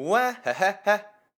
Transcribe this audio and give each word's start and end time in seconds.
Well, 0.00 0.36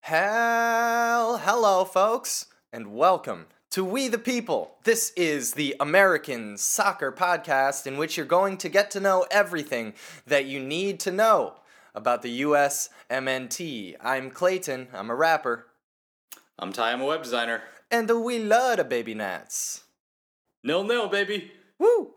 hello, 0.03 1.83
folks, 1.83 2.45
and 2.71 2.93
welcome 2.93 3.47
to 3.71 3.83
We 3.83 4.07
the 4.07 4.19
People. 4.19 4.75
This 4.83 5.11
is 5.17 5.53
the 5.53 5.75
American 5.79 6.59
Soccer 6.59 7.11
Podcast 7.11 7.87
in 7.87 7.97
which 7.97 8.17
you're 8.17 8.25
going 8.27 8.57
to 8.57 8.69
get 8.69 8.91
to 8.91 8.99
know 8.99 9.25
everything 9.31 9.95
that 10.27 10.45
you 10.45 10.59
need 10.59 10.99
to 10.99 11.11
know 11.11 11.55
about 11.95 12.21
the 12.21 12.29
US 12.45 12.91
MNT. 13.09 13.95
I'm 13.99 14.29
Clayton, 14.29 14.89
I'm 14.93 15.09
a 15.09 15.15
rapper, 15.15 15.65
I'm 16.59 16.71
Ty, 16.71 16.91
I'm 16.91 17.01
a 17.01 17.05
web 17.05 17.23
designer. 17.23 17.63
and 17.89 18.07
we 18.23 18.37
love 18.37 18.77
the 18.77 18.83
baby 18.83 19.15
nats. 19.15 19.85
Nil 20.63 20.83
nil, 20.83 21.07
baby. 21.07 21.51
Woo! 21.79 22.11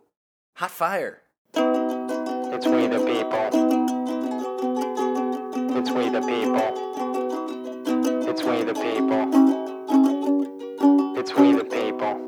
Hot 0.56 0.70
fire. 0.70 1.22
It's 1.54 2.66
we 2.66 2.86
the 2.86 2.98
people. 2.98 3.53
It's 5.86 5.92
we 5.92 6.08
the 6.08 6.22
people. 6.22 6.56
It's 8.26 8.42
we 8.42 8.62
the 8.62 8.72
people. 8.72 9.28
It's 11.18 11.34
we 11.34 11.52
the 11.52 11.64
people. 11.64 12.18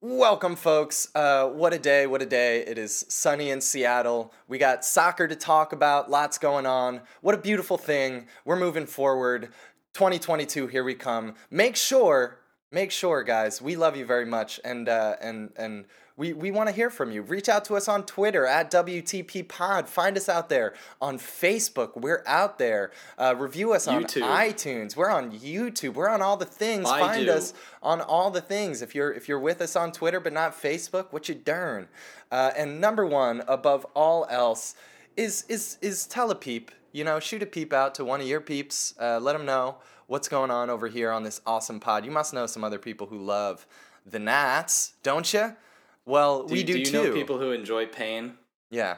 Welcome, 0.00 0.54
folks. 0.54 1.08
Uh, 1.12 1.48
what 1.48 1.72
a 1.72 1.78
day, 1.80 2.06
what 2.06 2.22
a 2.22 2.26
day. 2.26 2.60
It 2.60 2.78
is 2.78 3.04
sunny 3.08 3.50
in 3.50 3.60
Seattle. 3.60 4.32
We 4.46 4.58
got 4.58 4.84
soccer 4.84 5.26
to 5.26 5.34
talk 5.34 5.72
about, 5.72 6.08
lots 6.08 6.38
going 6.38 6.66
on. 6.66 7.00
What 7.20 7.34
a 7.34 7.38
beautiful 7.38 7.78
thing. 7.78 8.28
We're 8.44 8.54
moving 8.54 8.86
forward. 8.86 9.48
2022, 9.94 10.68
here 10.68 10.84
we 10.84 10.94
come. 10.94 11.34
Make 11.50 11.74
sure, 11.74 12.38
make 12.70 12.92
sure, 12.92 13.24
guys, 13.24 13.60
we 13.60 13.74
love 13.74 13.96
you 13.96 14.06
very 14.06 14.24
much. 14.24 14.60
And, 14.64 14.88
uh, 14.88 15.16
and, 15.20 15.50
and, 15.56 15.86
we, 16.16 16.32
we 16.32 16.50
want 16.50 16.68
to 16.68 16.74
hear 16.74 16.88
from 16.88 17.12
you. 17.12 17.20
Reach 17.20 17.48
out 17.48 17.66
to 17.66 17.76
us 17.76 17.88
on 17.88 18.04
Twitter 18.04 18.46
at 18.46 18.70
WTP 18.70 19.46
Pod. 19.46 19.86
Find 19.86 20.16
us 20.16 20.28
out 20.30 20.48
there 20.48 20.72
on 21.00 21.18
Facebook. 21.18 21.94
We're 21.94 22.22
out 22.26 22.58
there. 22.58 22.90
Uh, 23.18 23.34
review 23.36 23.74
us 23.74 23.86
on 23.86 24.04
YouTube. 24.04 24.22
iTunes. 24.22 24.96
We're 24.96 25.10
on 25.10 25.30
YouTube. 25.32 25.92
We're 25.94 26.08
on 26.08 26.22
all 26.22 26.38
the 26.38 26.46
things. 26.46 26.88
I 26.88 27.00
Find 27.00 27.26
do. 27.26 27.32
us 27.32 27.52
on 27.82 28.00
all 28.00 28.30
the 28.30 28.40
things. 28.40 28.80
If 28.80 28.94
you're 28.94 29.12
if 29.12 29.28
you're 29.28 29.38
with 29.38 29.60
us 29.60 29.76
on 29.76 29.92
Twitter 29.92 30.18
but 30.18 30.32
not 30.32 30.54
Facebook, 30.54 31.12
what 31.12 31.28
you 31.28 31.34
darn. 31.34 31.88
Uh, 32.32 32.52
and 32.56 32.80
number 32.80 33.04
one, 33.04 33.42
above 33.46 33.84
all 33.94 34.26
else, 34.30 34.74
is 35.18 35.44
is 35.48 35.76
is 35.82 36.06
tell 36.06 36.30
a 36.30 36.34
peep. 36.34 36.70
You 36.92 37.04
know, 37.04 37.20
shoot 37.20 37.42
a 37.42 37.46
peep 37.46 37.74
out 37.74 37.94
to 37.96 38.06
one 38.06 38.22
of 38.22 38.26
your 38.26 38.40
peeps. 38.40 38.94
Uh, 38.98 39.20
let 39.20 39.34
them 39.34 39.44
know 39.44 39.76
what's 40.06 40.28
going 40.28 40.50
on 40.50 40.70
over 40.70 40.88
here 40.88 41.10
on 41.10 41.24
this 41.24 41.42
awesome 41.46 41.78
pod. 41.78 42.06
You 42.06 42.10
must 42.10 42.32
know 42.32 42.46
some 42.46 42.64
other 42.64 42.78
people 42.78 43.08
who 43.08 43.18
love 43.18 43.66
the 44.06 44.18
Nats, 44.18 44.94
don't 45.02 45.30
you? 45.34 45.54
Well, 46.06 46.44
Do, 46.44 46.54
we 46.54 46.62
do, 46.62 46.74
do 46.74 46.78
you 46.78 46.84
too. 46.86 47.02
know 47.02 47.12
people 47.12 47.38
who 47.38 47.50
enjoy 47.50 47.86
pain? 47.86 48.34
Yeah. 48.70 48.96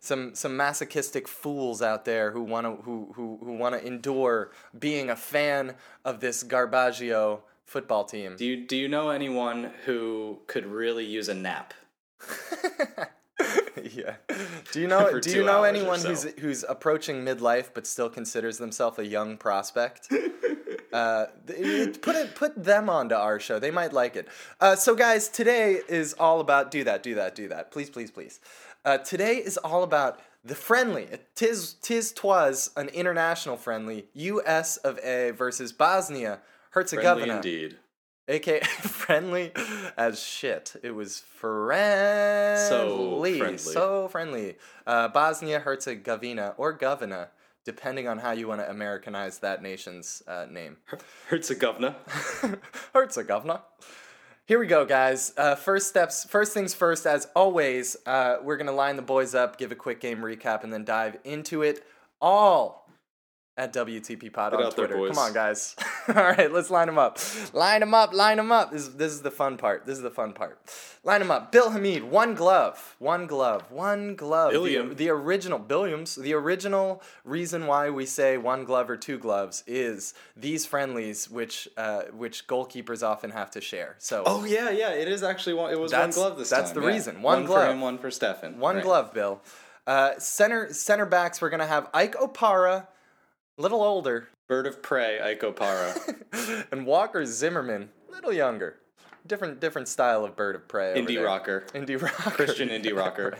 Some 0.00 0.34
some 0.34 0.56
masochistic 0.56 1.28
fools 1.28 1.82
out 1.82 2.04
there 2.04 2.32
who 2.32 2.42
want 2.42 2.66
to 2.66 2.82
who 2.82 3.12
who, 3.14 3.38
who 3.42 3.52
want 3.52 3.74
to 3.74 3.86
endure 3.86 4.50
being 4.78 5.10
a 5.10 5.16
fan 5.16 5.74
of 6.04 6.20
this 6.20 6.42
Garbaggio 6.42 7.40
football 7.66 8.04
team. 8.04 8.36
Do 8.36 8.44
you 8.46 8.66
do 8.66 8.76
you 8.76 8.88
know 8.88 9.10
anyone 9.10 9.70
who 9.84 10.40
could 10.46 10.66
really 10.66 11.04
use 11.04 11.28
a 11.28 11.34
nap? 11.34 11.74
yeah. 13.82 14.16
Do 14.72 14.80
you 14.80 14.88
know 14.88 15.20
do 15.20 15.30
you 15.30 15.44
know 15.44 15.64
anyone 15.64 16.00
so. 16.00 16.08
who's 16.08 16.22
who's 16.38 16.64
approaching 16.68 17.24
midlife 17.24 17.70
but 17.74 17.86
still 17.86 18.08
considers 18.08 18.58
themselves 18.58 18.98
a 18.98 19.06
young 19.06 19.36
prospect? 19.36 20.08
Uh, 20.92 21.26
put 22.02 22.16
it, 22.16 22.34
put 22.34 22.62
them 22.64 22.88
onto 22.90 23.14
our 23.14 23.38
show. 23.38 23.58
They 23.58 23.70
might 23.70 23.92
like 23.92 24.16
it. 24.16 24.26
Uh, 24.60 24.76
so, 24.76 24.94
guys, 24.94 25.28
today 25.28 25.80
is 25.88 26.14
all 26.14 26.40
about 26.40 26.70
do 26.70 26.82
that, 26.84 27.02
do 27.02 27.14
that, 27.14 27.34
do 27.34 27.48
that. 27.48 27.70
Please, 27.70 27.90
please, 27.90 28.10
please. 28.10 28.40
Uh, 28.84 28.98
today 28.98 29.36
is 29.36 29.56
all 29.58 29.82
about 29.82 30.20
the 30.44 30.54
friendly. 30.54 31.06
Tis, 31.34 31.74
tis, 31.74 32.12
twas 32.12 32.70
an 32.76 32.88
international 32.88 33.56
friendly. 33.56 34.06
U.S. 34.14 34.78
of 34.78 34.98
A. 35.04 35.30
versus 35.30 35.72
Bosnia 35.72 36.40
Herzegovina. 36.70 37.36
indeed. 37.36 37.76
aka 38.28 38.60
friendly 38.80 39.52
as 39.98 40.20
shit. 40.22 40.74
It 40.82 40.92
was 40.92 41.18
friendly, 41.20 42.56
So 42.68 43.20
friendly. 43.22 43.58
so 43.58 44.08
friendly. 44.08 44.56
Uh, 44.86 45.08
Bosnia 45.08 45.60
Herzegovina 45.60 46.54
or 46.56 46.76
Govina, 46.76 47.28
depending 47.64 48.08
on 48.08 48.18
how 48.18 48.32
you 48.32 48.48
want 48.48 48.60
to 48.60 48.70
Americanize 48.70 49.38
that 49.40 49.62
nation's 49.62 50.22
uh, 50.26 50.46
name. 50.50 50.76
Herzegovina. 51.28 51.96
Herzegovina. 52.94 53.62
Here 54.46 54.58
we 54.58 54.66
go, 54.66 54.84
guys. 54.84 55.32
Uh, 55.36 55.54
first 55.54 55.88
steps, 55.88 56.24
first 56.24 56.52
things 56.52 56.74
first. 56.74 57.06
As 57.06 57.28
always, 57.36 57.96
uh, 58.06 58.38
we're 58.42 58.56
gonna 58.56 58.72
line 58.72 58.96
the 58.96 59.02
boys 59.02 59.34
up, 59.34 59.58
give 59.58 59.70
a 59.70 59.76
quick 59.76 60.00
game 60.00 60.18
recap, 60.18 60.64
and 60.64 60.72
then 60.72 60.84
dive 60.84 61.18
into 61.24 61.62
it 61.62 61.84
all 62.20 62.79
at 63.60 63.74
WTP 63.74 64.32
Pod 64.32 64.52
Get 64.52 64.56
on 64.56 64.62
there, 64.62 64.70
Twitter. 64.72 64.96
boys. 64.96 65.10
Come 65.10 65.18
on, 65.18 65.32
guys. 65.34 65.76
all 66.08 66.14
right, 66.14 66.50
let's 66.50 66.70
line 66.70 66.86
them 66.86 66.98
up. 66.98 67.18
Line 67.52 67.80
them 67.80 67.92
up. 67.92 68.14
Line 68.14 68.38
them 68.38 68.50
up. 68.50 68.72
This, 68.72 68.88
this 68.88 69.12
is 69.12 69.20
the 69.20 69.30
fun 69.30 69.58
part. 69.58 69.84
This 69.84 69.98
is 69.98 70.02
the 70.02 70.10
fun 70.10 70.32
part. 70.32 70.58
Line 71.04 71.20
them 71.20 71.30
up. 71.30 71.52
Bill 71.52 71.70
Hamid, 71.70 72.04
one 72.04 72.34
glove, 72.34 72.96
one 72.98 73.26
glove, 73.26 73.70
one 73.70 74.14
glove. 74.16 74.52
The, 74.52 74.58
Billiam. 74.58 74.94
the 74.96 75.10
original 75.10 75.58
Billiams. 75.60 76.16
The 76.20 76.32
original 76.32 77.02
reason 77.24 77.66
why 77.66 77.90
we 77.90 78.06
say 78.06 78.38
one 78.38 78.64
glove 78.64 78.88
or 78.88 78.96
two 78.96 79.18
gloves 79.18 79.62
is 79.66 80.14
these 80.36 80.64
friendlies, 80.64 81.28
which 81.30 81.68
uh, 81.76 82.02
which 82.12 82.46
goalkeepers 82.46 83.06
often 83.06 83.30
have 83.30 83.50
to 83.52 83.60
share. 83.60 83.96
So 83.98 84.22
Oh 84.24 84.44
yeah, 84.44 84.70
yeah. 84.70 84.90
It 84.92 85.06
is 85.08 85.22
actually 85.22 85.54
one. 85.54 85.70
It 85.70 85.78
was 85.78 85.92
one 85.92 86.10
glove 86.10 86.38
this 86.38 86.48
that's 86.48 86.50
time. 86.50 86.62
That's 86.62 86.72
the 86.74 86.80
yeah. 86.80 86.86
reason. 86.94 87.22
One 87.22 87.40
One 87.40 87.44
glove. 87.46 87.64
for 87.66 87.70
him, 87.72 87.80
one 87.82 87.98
for 87.98 88.08
Steffen. 88.08 88.56
One 88.56 88.76
Right. 88.76 88.84
glove, 88.84 89.12
Bill. 89.12 89.42
Uh, 89.86 90.18
center 90.18 90.72
center 90.72 91.04
backs, 91.06 91.40
we're 91.42 91.50
gonna 91.50 91.66
have 91.66 91.88
Ike 91.94 92.14
Opara, 92.16 92.86
little 93.60 93.82
older, 93.82 94.28
Bird 94.48 94.66
of 94.66 94.82
prey, 94.82 95.20
Ike 95.20 95.40
Opara. 95.42 96.66
and 96.72 96.86
Walker 96.86 97.24
Zimmerman, 97.24 97.90
little 98.10 98.32
younger. 98.32 98.76
Different 99.26 99.60
different 99.60 99.86
style 99.86 100.24
of 100.24 100.34
bird 100.34 100.56
of 100.56 100.66
prey. 100.66 100.94
Indie 100.96 101.16
there. 101.16 101.24
rocker. 101.26 101.64
Indie 101.74 102.00
rocker. 102.00 102.30
Christian 102.30 102.70
indie 102.70 102.96
rocker. 102.96 103.38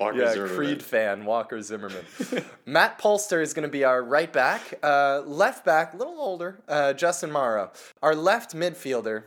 Walker 0.00 0.18
yeah, 0.18 0.32
Zimmerman. 0.32 0.56
Creed 0.56 0.82
fan, 0.82 1.24
Walker 1.24 1.62
Zimmerman. 1.62 2.04
Matt 2.66 2.98
Polster 2.98 3.40
is 3.40 3.54
going 3.54 3.62
to 3.62 3.70
be 3.72 3.84
our 3.84 4.02
right 4.02 4.30
back. 4.32 4.74
Uh, 4.82 5.22
left 5.24 5.64
back, 5.64 5.94
a 5.94 5.96
little 5.96 6.18
older, 6.20 6.58
uh, 6.68 6.92
Justin 6.94 7.30
Morrow. 7.30 7.70
Our 8.02 8.14
left 8.16 8.54
midfielder 8.56 9.22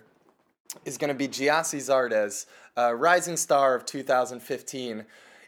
is 0.86 0.98
going 0.98 1.08
to 1.08 1.16
be 1.16 1.28
Gyasi 1.28 1.80
Zardes, 1.80 2.46
uh, 2.78 2.94
rising 2.94 3.38
star 3.38 3.74
of 3.74 3.86
2015. 3.86 5.06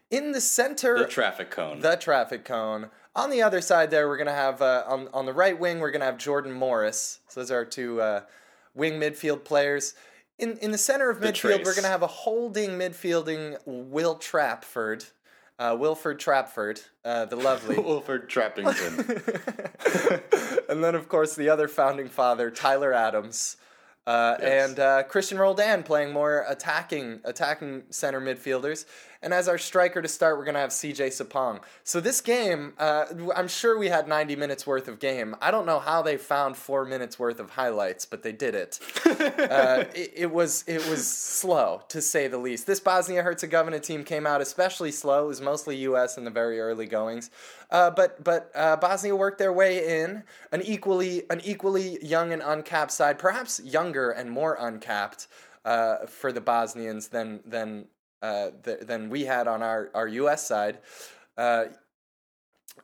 In 0.09 0.31
the 0.31 0.41
center, 0.41 0.97
The 0.97 1.06
traffic 1.06 1.51
cone. 1.51 1.81
the 1.81 1.95
traffic 1.97 2.45
cone. 2.45 2.89
On 3.19 3.30
the 3.30 3.41
other 3.41 3.59
side, 3.59 3.91
there 3.91 4.07
we're 4.07 4.16
gonna 4.16 4.31
have 4.31 4.62
uh, 4.62 4.84
on 4.88 5.09
on 5.13 5.25
the 5.25 5.34
right 5.34 5.59
wing 5.59 5.80
we're 5.80 5.91
gonna 5.91 6.06
have 6.06 6.18
Jordan 6.18 6.53
Morris. 6.53 7.19
So 7.28 7.41
those 7.41 7.52
are 7.52 7.57
our 7.57 7.66
two 7.66 8.00
uh, 8.02 8.22
wing 8.74 8.94
midfield 8.94 9.44
players. 9.44 9.94
In 10.38 10.57
in 10.59 10.72
the 10.72 10.78
center 10.78 11.09
of 11.09 11.19
The 11.19 11.28
midfield, 11.34 11.66
we're 11.66 11.75
gonna 11.75 11.90
have 11.90 12.02
a 12.02 12.07
holding 12.07 12.72
midfielding 12.72 13.57
Will 13.66 14.16
Trapford, 14.16 15.03
uh, 15.59 15.75
Wilford 15.78 16.18
Trapford, 16.22 16.80
uh, 17.03 17.25
the 17.25 17.35
lovely. 17.35 17.78
Wilford 17.90 18.30
Trappington. 18.30 18.96
and 20.69 20.81
then, 20.81 20.96
of 20.96 21.09
course, 21.09 21.36
the 21.36 21.50
other 21.50 21.68
founding 21.68 22.07
father, 22.07 22.50
Tyler 22.50 22.94
Adams, 22.94 23.57
uh, 24.07 24.38
Yes. 24.40 24.69
and 24.69 24.80
uh, 24.80 25.03
Christian 25.03 25.38
Roldan 25.38 25.84
playing 25.84 26.13
more 26.13 26.46
attacking 26.47 27.19
attacking 27.25 27.84
center 27.90 28.22
midfielders. 28.22 28.86
And 29.22 29.34
as 29.34 29.50
our 29.50 29.57
striker 29.57 30.02
to 30.02 30.07
start, 30.07 30.38
we're 30.38 30.46
gonna 30.46 30.59
have 30.59 30.69
CJ 30.69 31.07
Sapong. 31.07 31.62
So 31.84 32.00
this 32.00 32.22
game, 32.22 32.74
uh, 32.78 33.06
I'm 33.35 33.50
sure 33.50 33.78
we 33.78 33.90
had 33.90 34.07
90 34.07 34.38
minutes 34.38 34.66
worth 34.66 34.88
of 34.88 35.00
game. 35.00 35.35
I 35.41 35.52
don't 35.52 35.66
know 35.66 35.80
how 35.80 36.02
they 36.02 36.16
found 36.16 36.56
four 36.56 36.85
minutes 36.85 37.19
worth 37.19 37.40
of 37.40 37.50
highlights, 37.50 38.06
but 38.06 38.24
they 38.24 38.31
did 38.31 38.56
it. 38.56 38.80
uh, 39.06 39.84
it, 39.94 40.13
it 40.16 40.31
was 40.31 40.63
it 40.68 40.88
was 40.88 41.06
slow 41.06 41.81
to 41.90 42.02
say 42.02 42.28
the 42.28 42.38
least. 42.38 42.66
This 42.66 42.80
Bosnia 42.80 43.22
Herzegovina 43.22 43.81
team 43.81 44.06
came 44.06 44.25
out 44.25 44.40
especially 44.40 44.91
slow. 44.91 45.25
It 45.25 45.28
was 45.28 45.41
mostly 45.41 45.75
U.S. 45.78 46.18
in 46.18 46.24
the 46.24 46.31
very 46.31 46.59
early 46.62 46.86
goings, 46.86 47.30
uh, 47.72 47.91
but 47.91 48.24
but 48.24 48.51
uh, 48.56 48.78
Bosnia 48.78 49.16
worked 49.16 49.38
their 49.38 49.53
way 49.53 50.01
in 50.01 50.24
an 50.54 50.62
equally 50.62 51.24
an 51.30 51.42
equally 51.44 52.04
young 52.04 52.31
and 52.31 52.42
uncapped 52.42 52.92
side, 52.92 53.19
perhaps 53.19 53.60
younger 53.60 54.12
and 54.12 54.31
more 54.31 54.56
uncapped 54.60 55.27
uh, 55.66 56.06
for 56.07 56.31
the 56.31 56.42
Bosnians 56.42 57.10
than 57.10 57.42
than 57.45 57.86
uh, 58.21 58.50
th- 58.63 58.81
than 58.81 59.10
we 59.10 59.25
had 59.25 59.48
on 59.48 59.62
our 59.62 59.89
our 59.94 60.07
U.S. 60.07 60.48
side. 60.48 60.80
Uh, 61.38 61.66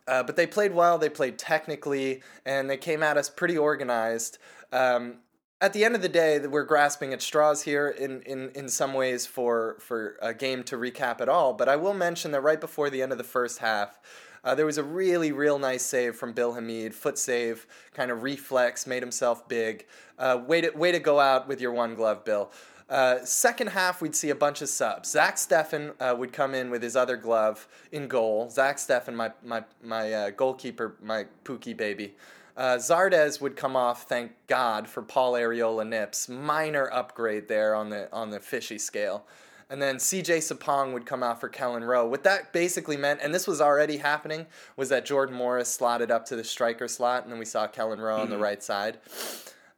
uh, 0.08 0.24
but 0.24 0.36
they 0.36 0.48
played 0.48 0.74
well. 0.74 0.98
They 0.98 1.10
played 1.10 1.38
technically, 1.38 2.22
and 2.46 2.70
they 2.70 2.78
came 2.78 3.02
at 3.02 3.18
us 3.18 3.30
pretty 3.30 3.58
organized. 3.58 4.38
Um, 4.72 5.20
at 5.62 5.74
the 5.74 5.86
end 5.86 5.96
of 5.96 6.02
the 6.02 6.10
day, 6.10 6.40
we're 6.46 6.66
grasping 6.66 7.14
at 7.14 7.22
straws 7.22 7.62
here 7.62 7.88
in, 7.88 8.22
in, 8.24 8.52
in 8.56 8.70
some 8.70 8.94
ways 8.94 9.26
for 9.26 9.78
for 9.80 10.18
a 10.22 10.34
game 10.34 10.64
to 10.64 10.78
recap 10.78 11.22
at 11.22 11.30
all. 11.30 11.54
But 11.54 11.70
I 11.70 11.76
will 11.76 11.94
mention 11.94 12.32
that 12.32 12.42
right 12.42 12.60
before 12.60 12.90
the 12.90 13.02
end 13.02 13.12
of 13.12 13.18
the 13.18 13.24
first 13.24 13.60
half, 13.60 14.00
uh, 14.44 14.54
there 14.54 14.66
was 14.66 14.78
a 14.78 14.84
really 14.84 15.32
real 15.32 15.58
nice 15.58 15.84
save 15.84 16.16
from 16.16 16.34
Bill 16.34 16.54
Hamid, 16.54 16.94
foot 16.94 17.18
save, 17.18 17.66
kind 17.94 18.12
of 18.12 18.22
reflex, 18.22 18.86
made 18.86 19.02
himself 19.02 19.48
big. 19.48 19.86
Uh, 20.20 20.40
way 20.46 20.62
to 20.62 20.70
way 20.72 20.92
to 20.92 21.00
go 21.00 21.20
out 21.20 21.48
with 21.48 21.62
your 21.62 21.72
one 21.72 21.96
glove, 21.96 22.26
Bill. 22.26 22.52
Uh, 22.88 23.24
second 23.26 23.68
half, 23.68 24.02
we'd 24.02 24.16
see 24.16 24.30
a 24.30 24.36
bunch 24.36 24.62
of 24.62 24.70
subs. 24.70 25.10
Zach 25.10 25.38
Steffen 25.38 25.94
uh, 26.00 26.16
would 26.16 26.32
come 26.32 26.54
in 26.54 26.70
with 26.70 26.84
his 26.84 26.96
other 26.96 27.18
glove 27.18 27.68
in 27.92 28.08
goal. 28.08 28.50
Zach 28.50 28.78
Steffen, 28.78 29.16
my 29.16 29.32
my 29.44 29.64
my 29.84 30.14
uh, 30.14 30.30
goalkeeper, 30.30 30.96
my 31.02 31.26
Pookie 31.44 31.76
baby. 31.76 32.16
Uh, 32.56 32.78
Zardes 32.78 33.42
would 33.42 33.58
come 33.58 33.76
off, 33.76 34.04
thank 34.04 34.32
God, 34.48 34.88
for 34.88 35.02
Paul 35.02 35.34
Areola 35.34 35.86
Nips. 35.86 36.30
Minor 36.30 36.90
upgrade 36.94 37.48
there 37.48 37.76
on 37.76 37.90
the 37.90 38.12
on 38.14 38.30
the 38.30 38.40
fishy 38.40 38.78
scale. 38.78 39.26
And 39.68 39.82
then 39.82 39.96
CJ 39.96 40.38
Sapong 40.38 40.94
would 40.94 41.08
come 41.08 41.24
out 41.24 41.42
for 41.42 41.50
Kelyn 41.50 41.86
Rowe. 41.86 42.08
What 42.08 42.24
that 42.24 42.54
basically 42.54 42.98
meant, 42.98 43.20
and 43.24 43.34
this 43.34 43.48
was 43.48 43.62
already 43.62 43.98
happening, 43.98 44.46
was 44.78 44.90
that 44.90 45.06
Jordan 45.06 45.36
Morris 45.36 45.70
slotted 45.70 46.12
up 46.12 46.24
to 46.28 46.36
the 46.36 46.44
striker 46.44 46.88
slot, 46.88 47.24
and 47.24 47.32
then 47.32 47.40
we 47.40 47.46
saw 47.46 47.68
Kelyn 47.68 47.98
Rowe 47.98 48.22
on 48.22 48.30
the 48.30 48.38
right 48.38 48.62
side. 48.62 49.00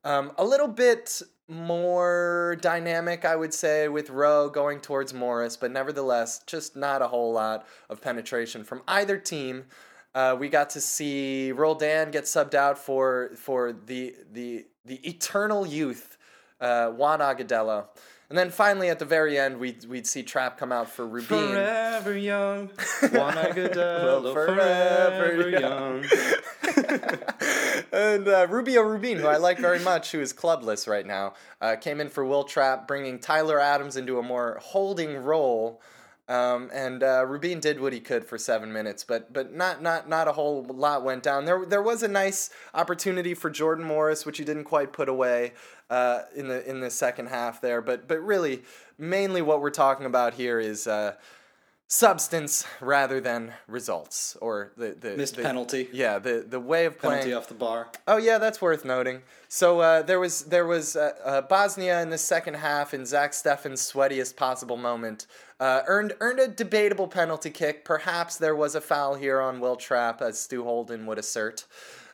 Um, 0.04 0.34
a 0.38 0.44
little 0.44 0.68
bit 0.68 1.22
more 1.48 2.58
dynamic, 2.62 3.24
I 3.26 3.36
would 3.36 3.54
say, 3.54 3.88
with 3.88 4.10
Rowe 4.10 4.50
going 4.50 4.80
towards 4.80 5.14
Morris, 5.14 5.56
but 5.56 5.72
nevertheless, 5.72 6.42
just 6.46 6.76
not 6.76 7.02
a 7.02 7.08
whole 7.08 7.32
lot 7.32 7.66
of 7.90 8.02
penetration 8.02 8.64
from 8.64 8.82
either 8.88 9.18
team. 9.18 9.66
Uh, 10.14 10.36
we 10.38 10.50
got 10.50 10.70
to 10.72 10.82
see 10.82 11.52
Roldan 11.52 12.12
get 12.12 12.26
subbed 12.26 12.56
out 12.56 12.78
for 12.78 13.32
for 13.36 13.72
the 13.72 14.16
the 14.32 14.66
the 14.86 14.96
eternal 15.08 15.66
youth, 15.66 16.18
uh, 16.60 16.90
Juan 16.90 17.20
Agudelo. 17.20 17.86
And 18.30 18.38
then 18.38 18.50
finally, 18.50 18.90
at 18.90 19.00
the 19.00 19.06
very 19.06 19.40
end, 19.40 19.58
we'd, 19.58 19.86
we'd 19.86 20.06
see 20.06 20.22
Trapp 20.22 20.58
come 20.58 20.74
out 20.74 20.90
for 20.90 21.08
Rubin. 21.08 21.28
Forever 21.54 22.18
young, 22.18 22.68
Juan 23.14 23.36
Agudelo, 23.36 24.34
Forever 24.34 24.56
forever 24.56 25.50
young. 25.50 26.04
young. 26.04 27.20
and 27.98 28.28
uh, 28.28 28.46
Rubio 28.48 28.84
Rubin, 28.84 29.18
who 29.18 29.28
I 29.28 29.38
like 29.38 29.58
very 29.58 29.80
much, 29.80 30.12
who 30.12 30.22
is 30.22 30.32
clubless 30.32 30.88
right 30.88 31.06
now, 31.06 31.34
uh, 31.60 31.76
came 31.76 32.00
in 32.00 32.10
for 32.10 32.24
Will 32.24 32.44
Trapp, 32.44 32.88
bringing 32.88 33.18
Tyler 33.18 33.60
Adams 33.60 33.98
into 33.98 34.20
a 34.20 34.24
more 34.24 34.60
holding 34.62 35.18
role. 35.18 35.82
Um, 36.30 36.70
and 36.74 37.02
uh, 37.04 37.26
Rubin 37.26 37.60
did 37.60 37.80
what 37.80 37.94
he 37.94 38.00
could 38.00 38.26
for 38.26 38.38
seven 38.38 38.72
minutes, 38.72 39.04
but 39.04 39.32
but 39.34 39.56
not 39.56 39.82
not 39.82 40.10
not 40.10 40.28
a 40.28 40.34
whole 40.34 40.64
lot 40.64 41.04
went 41.04 41.24
down. 41.24 41.46
There 41.46 41.66
there 41.66 41.82
was 41.82 42.04
a 42.04 42.08
nice 42.08 42.50
opportunity 42.74 43.34
for 43.34 43.50
Jordan 43.50 43.86
Morris, 43.86 44.26
which 44.26 44.38
he 44.38 44.44
didn't 44.44 44.66
quite 44.66 44.92
put 44.92 45.08
away 45.08 45.54
uh, 45.90 46.24
in 46.36 46.50
the 46.50 46.70
in 46.70 46.82
the 46.82 46.90
second 46.90 47.30
half 47.30 47.62
there. 47.62 47.82
But 47.82 48.10
but 48.10 48.20
really, 48.20 48.64
mainly 48.98 49.42
what 49.42 49.62
we're 49.62 49.70
talking 49.70 50.06
about 50.06 50.34
here 50.34 50.60
is 50.60 50.86
uh, 50.86 51.16
substance 51.90 52.66
rather 52.82 53.22
than 53.22 53.54
results 53.68 54.38
or 54.42 54.72
the 54.78 54.96
the 55.00 55.16
Missed 55.16 55.38
the- 55.38 55.42
penalty. 55.44 55.90
Yeah, 55.92 56.20
the 56.20 56.46
the 56.48 56.60
way 56.60 56.86
of 56.86 57.00
playing. 57.00 57.20
Penalty 57.20 57.34
off 57.34 57.48
the 57.48 57.54
bar. 57.54 57.88
Oh 58.08 58.18
yeah, 58.18 58.38
that's 58.38 58.62
worth 58.62 58.84
noting. 58.86 59.22
So 59.48 59.80
uh, 59.80 60.02
there 60.02 60.20
was 60.20 60.44
there 60.44 60.66
was 60.66 60.96
uh, 60.96 61.12
uh, 61.24 61.42
Bosnia 61.42 62.02
in 62.02 62.10
the 62.10 62.18
second 62.18 62.56
half 62.56 62.94
in 62.94 63.06
Zach 63.06 63.32
Steffen's 63.32 63.82
sweatiest 63.82 64.36
possible 64.36 64.78
moment. 64.78 65.28
Uh, 65.60 65.82
earned 65.88 66.14
earned 66.20 66.40
a 66.40 66.48
debatable 66.48 67.08
penalty 67.08 67.50
kick. 67.50 67.86
Perhaps 67.86 68.38
there 68.38 68.56
was 68.56 68.76
a 68.76 68.82
foul 68.82 69.16
here 69.16 69.40
on 69.40 69.60
Will 69.60 69.78
Trapp, 69.78 70.22
as 70.22 70.40
Stu 70.40 70.64
Holden 70.64 71.06
would 71.06 71.18
assert. 71.18 71.66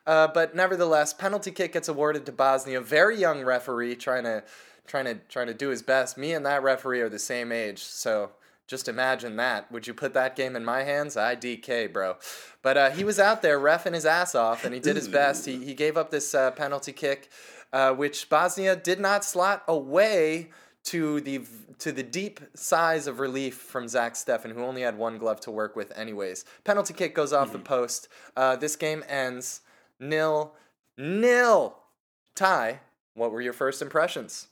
Uh, 0.06 0.28
but 0.28 0.54
nevertheless, 0.54 1.14
penalty 1.14 1.50
kick 1.50 1.74
gets 1.74 1.88
awarded 1.88 2.26
to 2.26 2.32
Bosnia. 2.32 2.82
Very 2.82 3.18
young 3.18 3.42
referee 3.44 3.96
trying 3.96 4.26
to 4.26 4.44
trying 4.86 5.06
to 5.06 5.16
trying 5.30 5.48
to 5.48 5.54
do 5.54 5.70
his 5.70 5.82
best. 5.82 6.18
Me 6.18 6.34
and 6.34 6.46
that 6.46 6.62
referee 6.62 7.02
are 7.02 7.10
the 7.10 7.18
same 7.20 7.52
age, 7.52 7.82
so 7.82 8.30
just 8.68 8.88
imagine 8.88 9.36
that. 9.38 9.72
Would 9.72 9.88
you 9.88 9.94
put 9.94 10.14
that 10.14 10.36
game 10.36 10.56
in 10.56 10.64
my 10.64 10.84
hands? 10.84 11.18
I 11.18 11.36
DK, 11.36 11.92
bro. 11.92 12.16
But 12.62 12.78
uh, 12.78 12.90
he 12.92 13.04
was 13.04 13.20
out 13.20 13.42
there 13.42 13.60
refing 13.60 13.94
his 13.94 14.06
ass 14.06 14.36
off, 14.36 14.64
and 14.64 14.74
he 14.74 14.80
did 14.80 14.96
his 14.96 15.08
best. 15.08 15.46
He, 15.46 15.64
he 15.64 15.74
gave 15.74 15.98
up 15.98 16.12
this 16.12 16.34
uh, 16.34 16.52
penalty 16.52 16.94
kick, 16.94 17.30
uh, 17.74 17.94
which 17.94 18.30
Bosnia 18.30 18.76
did 18.76 19.00
not 19.00 19.26
slot 19.26 19.64
away 19.68 20.50
to 20.86 21.22
the 21.22 21.42
to 21.80 21.92
the 21.92 22.04
deep 22.04 22.40
sighs 22.54 23.08
of 23.08 23.20
relief 23.20 23.56
from 23.56 23.88
Zach 23.88 24.14
Steffen, 24.14 24.54
who 24.54 24.64
only 24.64 24.82
had 24.82 24.98
one 24.98 25.18
glove 25.18 25.40
to 25.42 25.52
work 25.52 25.76
with, 25.76 25.98
anyways. 25.98 26.46
Penalty 26.64 26.94
kick 26.94 27.16
goes 27.16 27.34
off 27.34 27.52
the 27.52 27.60
post. 27.60 28.08
Uh, 28.36 28.56
this 28.56 28.76
game 28.76 29.04
ends 29.08 29.62
nil 30.00 30.54
nil. 30.98 31.78
Ty, 32.36 32.80
what 33.14 33.32
were 33.32 33.42
your 33.42 33.54
first 33.54 33.82
impressions? 33.82 34.48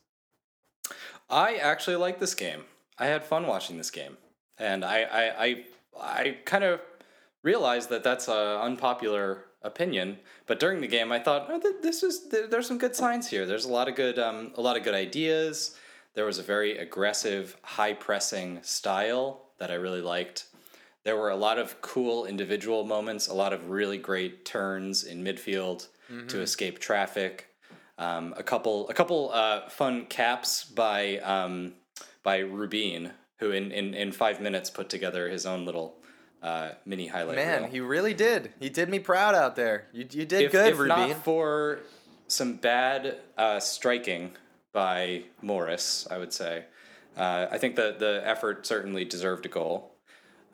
I 1.29 1.55
actually 1.55 1.95
like 1.95 2.19
this 2.19 2.35
game. 2.35 2.63
I 3.01 3.07
had 3.07 3.23
fun 3.23 3.47
watching 3.47 3.77
this 3.77 3.91
game, 3.91 4.17
and 4.57 4.85
I 4.85 5.01
I 5.01 5.45
I, 5.45 5.65
I 5.99 6.37
kind 6.45 6.63
of 6.63 6.79
realized 7.43 7.89
that 7.89 8.03
that's 8.03 8.27
an 8.27 8.35
unpopular 8.35 9.45
opinion. 9.63 10.19
But 10.45 10.59
during 10.59 10.81
the 10.81 10.87
game, 10.87 11.11
I 11.11 11.19
thought 11.19 11.47
oh, 11.49 11.59
th- 11.59 11.81
this 11.81 12.03
is 12.03 12.27
th- 12.29 12.49
there's 12.51 12.67
some 12.67 12.77
good 12.77 12.95
signs 12.95 13.27
here. 13.27 13.45
There's 13.45 13.65
a 13.65 13.71
lot 13.71 13.87
of 13.89 13.95
good 13.95 14.19
um, 14.19 14.51
a 14.55 14.61
lot 14.61 14.77
of 14.77 14.83
good 14.83 14.93
ideas. 14.93 15.75
There 16.13 16.25
was 16.25 16.39
a 16.39 16.43
very 16.43 16.77
aggressive, 16.77 17.57
high 17.63 17.93
pressing 17.93 18.59
style 18.61 19.49
that 19.59 19.71
I 19.71 19.75
really 19.75 20.01
liked. 20.01 20.45
There 21.03 21.17
were 21.17 21.29
a 21.29 21.35
lot 21.35 21.57
of 21.57 21.81
cool 21.81 22.25
individual 22.25 22.83
moments, 22.83 23.27
a 23.27 23.33
lot 23.33 23.53
of 23.53 23.69
really 23.69 23.97
great 23.97 24.45
turns 24.45 25.03
in 25.03 25.23
midfield 25.23 25.87
to 26.27 26.41
escape 26.41 26.79
traffic. 26.79 27.47
Um, 27.97 28.33
a 28.35 28.43
couple, 28.43 28.89
a 28.89 28.93
couple 28.93 29.31
uh, 29.33 29.69
fun 29.69 30.05
caps 30.07 30.65
by 30.65 31.19
um, 31.19 31.73
by 32.23 32.39
Rubin, 32.39 33.11
who 33.39 33.51
in, 33.51 33.71
in, 33.71 33.93
in 33.93 34.11
five 34.11 34.41
minutes 34.41 34.69
put 34.69 34.89
together 34.89 35.29
his 35.29 35.45
own 35.45 35.65
little 35.65 35.95
uh, 36.41 36.71
mini 36.85 37.07
highlight 37.07 37.35
Man, 37.35 37.63
reel. 37.63 37.71
he 37.71 37.79
really 37.79 38.13
did. 38.13 38.51
He 38.59 38.69
did 38.69 38.89
me 38.89 38.99
proud 38.99 39.35
out 39.35 39.55
there. 39.55 39.87
You, 39.93 40.07
you 40.11 40.25
did 40.25 40.43
if, 40.43 40.51
good, 40.51 40.73
if 40.73 40.79
Rubin. 40.79 41.09
not 41.09 41.23
for 41.23 41.79
some 42.27 42.55
bad 42.55 43.17
uh, 43.37 43.59
striking 43.59 44.31
by 44.73 45.23
Morris, 45.41 46.07
I 46.09 46.17
would 46.17 46.33
say. 46.33 46.65
Uh, 47.17 47.47
I 47.51 47.57
think 47.57 47.75
the 47.75 47.95
the 47.99 48.21
effort 48.25 48.65
certainly 48.65 49.03
deserved 49.03 49.45
a 49.45 49.49
goal, 49.49 49.91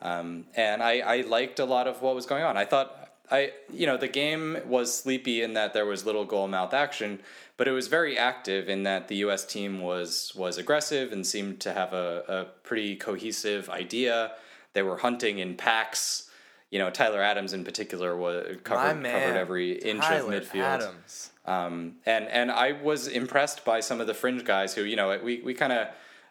um, 0.02 0.44
and 0.56 0.82
I, 0.82 0.98
I 0.98 1.20
liked 1.20 1.60
a 1.60 1.64
lot 1.64 1.86
of 1.86 2.02
what 2.02 2.16
was 2.16 2.26
going 2.26 2.42
on. 2.42 2.56
I 2.56 2.64
thought 2.64 3.10
I 3.30 3.52
you 3.72 3.86
know 3.86 3.96
the 3.96 4.08
game 4.08 4.58
was 4.66 4.92
sleepy 4.92 5.42
in 5.42 5.54
that 5.54 5.72
there 5.72 5.86
was 5.86 6.04
little 6.04 6.24
goal 6.24 6.48
mouth 6.48 6.74
action, 6.74 7.20
but 7.58 7.66
it 7.68 7.72
was 7.72 7.88
very 7.88 8.16
active 8.16 8.68
in 8.68 8.84
that 8.84 9.08
the 9.08 9.16
U.S. 9.16 9.44
team 9.44 9.82
was 9.82 10.32
was 10.34 10.56
aggressive 10.56 11.12
and 11.12 11.26
seemed 11.26 11.60
to 11.60 11.74
have 11.74 11.92
a, 11.92 12.22
a 12.28 12.44
pretty 12.62 12.96
cohesive 12.96 13.68
idea. 13.68 14.32
They 14.72 14.82
were 14.82 14.96
hunting 14.96 15.40
in 15.40 15.56
packs. 15.56 16.30
You 16.70 16.78
know, 16.78 16.88
Tyler 16.88 17.20
Adams 17.20 17.52
in 17.52 17.64
particular 17.64 18.16
was 18.16 18.56
covered 18.62 19.02
man, 19.02 19.20
covered 19.20 19.36
every 19.36 19.72
inch 19.72 20.02
Tyler 20.02 20.36
of 20.36 20.44
midfield. 20.44 20.62
Adams. 20.62 21.30
Um, 21.44 21.96
and 22.06 22.28
and 22.28 22.50
I 22.50 22.72
was 22.72 23.08
impressed 23.08 23.64
by 23.64 23.80
some 23.80 24.00
of 24.00 24.06
the 24.06 24.14
fringe 24.14 24.44
guys 24.44 24.74
who 24.74 24.84
you 24.84 24.96
know 24.96 25.18
we 25.22 25.40
we 25.40 25.52
kind 25.52 25.72
of 25.72 25.88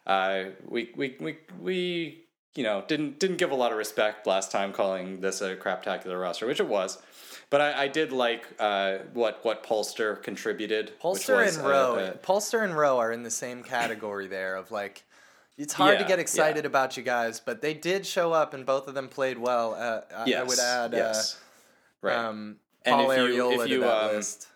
uh, 0.07 0.51
we 0.65 0.91
we 0.95 1.18
we 1.19 1.38
we 1.59 2.23
you 2.56 2.63
know 2.63 2.85
didn't 2.88 3.19
didn't 3.19 3.38
give 3.38 3.51
a 3.51 3.56
lot 3.56 3.73
of 3.73 3.77
respect 3.77 4.25
last 4.25 4.50
time 4.50 4.71
calling 4.71 5.19
this 5.19 5.41
a 5.41 5.57
craptacular 5.57 6.19
roster, 6.21 6.47
which 6.47 6.62
it 6.62 6.68
was. 6.68 7.00
But 7.49 7.61
I, 7.61 7.83
I 7.83 7.88
did 7.88 8.11
like 8.11 8.45
uh, 8.59 8.97
what 9.13 9.39
what 9.44 9.63
Polster 9.65 10.21
contributed. 10.21 10.92
Polster 11.01 11.44
was 11.45 11.57
and 11.57 11.66
Rowe, 11.68 12.13
Polster 12.21 12.63
and 12.63 12.75
Rowe 12.77 12.97
are 12.99 13.11
in 13.11 13.23
the 13.23 13.31
same 13.31 13.63
category 13.63 14.27
there 14.27 14.56
of 14.56 14.71
like. 14.71 15.04
It's 15.57 15.73
hard 15.73 15.97
to 15.97 16.06
get 16.06 16.19
excited 16.19 16.66
yeah. 16.66 16.68
about 16.68 16.97
you 16.97 17.04
guys, 17.04 17.39
but 17.39 17.61
they 17.61 17.73
did 17.73 18.06
show 18.06 18.31
up 18.31 18.54
and 18.54 18.63
both 18.63 18.87
of 18.87 18.94
them 18.94 19.07
played 19.09 19.39
well. 19.39 19.73
Uh, 19.73 20.01
I, 20.16 20.33
I 20.33 20.44
would 20.44 20.59
add 20.59 20.94
yes, 20.94 21.35
uh, 22.04 22.07
right. 22.07 22.16
um, 22.16 22.57
And 22.85 22.94
Paul 22.94 23.09
if 23.11 23.18
you- 23.18 23.51
if 23.61 23.68
you, 23.69 23.75
to 23.77 23.81
that 23.81 24.04
um, 24.09 24.16
list. 24.18 24.47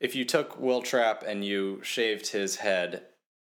if 0.00 0.16
you 0.16 0.24
took 0.24 0.58
Will 0.58 0.82
Trapp 0.82 1.22
and 1.24 1.44
you 1.44 1.78
shaved 1.84 2.26
his 2.26 2.56
head, 2.56 3.02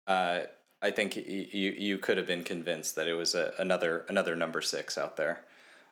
uh, 0.08 0.42
I 0.82 0.92
think 0.92 1.16
y- 1.18 1.24
you 1.52 1.72
you 1.72 1.98
could 1.98 2.16
have 2.16 2.28
been 2.28 2.46
convinced 2.46 2.96
that 2.96 3.10
it 3.10 3.16
was 3.16 3.36
a, 3.36 3.54
another 3.60 4.06
another 4.08 4.38
number 4.38 4.62
six 4.62 4.98
out 4.98 5.18
there, 5.18 5.44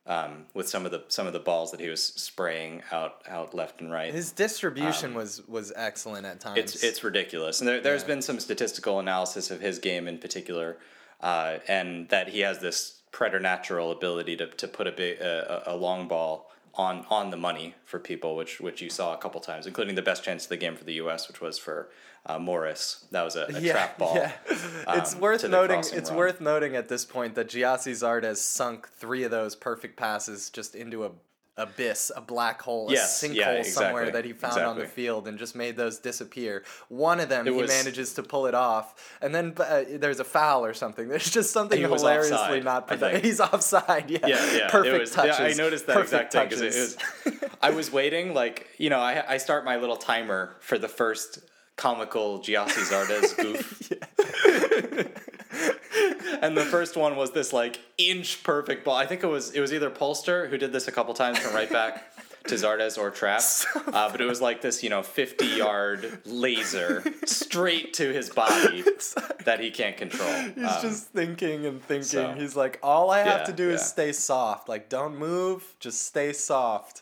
um, 0.05 0.45
with 0.53 0.67
some 0.67 0.85
of 0.85 0.91
the 0.91 1.03
some 1.07 1.27
of 1.27 1.33
the 1.33 1.39
balls 1.39 1.71
that 1.71 1.79
he 1.79 1.87
was 1.89 2.03
spraying 2.03 2.83
out 2.91 3.21
out 3.27 3.53
left 3.53 3.79
and 3.81 3.91
right. 3.91 4.13
His 4.13 4.31
distribution 4.31 5.13
was 5.13 5.47
was 5.47 5.71
excellent 5.75 6.25
at 6.25 6.39
times. 6.39 6.57
um, 6.57 6.63
It's 6.63 6.83
it's 6.83 7.03
ridiculous, 7.03 7.59
and 7.61 7.67
there, 7.67 7.79
there's 7.81 8.01
Yeah. 8.01 8.07
been 8.07 8.21
some 8.21 8.39
statistical 8.39 8.99
analysis 8.99 9.49
of 9.51 9.61
his 9.61 9.79
game 9.79 10.07
in 10.07 10.17
particular, 10.17 10.77
uh, 11.21 11.59
and 11.67 12.09
that 12.09 12.29
he 12.29 12.41
has 12.41 12.59
this 12.59 13.01
preternatural 13.11 13.91
ability 13.91 14.35
to, 14.37 14.47
to 14.47 14.67
put 14.67 14.87
a 14.87 14.91
big 14.91 15.19
a 15.21 15.63
a 15.67 15.75
long 15.75 16.07
ball 16.07 16.49
on 16.75 17.05
on 17.09 17.29
the 17.29 17.37
money 17.37 17.75
for 17.85 17.99
people, 17.99 18.35
which 18.35 18.59
which 18.59 18.81
you 18.81 18.89
saw 18.89 19.13
a 19.13 19.17
couple 19.17 19.39
times, 19.39 19.65
including 19.67 19.95
the 19.95 20.01
best 20.01 20.23
chance 20.23 20.43
of 20.43 20.49
the 20.49 20.57
game 20.57 20.75
for 20.75 20.83
the 20.83 20.95
U.S., 20.95 21.27
which 21.29 21.39
was 21.39 21.57
for 21.57 21.89
uh, 22.25 22.39
Morris. 22.39 23.05
That 23.11 23.23
was 23.23 23.35
a, 23.35 23.43
a 23.45 23.61
trap 23.71 23.97
ball. 23.97 24.15
Yeah. 24.15 24.31
it's 24.49 25.13
um, 25.15 25.19
worth 25.21 25.47
noting. 25.47 25.79
It's 25.79 26.09
run. 26.09 26.17
worth 26.17 26.41
noting 26.41 26.75
at 26.75 26.87
this 26.87 27.05
point 27.05 27.35
that 27.35 27.49
Gyasi 27.49 27.99
has 28.23 28.41
sunk 28.41 28.87
three 28.87 29.23
of 29.23 29.31
those 29.31 29.55
perfect 29.55 29.97
passes 29.97 30.49
just 30.49 30.75
into 30.75 31.05
a 31.05 31.11
abyss, 31.55 32.11
a 32.15 32.21
black 32.21 32.61
hole, 32.63 32.89
a 32.89 32.93
sinkhole 32.93 33.35
yeah, 33.35 33.61
somewhere 33.61 34.09
that 34.09 34.25
he 34.25 34.33
found 34.33 34.59
on 34.59 34.75
the 34.79 34.87
field 34.87 35.27
and 35.27 35.37
just 35.37 35.55
made 35.55 35.75
those 35.75 35.99
disappear. 35.99 36.63
One 36.89 37.19
of 37.19 37.29
them 37.29 37.47
It 37.47 37.53
he 37.53 37.61
was- 37.61 37.69
manages 37.69 38.13
to 38.15 38.23
pull 38.23 38.47
it 38.47 38.55
off, 38.55 39.17
and 39.21 39.35
then 39.35 39.53
uh, 39.57 39.83
there's 39.87 40.19
a 40.19 40.23
foul 40.23 40.65
or 40.65 40.73
something. 40.73 41.07
There's 41.13 41.29
just 41.29 41.51
something 41.51 41.79
hilariously 41.79 42.33
offside, 42.35 42.63
not 42.63 42.87
produ- 42.87 43.21
He's 43.23 43.39
offside. 43.39 44.09
Yeah, 44.09 44.25
Yeah, 44.25 44.55
yeah. 44.55 44.69
Perfect 44.71 44.99
was, 44.99 45.11
touches. 45.11 45.39
Yeah, 45.39 45.45
I 45.45 45.53
noticed 45.53 45.85
that 45.87 45.93
Perfect 45.93 46.33
exact 46.33 46.33
thing 46.33 46.59
because 46.59 46.95
it 46.95 46.97
touches. 47.25 47.49
I 47.61 47.69
was 47.69 47.91
waiting, 47.91 48.33
like 48.33 48.67
you 48.79 48.89
know, 48.89 48.99
I 48.99 49.23
I 49.33 49.37
start 49.37 49.63
my 49.63 49.75
little 49.77 49.97
timer 49.97 50.55
for 50.59 50.79
the 50.79 50.87
first 50.89 51.39
comical 51.75 52.39
Gyasi 52.39 52.83
Zardes 52.89 53.35
goof. 53.41 53.91
and 56.41 56.57
the 56.57 56.65
first 56.65 56.95
one 56.95 57.15
was 57.15 57.31
this 57.31 57.53
like 57.53 57.79
inch 57.97 58.43
perfect 58.43 58.85
ball. 58.85 58.95
I 58.95 59.05
think 59.05 59.23
it 59.23 59.27
was 59.27 59.51
it 59.51 59.59
was 59.59 59.73
either 59.73 59.89
Polster 59.89 60.49
who 60.49 60.57
did 60.57 60.71
this 60.71 60.87
a 60.87 60.91
couple 60.91 61.13
times 61.13 61.39
from 61.39 61.53
right 61.53 61.69
back 61.69 62.03
to 62.47 62.55
Zardes 62.55 62.97
or 62.97 63.09
Trapp, 63.09 63.41
uh, 63.93 64.11
but 64.11 64.19
it 64.19 64.25
was 64.25 64.41
like 64.41 64.61
this 64.61 64.83
you 64.83 64.89
know 64.89 65.01
fifty 65.03 65.45
yard 65.47 66.19
laser 66.25 67.03
straight 67.25 67.93
to 67.93 68.11
his 68.11 68.29
body 68.29 68.83
that 69.45 69.59
he 69.59 69.71
can't 69.71 69.95
control. 69.97 70.29
He's 70.55 70.57
Um, 70.65 70.81
just 70.81 71.07
thinking 71.07 71.65
and 71.65 71.81
thinking. 71.81 72.03
so- 72.03 72.33
He's 72.33 72.55
like, 72.55 72.79
all 72.83 73.09
I 73.11 73.19
have 73.19 73.41
Yeah, 73.41 73.45
to 73.45 73.53
do 73.53 73.69
is 73.69 73.81
yeah. 73.81 73.85
stay 73.85 74.11
soft. 74.11 74.67
Like, 74.69 74.89
don't 74.89 75.17
move, 75.17 75.75
just 75.79 76.01
stay 76.05 76.33
soft. 76.33 77.01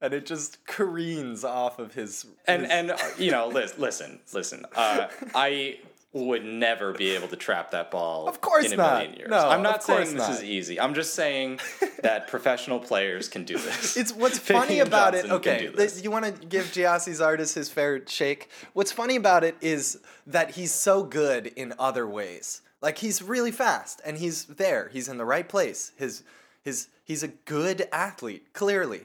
And 0.00 0.12
it 0.12 0.26
just 0.26 0.64
careens 0.66 1.42
off 1.44 1.78
of 1.78 1.94
his. 1.94 2.26
and 2.46 2.62
his- 2.62 2.70
and 2.70 2.90
uh, 2.90 2.96
you 3.18 3.30
know 3.30 3.48
lis- 3.48 3.78
listen 3.78 4.20
listen 4.32 4.64
uh, 4.76 5.08
i 5.34 5.78
would 6.12 6.44
never 6.46 6.92
be 6.94 7.10
able 7.10 7.28
to 7.28 7.36
trap 7.36 7.72
that 7.72 7.90
ball 7.90 8.26
Of 8.28 8.40
course 8.40 8.66
in 8.66 8.72
a 8.74 8.76
not. 8.76 8.98
million 9.00 9.18
years 9.18 9.30
No, 9.30 9.48
i'm 9.48 9.62
not 9.62 9.82
saying 9.82 10.04
this 10.14 10.28
not. 10.28 10.30
is 10.30 10.42
easy 10.44 10.80
i'm 10.80 10.94
just 10.94 11.14
saying 11.14 11.60
that 12.02 12.26
professional 12.28 12.78
players 12.78 13.28
can 13.28 13.44
do 13.44 13.58
this 13.58 13.96
It's 13.96 14.12
what's 14.14 14.38
funny 14.56 14.78
about 14.80 15.12
Johnson 15.14 15.30
it. 15.30 15.34
Okay, 15.34 15.70
you 16.02 16.10
want 16.10 16.24
to 16.26 16.46
give 16.46 16.66
Gyasi 16.66 17.12
Zardes 17.20 17.54
his 17.54 17.68
fair 17.68 18.00
shake. 18.06 18.48
What's 18.72 18.92
funny 18.92 19.16
about 19.16 19.44
it 19.44 19.56
is 19.60 19.98
that 20.26 20.52
he's 20.52 20.72
so 20.72 21.02
good 21.02 21.48
in 21.48 21.74
other 21.78 22.06
ways. 22.06 22.62
Like 22.80 22.98
he's 22.98 23.22
really 23.22 23.50
fast 23.50 24.00
and 24.04 24.16
he's 24.18 24.44
there. 24.44 24.88
He's 24.92 25.08
in 25.08 25.16
the 25.18 25.24
right 25.24 25.48
place. 25.48 25.92
His 25.96 26.22
his 26.62 26.88
he's 27.04 27.22
a 27.22 27.28
good 27.28 27.88
athlete. 27.92 28.52
Clearly, 28.52 29.02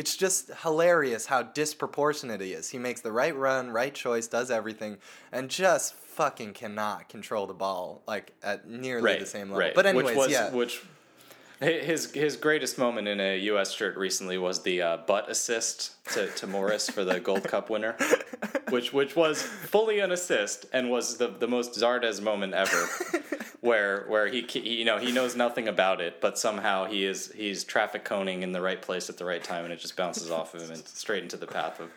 it's 0.00 0.16
just 0.16 0.50
hilarious 0.62 1.26
how 1.26 1.42
disproportionate 1.42 2.40
he 2.40 2.54
is. 2.54 2.70
He 2.70 2.78
makes 2.78 3.02
the 3.02 3.12
right 3.12 3.36
run, 3.36 3.70
right 3.70 3.94
choice, 3.94 4.26
does 4.26 4.50
everything, 4.50 4.96
and 5.30 5.50
just 5.50 5.92
fucking 5.92 6.54
cannot 6.54 7.10
control 7.10 7.46
the 7.46 7.52
ball 7.52 8.00
like 8.08 8.32
at 8.42 8.66
nearly 8.66 9.02
right 9.02 9.20
the 9.20 9.26
same 9.26 9.48
level. 9.50 9.58
right 9.58 9.74
But 9.74 9.84
anyways, 9.84 10.06
which 10.06 10.16
was 10.16 10.30
yeah. 10.30 10.50
which 10.52 10.80
his 11.60 12.10
his 12.12 12.36
greatest 12.36 12.78
moment 12.78 13.06
in 13.06 13.20
a 13.20 13.38
U.S. 13.38 13.72
shirt 13.72 13.96
recently 13.96 14.38
was 14.38 14.62
the 14.62 14.80
uh, 14.80 14.96
butt 14.98 15.30
assist 15.30 16.02
to, 16.12 16.28
to 16.28 16.46
Morris 16.46 16.88
for 16.88 17.04
the 17.04 17.20
Gold 17.20 17.44
Cup 17.44 17.68
winner, 17.68 17.96
which 18.70 18.92
which 18.92 19.14
was 19.14 19.42
fully 19.42 20.00
an 20.00 20.10
assist 20.10 20.66
and 20.72 20.90
was 20.90 21.18
the, 21.18 21.28
the 21.28 21.46
most 21.46 21.74
Zardes 21.74 22.22
moment 22.22 22.54
ever, 22.54 22.88
where 23.60 24.06
where 24.08 24.26
he, 24.26 24.40
he 24.42 24.76
you 24.78 24.84
know 24.86 24.96
he 24.96 25.12
knows 25.12 25.36
nothing 25.36 25.68
about 25.68 26.00
it, 26.00 26.20
but 26.22 26.38
somehow 26.38 26.86
he 26.86 27.04
is 27.04 27.30
he's 27.32 27.62
traffic 27.62 28.04
coning 28.04 28.42
in 28.42 28.52
the 28.52 28.60
right 28.62 28.80
place 28.80 29.10
at 29.10 29.18
the 29.18 29.24
right 29.26 29.44
time, 29.44 29.64
and 29.64 29.72
it 29.72 29.80
just 29.80 29.96
bounces 29.96 30.30
off 30.30 30.54
of 30.54 30.62
him 30.62 30.70
and 30.70 30.86
straight 30.88 31.22
into 31.22 31.36
the 31.36 31.46
path 31.46 31.78
of 31.78 31.90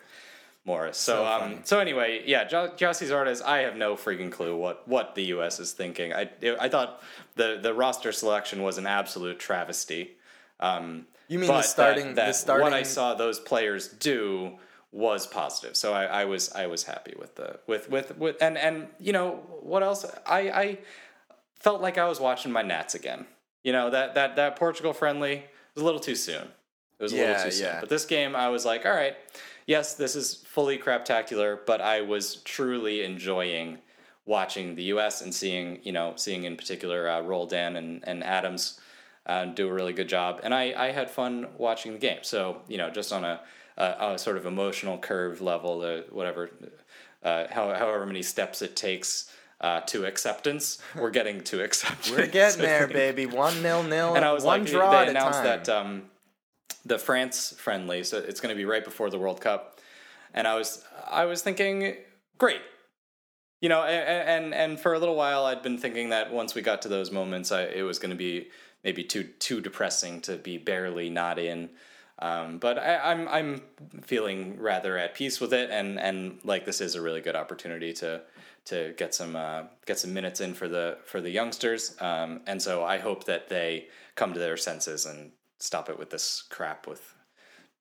Morris. 0.65 0.98
So, 0.98 1.15
So 1.17 1.25
um, 1.25 1.60
so 1.63 1.79
anyway, 1.79 2.24
yeah, 2.25 2.46
Gyasi 2.48 3.08
Zardes, 3.10 3.41
I 3.43 3.60
have 3.60 3.75
no 3.75 3.96
freaking 3.96 4.32
clue 4.32 4.55
what, 4.55 4.88
what 4.88 5.13
the 5.15 5.24
U.S. 5.36 5.60
is 5.60 5.72
thinking. 5.74 6.13
I 6.13 6.29
I 6.60 6.70
thought 6.70 7.01
the 7.36 7.60
the 7.62 7.74
roster 7.74 8.12
selection 8.12 8.63
was 8.63 8.77
an 8.77 8.88
absolute 8.88 9.39
travesty. 9.39 10.12
Um, 10.60 11.08
You 11.27 11.39
mean 11.39 11.48
the 11.48 11.53
but 11.53 11.62
that- 11.62 11.65
starting- 11.70 12.08
the 12.10 12.13
that 12.15 12.36
starting- 12.36 12.63
what 12.63 12.74
I 12.74 12.84
saw 12.84 13.13
those 13.15 13.39
players 13.39 13.88
do 13.89 14.58
was 14.91 15.25
positive. 15.27 15.75
So 15.75 15.91
I, 15.93 16.05
I 16.22 16.25
was 16.25 16.51
I 16.53 16.67
was 16.67 16.84
happy 16.84 17.13
with 17.20 17.36
the 17.36 17.60
with 17.67 17.89
with 17.89 18.17
with 18.17 18.38
and 18.41 18.58
and 18.58 18.88
you 19.00 19.12
know 19.12 19.43
what 19.62 19.84
else 19.84 20.05
I 20.25 20.39
I 20.50 20.77
felt 21.60 21.82
like 21.82 21.98
I 21.98 22.08
was 22.08 22.20
watching 22.20 22.51
my 22.51 22.62
Nats 22.62 22.93
again. 22.96 23.25
You 23.63 23.74
know 23.74 23.89
that 23.89 24.15
that 24.15 24.36
that 24.38 24.55
Portugal 24.55 24.93
friendly 24.93 25.43
was 25.75 25.82
a 25.82 25.86
little 25.86 26.00
too 26.00 26.15
soon. 26.15 26.48
It 27.00 27.03
was 27.03 27.12
a 27.12 27.15
Yeah, 27.17 27.22
little 27.29 27.43
too 27.46 27.51
soon. 27.51 27.65
yeah. 27.65 27.79
But 27.82 27.89
this 27.89 28.05
game, 28.05 28.36
I 28.36 28.48
was 28.50 28.65
like, 28.65 28.86
all 28.86 28.93
right, 28.93 29.15
yes, 29.65 29.96
this 29.96 30.15
is 30.15 30.36
fully 30.36 30.77
craptacular, 30.77 31.60
but 31.65 31.82
I 31.82 32.01
was 32.01 32.36
truly 32.38 33.03
enjoying 33.03 33.79
watching 34.25 34.75
the 34.75 34.84
U.S. 34.84 35.22
and 35.22 35.34
seeing, 35.34 35.79
you 35.84 35.91
know, 35.91 36.13
seeing 36.15 36.43
in 36.43 36.55
particular 36.55 37.10
uh, 37.10 37.22
Roldan 37.22 37.75
and 37.75 38.08
and 38.08 38.24
Adams 38.24 38.79
uh, 39.25 39.46
do 39.46 39.67
a 39.67 39.74
really 39.74 39.93
good 39.93 40.10
job, 40.10 40.41
and 40.43 40.53
I 40.53 40.74
I 40.77 40.91
had 40.91 41.10
fun 41.10 41.48
watching 41.58 41.93
the 41.93 42.00
game. 42.00 42.20
So 42.22 42.62
you 42.67 42.77
know, 42.77 42.89
just 42.89 43.12
on 43.13 43.24
a 43.24 43.41
a, 43.77 44.13
a 44.13 44.17
sort 44.17 44.38
of 44.38 44.46
emotional 44.46 44.98
curve 44.98 45.41
level, 45.41 45.82
uh, 45.82 46.01
whatever, 46.12 46.50
uh, 47.24 47.46
how, 47.50 47.74
however 47.74 48.05
many 48.05 48.22
steps 48.22 48.62
it 48.62 48.75
takes. 48.75 49.29
Uh, 49.62 49.79
to 49.79 50.03
acceptance, 50.05 50.79
we're 50.93 51.10
getting 51.10 51.39
to 51.39 51.63
acceptance. 51.63 52.12
We're 52.12 52.27
getting 52.27 52.62
there, 52.62 52.86
baby. 52.86 53.25
One 53.25 53.62
nil 53.62 53.82
nil. 53.84 54.13
And 54.13 54.25
I 54.25 54.34
was 54.34 54.43
one 54.43 54.63
like, 54.63 54.70
draw 54.70 55.05
they 55.05 55.12
announced 55.12 55.41
that 55.41 55.70
um, 55.70 56.03
the 56.85 56.97
France 56.97 57.53
friendly, 57.57 58.03
so 58.03 58.17
it's 58.17 58.41
going 58.41 58.53
to 58.53 58.57
be 58.57 58.65
right 58.65 58.83
before 58.83 59.09
the 59.09 59.17
World 59.17 59.41
Cup, 59.41 59.79
and 60.33 60.47
I 60.47 60.55
was 60.55 60.83
I 61.09 61.25
was 61.25 61.41
thinking, 61.41 61.95
great, 62.37 62.61
you 63.61 63.69
know, 63.69 63.83
and 63.83 64.53
and, 64.53 64.79
for 64.79 64.93
a 64.93 64.99
little 64.99 65.15
while 65.15 65.45
I'd 65.45 65.61
been 65.61 65.77
thinking 65.77 66.09
that 66.09 66.33
once 66.33 66.55
we 66.55 66.61
got 66.61 66.81
to 66.83 66.89
those 66.89 67.11
moments, 67.11 67.51
I, 67.51 67.63
it 67.63 67.83
was 67.83 67.99
going 67.99 68.11
to 68.11 68.17
be 68.17 68.49
maybe 68.83 69.03
too 69.03 69.23
too 69.39 69.61
depressing 69.61 70.21
to 70.21 70.35
be 70.37 70.57
barely 70.57 71.09
not 71.09 71.39
in. 71.39 71.69
Um, 72.19 72.57
but 72.59 72.77
I, 72.77 73.11
I'm 73.11 73.27
I'm 73.27 73.61
feeling 74.01 74.59
rather 74.59 74.97
at 74.97 75.15
peace 75.15 75.39
with 75.39 75.53
it, 75.53 75.69
and, 75.71 75.99
and 75.99 76.39
like 76.43 76.65
this 76.65 76.79
is 76.79 76.95
a 76.95 77.01
really 77.01 77.21
good 77.21 77.35
opportunity 77.35 77.93
to 77.93 78.21
to 78.65 78.93
get 78.97 79.15
some 79.15 79.35
uh, 79.35 79.63
get 79.85 79.99
some 79.99 80.13
minutes 80.13 80.39
in 80.39 80.53
for 80.53 80.67
the 80.67 80.97
for 81.05 81.21
the 81.21 81.29
youngsters, 81.29 81.95
um, 82.01 82.41
and 82.45 82.61
so 82.61 82.83
I 82.83 82.97
hope 82.97 83.23
that 83.25 83.49
they 83.49 83.87
come 84.15 84.33
to 84.33 84.39
their 84.39 84.57
senses 84.57 85.05
and 85.05 85.31
stop 85.63 85.89
it 85.89 85.98
with 85.98 86.10
this 86.10 86.43
crap 86.50 86.88
with 86.88 87.15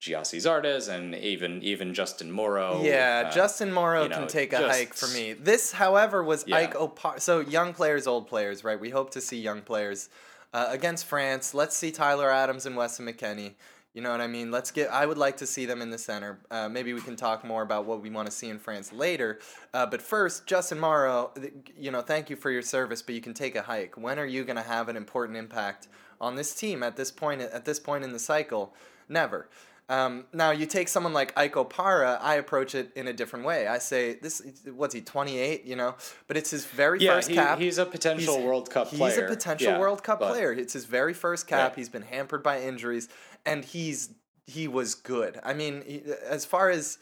Gyasi 0.01 0.39
Zardes 0.39 0.89
and 0.89 1.15
even 1.15 1.63
even 1.63 1.95
Justin 1.95 2.31
Morrow. 2.31 2.81
Yeah, 2.83 3.25
uh, 3.27 3.33
Justin 3.33 3.73
Morrow 3.73 4.05
you 4.05 4.09
know, 4.09 4.19
can 4.21 4.29
take 4.29 4.53
a 4.53 4.59
just- 4.59 4.79
hike 4.79 4.95
for 4.95 5.09
me. 5.09 5.33
This, 5.33 5.73
however, 5.73 6.23
was 6.23 6.45
Yeah. 6.47 6.57
Ike 6.57 6.75
Opar. 6.77 7.19
So 7.21 7.41
young 7.41 7.75
players, 7.75 8.07
old 8.07 8.27
players, 8.29 8.65
right? 8.65 8.79
We 8.79 8.91
hope 8.91 9.11
to 9.11 9.21
see 9.21 9.41
young 9.41 9.63
players 9.63 10.09
uh, 10.53 10.67
against 10.71 11.07
France. 11.07 11.55
Let's 11.55 11.77
see 11.77 11.91
Tyler 11.91 12.31
Adams 12.31 12.67
and 12.67 12.77
Weston 12.77 13.07
McKennie. 13.07 13.55
You 13.95 14.01
know 14.01 14.11
what 14.11 14.23
I 14.23 14.27
mean? 14.27 14.51
Let's 14.51 14.71
get. 14.71 14.91
I 14.91 15.05
would 15.05 15.19
like 15.19 15.37
to 15.39 15.47
see 15.47 15.67
them 15.67 15.83
in 15.83 15.91
the 15.91 15.99
center. 15.99 16.39
Uh, 16.51 16.69
maybe 16.69 16.95
we 16.95 17.01
can 17.03 17.15
talk 17.15 17.45
more 17.45 17.63
about 17.63 17.85
what 17.85 18.01
we 18.01 18.11
want 18.11 18.27
to 18.27 18.33
see 18.33 18.49
in 18.49 18.59
France 18.59 18.91
later. 18.93 19.39
Uh, 19.75 19.85
but 19.87 20.01
first, 20.01 20.47
Justin 20.47 20.81
Morrow, 20.81 21.31
you 21.77 21.91
know, 21.91 22.01
thank 22.01 22.31
you 22.31 22.37
for 22.37 22.51
your 22.51 22.63
service, 22.63 23.03
but 23.03 23.15
you 23.15 23.21
can 23.21 23.35
take 23.35 23.55
a 23.55 23.63
hike. 23.63 23.97
When 23.99 24.19
are 24.19 24.25
you 24.27 24.45
going 24.45 24.57
to 24.57 24.63
have 24.63 24.89
an 24.89 24.97
important 24.97 25.37
impact 25.37 25.89
on 26.23 26.37
this 26.37 26.55
team 26.55 26.83
at 26.83 26.97
this 26.97 27.11
point? 27.11 27.43
At 27.43 27.65
this 27.67 27.79
point 27.81 28.05
in 28.05 28.13
the 28.13 28.19
cycle, 28.19 28.75
never. 29.09 29.49
Um, 29.89 30.25
now 30.33 30.53
you 30.53 30.65
take 30.65 30.89
someone 30.89 31.13
like 31.13 31.37
Ike 31.37 31.55
Opara, 31.55 32.17
I 32.23 32.37
approach 32.37 32.75
it 32.75 32.93
in 32.97 33.09
a 33.09 33.13
different 33.13 33.45
way. 33.45 33.67
I 33.67 33.77
say 33.79 34.15
this, 34.15 34.41
what's 34.75 34.95
he, 34.95 35.03
28, 35.03 35.65
you 35.65 35.77
know? 35.77 35.97
But 36.29 36.37
it's 36.39 36.51
his 36.51 36.65
very 36.65 37.01
Yeah, 37.01 37.17
first 37.17 37.29
he- 37.29 37.35
cap. 37.35 37.59
he's 37.59 37.77
a 37.79 37.85
potential 37.85 38.43
World 38.43 38.71
Cup 38.71 38.89
player. 38.89 39.05
He's 39.11 39.15
player. 39.17 39.27
a 39.27 39.29
potential 39.29 39.73
Yeah, 39.73 39.79
World 39.81 40.03
Cup 40.03 40.21
but- 40.21 40.31
player. 40.31 40.53
It's 40.53 40.73
his 40.73 40.87
very 40.87 41.13
first 41.13 41.47
cap. 41.47 41.71
Right. 41.73 41.77
He's 41.79 41.89
been 41.91 42.03
hampered 42.03 42.43
by 42.43 42.63
injuries, 42.63 43.09
and 43.45 43.65
he's 43.65 44.11
he 44.47 44.67
was 44.67 44.95
good. 44.95 45.39
I 45.45 45.53
mean, 45.53 45.83
he, 45.87 46.03
as 46.29 46.45
far 46.47 46.71
as 46.71 46.99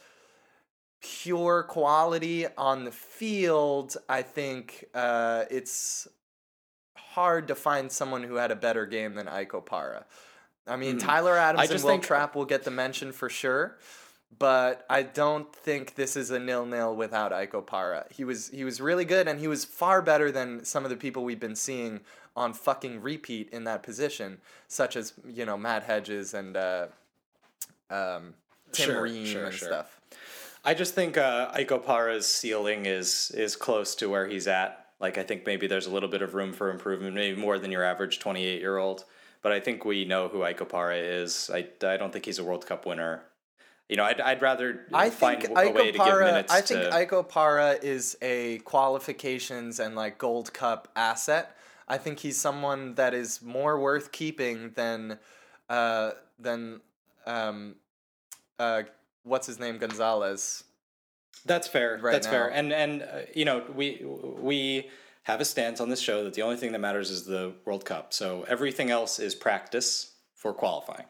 pure 1.01 1.63
quality 1.65 2.47
on 2.59 2.85
the 2.85 2.91
field, 2.93 3.97
I 4.09 4.23
think 4.23 4.85
uh, 4.95 5.45
it's 5.51 6.07
hard 7.11 7.49
to 7.49 7.55
find 7.55 7.91
someone 7.91 8.23
who 8.23 8.37
had 8.37 8.51
a 8.51 8.57
better 8.57 8.87
game 8.87 9.15
than 9.15 9.29
Ike 9.29 9.51
Opara. 9.53 10.05
I 10.67 10.77
mean, 10.77 10.97
Mhm. 10.99 11.03
Tyler 11.05 11.37
Adams 11.37 11.61
I 11.61 11.63
and 11.65 11.73
just 11.73 11.85
Will 11.85 11.93
think- 11.93 12.05
Trapp 12.05 12.35
will 12.35 12.45
get 12.45 12.65
the 12.65 12.71
mention 12.71 13.13
for 13.13 13.29
sure. 13.29 13.77
But 14.39 14.87
I 14.89 15.03
don't 15.03 15.53
think 15.53 15.97
this 15.97 16.17
is 16.17 16.31
a 16.31 16.39
nil 16.39 16.65
nil 16.65 16.95
without 16.95 17.33
Ike 17.33 17.51
Opara. 17.53 18.05
He 18.13 18.23
was 18.23 18.49
he 18.51 18.63
was 18.63 18.81
really 18.81 19.05
good 19.05 19.27
and 19.27 19.41
he 19.41 19.49
was 19.49 19.65
far 19.65 20.01
better 20.01 20.31
than 20.31 20.65
some 20.65 20.85
of 20.85 20.91
the 20.91 20.97
people 20.97 21.25
we've 21.25 21.41
been 21.41 21.57
seeing 21.57 22.01
on 22.37 22.53
fucking 22.53 23.03
repeat 23.03 23.49
in 23.51 23.65
that 23.65 23.83
position, 23.83 24.41
such 24.69 24.95
as 24.95 25.15
you 25.27 25.45
know 25.45 25.57
Matt 25.57 25.83
Hedges 25.83 26.33
and 26.33 26.57
uh, 26.57 26.87
um, 27.91 28.35
Tim 28.71 28.87
Sure, 28.91 29.03
Ream 29.03 29.27
sure, 29.27 29.45
and 29.47 29.55
sure. 29.55 29.69
stuff. 29.69 30.01
I 30.65 30.75
just 30.75 30.95
think 30.95 31.17
uh, 31.19 31.51
Opara's 31.53 32.27
ceiling 32.29 32.87
is 32.87 33.33
is 33.35 33.57
close 33.57 33.97
to 33.97 34.09
where 34.09 34.29
he's 34.29 34.47
at. 34.47 34.80
Like 35.01 35.19
I 35.19 35.23
think 35.23 35.47
maybe 35.47 35.67
there's 35.67 35.87
a 35.87 35.91
little 35.91 36.09
bit 36.09 36.23
of 36.23 36.35
room 36.35 36.53
for 36.53 36.71
improvement, 36.71 37.15
maybe 37.15 37.41
more 37.41 37.59
than 37.59 37.73
your 37.73 37.83
average 37.83 38.19
28 38.19 38.61
year 38.61 38.77
old. 38.77 39.05
But 39.43 39.53
I 39.53 39.61
think 39.61 39.85
we 39.85 40.05
know 40.05 40.29
who 40.29 40.43
Ike 40.43 40.59
Opara 40.59 41.01
is. 41.03 41.51
I, 41.53 41.67
I 41.83 41.97
don't 41.97 42.13
think 42.13 42.27
he's 42.27 42.39
a 42.39 42.45
World 42.45 42.67
Cup 42.67 42.85
winner. 42.85 43.23
You 43.89 43.97
know, 43.97 44.05
I'd, 44.05 44.21
I'd 44.21 44.43
rather 44.43 44.87
I 44.93 45.11
find 45.11 45.41
think 45.41 45.59
a 45.59 45.71
way 45.71 45.91
to 45.91 45.99
give 45.99 46.19
minutes 46.21 46.53
I 46.53 46.61
think 46.61 46.83
to. 46.83 46.95
Is 47.83 48.17
a 48.23 48.59
qualifications 48.59 49.81
and 49.81 49.97
like 49.97 50.19
Gold 50.19 50.53
Cup 50.53 50.89
asset. 50.95 51.57
I 51.89 51.99
think 51.99 52.21
he's 52.21 52.39
someone 52.39 52.95
that 52.95 53.15
is 53.15 53.43
more 53.43 53.81
worth 53.81 54.13
keeping 54.13 54.71
than 54.77 55.19
uh, 55.69 56.13
than 56.39 56.83
um, 57.27 57.77
uh, 58.61 58.83
what's 59.25 59.49
his 59.49 59.59
name 59.59 59.79
Gonzalez. 59.79 60.63
That's 61.47 61.69
fair. 61.69 61.99
right 62.03 62.13
That's 62.13 62.27
fair. 62.27 62.49
And 62.49 62.73
and 62.73 63.03
uh, 63.03 63.07
you 63.35 63.45
know, 63.45 63.65
we 63.75 64.05
we 64.05 64.89
have 65.25 65.41
a 65.41 65.45
stance 65.45 65.81
on 65.81 65.89
this 65.89 66.01
show 66.01 66.25
that 66.25 66.35
the 66.35 66.43
only 66.43 66.57
thing 66.57 66.73
that 66.73 66.81
matters 66.81 67.11
is 67.11 67.25
the 67.25 67.53
World 67.65 67.85
Cup. 67.85 68.13
So 68.13 68.45
everything 68.49 68.91
else 68.91 69.19
is 69.19 69.35
practice 69.35 70.15
for 70.35 70.53
qualifying. 70.53 71.07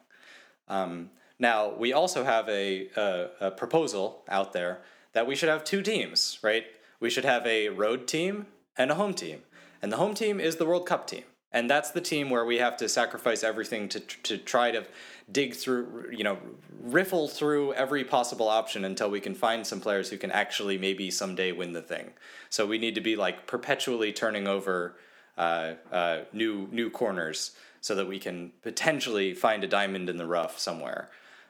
Um, 0.69 1.11
now 1.39 1.75
we 1.75 1.93
also 1.93 2.25
have 2.25 2.49
a, 2.49 2.89
a 2.97 3.29
a 3.41 3.51
proposal 3.51 4.23
out 4.29 4.53
there 4.53 4.83
that 5.13 5.27
we 5.27 5.35
should 5.35 5.49
have 5.49 5.65
two 5.65 5.83
teams, 5.83 6.39
right? 6.43 6.65
We 7.01 7.11
should 7.11 7.25
have 7.25 7.47
a 7.47 7.69
road 7.71 8.07
team 8.07 8.47
and 8.77 8.91
a 8.91 8.95
home 8.95 9.15
team. 9.15 9.43
and 9.83 9.91
the 9.91 9.97
home 9.97 10.15
team 10.15 10.39
is 10.41 10.57
the 10.57 10.67
World 10.67 10.87
Cup 10.87 11.07
team. 11.07 11.25
And 11.53 11.69
that's 11.69 11.91
the 11.91 12.01
team 12.01 12.31
where 12.31 12.45
we 12.45 12.59
have 12.59 12.77
to 12.77 12.89
sacrifice 12.89 13.43
everything 13.43 13.89
to 13.89 14.01
to 14.01 14.39
try 14.39 14.71
to 14.71 14.85
dig 15.33 15.55
through, 15.55 16.11
you 16.13 16.25
know, 16.25 16.39
riffle 16.83 17.29
through 17.29 17.73
every 17.75 18.05
possible 18.05 18.49
option 18.49 18.85
until 18.85 19.11
we 19.11 19.21
can 19.21 19.35
find 19.35 19.67
some 19.67 19.81
players 19.81 20.11
who 20.11 20.17
can 20.17 20.31
actually 20.31 20.79
maybe 20.79 21.11
someday 21.11 21.53
win 21.53 21.73
the 21.73 21.83
thing. 21.83 22.11
So 22.49 22.67
we 22.67 22.79
need 22.79 22.95
to 22.95 23.01
be 23.01 23.17
like 23.17 23.47
perpetually 23.47 24.13
turning 24.13 24.47
over 24.47 24.97
uh, 25.37 25.75
uh, 25.93 26.19
new 26.33 26.69
new 26.71 26.91
corners 26.91 27.53
so 27.81 27.95
that 27.95 28.07
we 28.07 28.19
can 28.19 28.53
potentially 28.63 29.35
find 29.35 29.65
a 29.65 29.67
diamond 29.67 30.09
in 30.11 30.17
the 30.17 30.27
rough 30.27 30.59
somewhere. 30.59 31.09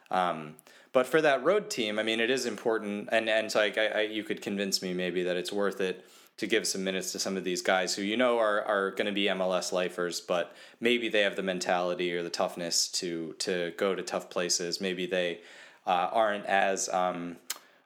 Um, 0.09 0.55
but 0.93 1.07
for 1.07 1.21
that 1.21 1.43
road 1.43 1.69
team, 1.69 1.99
I 1.99 2.03
mean, 2.03 2.19
it 2.19 2.29
is 2.29 2.45
important, 2.45 3.09
and 3.11 3.29
and 3.29 3.51
so 3.51 3.61
I, 3.61 3.71
I, 3.95 4.01
you 4.01 4.23
could 4.23 4.41
convince 4.41 4.81
me 4.81 4.93
maybe 4.93 5.23
that 5.23 5.37
it's 5.37 5.51
worth 5.51 5.81
it 5.81 6.05
to 6.41 6.47
give 6.47 6.65
some 6.65 6.83
minutes 6.83 7.11
to 7.11 7.19
some 7.19 7.37
of 7.37 7.43
these 7.43 7.61
guys 7.61 7.93
who 7.95 8.01
you 8.01 8.17
know 8.17 8.39
are 8.39 8.63
are 8.63 8.89
going 8.91 9.05
to 9.05 9.11
be 9.11 9.25
MLS 9.25 9.71
lifers, 9.71 10.19
but 10.19 10.55
maybe 10.79 11.07
they 11.07 11.21
have 11.21 11.35
the 11.35 11.43
mentality 11.43 12.11
or 12.15 12.23
the 12.23 12.31
toughness 12.31 12.87
to 12.93 13.33
to 13.37 13.73
go 13.77 13.93
to 13.93 14.01
tough 14.01 14.27
places. 14.31 14.81
Maybe 14.81 15.05
they 15.05 15.41
uh, 15.85 16.09
aren't 16.11 16.45
as 16.47 16.89
um, 16.89 17.37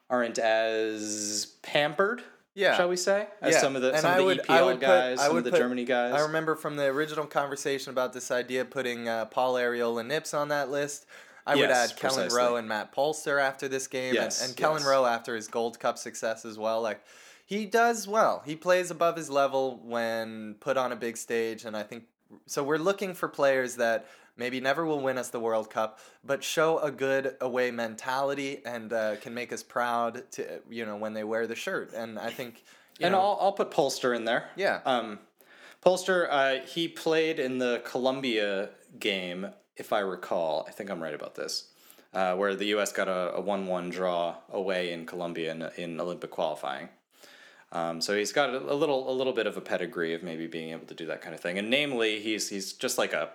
aren't 0.10 0.40
as 0.40 1.48
pampered. 1.62 2.24
Yeah. 2.58 2.78
shall 2.78 2.88
we 2.88 2.96
say? 2.96 3.28
As 3.42 3.56
Yeah, 3.56 3.60
some 3.60 3.76
of 3.76 3.82
the 3.82 3.92
and 3.92 4.00
some 4.00 4.12
I 4.12 4.14
of 4.14 4.20
the 4.20 4.26
would- 4.28 4.44
EPL 4.44 4.66
would 4.68 4.74
put- 4.76 4.82
guys, 4.82 5.20
I 5.20 5.28
some 5.28 5.36
of 5.38 5.44
the 5.44 5.52
put- 5.52 5.60
Germany 5.60 5.84
guys. 5.84 6.14
I 6.14 6.22
remember 6.22 6.56
from 6.56 6.78
the 6.78 6.86
original 6.86 7.26
conversation 7.26 7.90
about 7.92 8.14
this 8.14 8.32
idea 8.32 8.64
putting 8.64 9.10
uh, 9.10 9.26
Paul 9.26 9.58
Ariel 9.58 10.00
and 10.00 10.08
Nips 10.08 10.34
on 10.34 10.48
that 10.48 10.72
list. 10.72 11.06
I 11.46 11.56
would 11.56 11.68
Yes, 11.70 11.92
add 11.92 11.98
Kelyn 11.98 12.02
precisely. 12.16 12.38
Rowe 12.38 12.56
and 12.56 12.68
Matt 12.70 12.96
Polster 12.96 13.42
after 13.42 13.68
this 13.68 13.88
game, 13.88 14.14
Yes, 14.14 14.40
and, 14.42 14.50
and 14.52 14.58
Kelyn. 14.58 14.86
Rowe 14.90 15.06
after 15.06 15.36
his 15.36 15.50
Gold 15.50 15.78
Cup 15.82 15.98
success 15.98 16.46
as 16.46 16.58
well. 16.58 16.82
Like 16.82 17.02
he 17.46 17.66
does 17.66 18.08
well. 18.08 18.42
He 18.46 18.56
plays 18.56 18.92
above 18.92 19.16
his 19.16 19.30
level 19.30 19.80
when 19.84 20.56
put 20.60 20.78
on 20.78 20.92
a 20.92 20.96
big 20.96 21.16
stage, 21.16 21.64
and 21.64 21.78
I 21.78 21.84
think 21.84 22.06
so. 22.48 22.64
We're 22.64 22.78
looking 22.78 23.14
for 23.14 23.30
players 23.30 23.76
that 23.76 24.08
maybe 24.36 24.60
never 24.60 24.86
will 24.86 25.00
win 25.00 25.18
us 25.18 25.30
the 25.30 25.40
World 25.40 25.70
Cup, 25.70 26.00
but 26.24 26.44
show 26.44 26.80
a 26.80 26.92
good 26.92 27.36
away 27.40 27.72
mentality 27.72 28.62
and 28.66 28.92
uh, 28.92 29.16
can 29.18 29.34
make 29.34 29.54
us 29.54 29.62
proud 29.62 30.30
to 30.32 30.60
you 30.70 30.86
know 30.86 30.98
when 30.98 31.14
they 31.14 31.24
wear 31.24 31.48
the 31.48 31.56
shirt. 31.56 31.94
And 31.94 32.20
I 32.20 32.32
think. 32.32 32.64
And 33.00 33.12
know, 33.12 33.20
I'll 33.20 33.38
I'll 33.42 33.52
put 33.52 33.72
Polster 33.72 34.16
in 34.16 34.26
there. 34.26 34.50
Yeah. 34.56 34.80
Um, 34.86 35.20
Polster, 35.86 36.28
uh, 36.32 36.66
he 36.66 36.88
played 36.88 37.40
in 37.40 37.60
the 37.60 37.82
Colombia 37.86 38.70
game, 38.98 39.48
if 39.78 39.94
I 39.94 40.00
recall. 40.00 40.66
I 40.68 40.72
think 40.72 40.90
I'm 40.90 41.04
right 41.04 41.14
about 41.14 41.36
this, 41.36 41.70
uh, 42.12 42.36
where 42.36 42.56
the 42.56 42.66
U.S. 42.68 42.92
got 42.92 43.08
a, 43.08 43.36
a 43.36 43.42
one-one 43.42 43.92
draw 43.92 44.38
away 44.50 44.92
in 44.92 45.06
Colombia 45.06 45.52
in, 45.52 45.70
in 45.78 46.00
Olympic 46.00 46.32
qualifying. 46.32 46.90
Um, 47.76 48.00
so 48.02 48.16
he's 48.16 48.32
got 48.32 48.50
a, 48.52 48.58
a 48.74 48.78
little 48.82 49.02
a 49.10 49.16
little 49.20 49.34
bit 49.34 49.48
of 49.48 49.56
a 49.58 49.62
pedigree 49.62 50.14
of 50.14 50.22
maybe 50.24 50.48
being 50.48 50.70
able 50.72 50.86
to 50.88 50.94
do 51.02 51.06
that 51.08 51.22
kind 51.22 51.34
of 51.36 51.42
thing. 51.42 51.58
And 51.60 51.70
namely, 51.70 52.20
he's 52.22 52.50
he's 52.50 52.74
just 52.74 52.98
like 52.98 53.14
a 53.14 53.30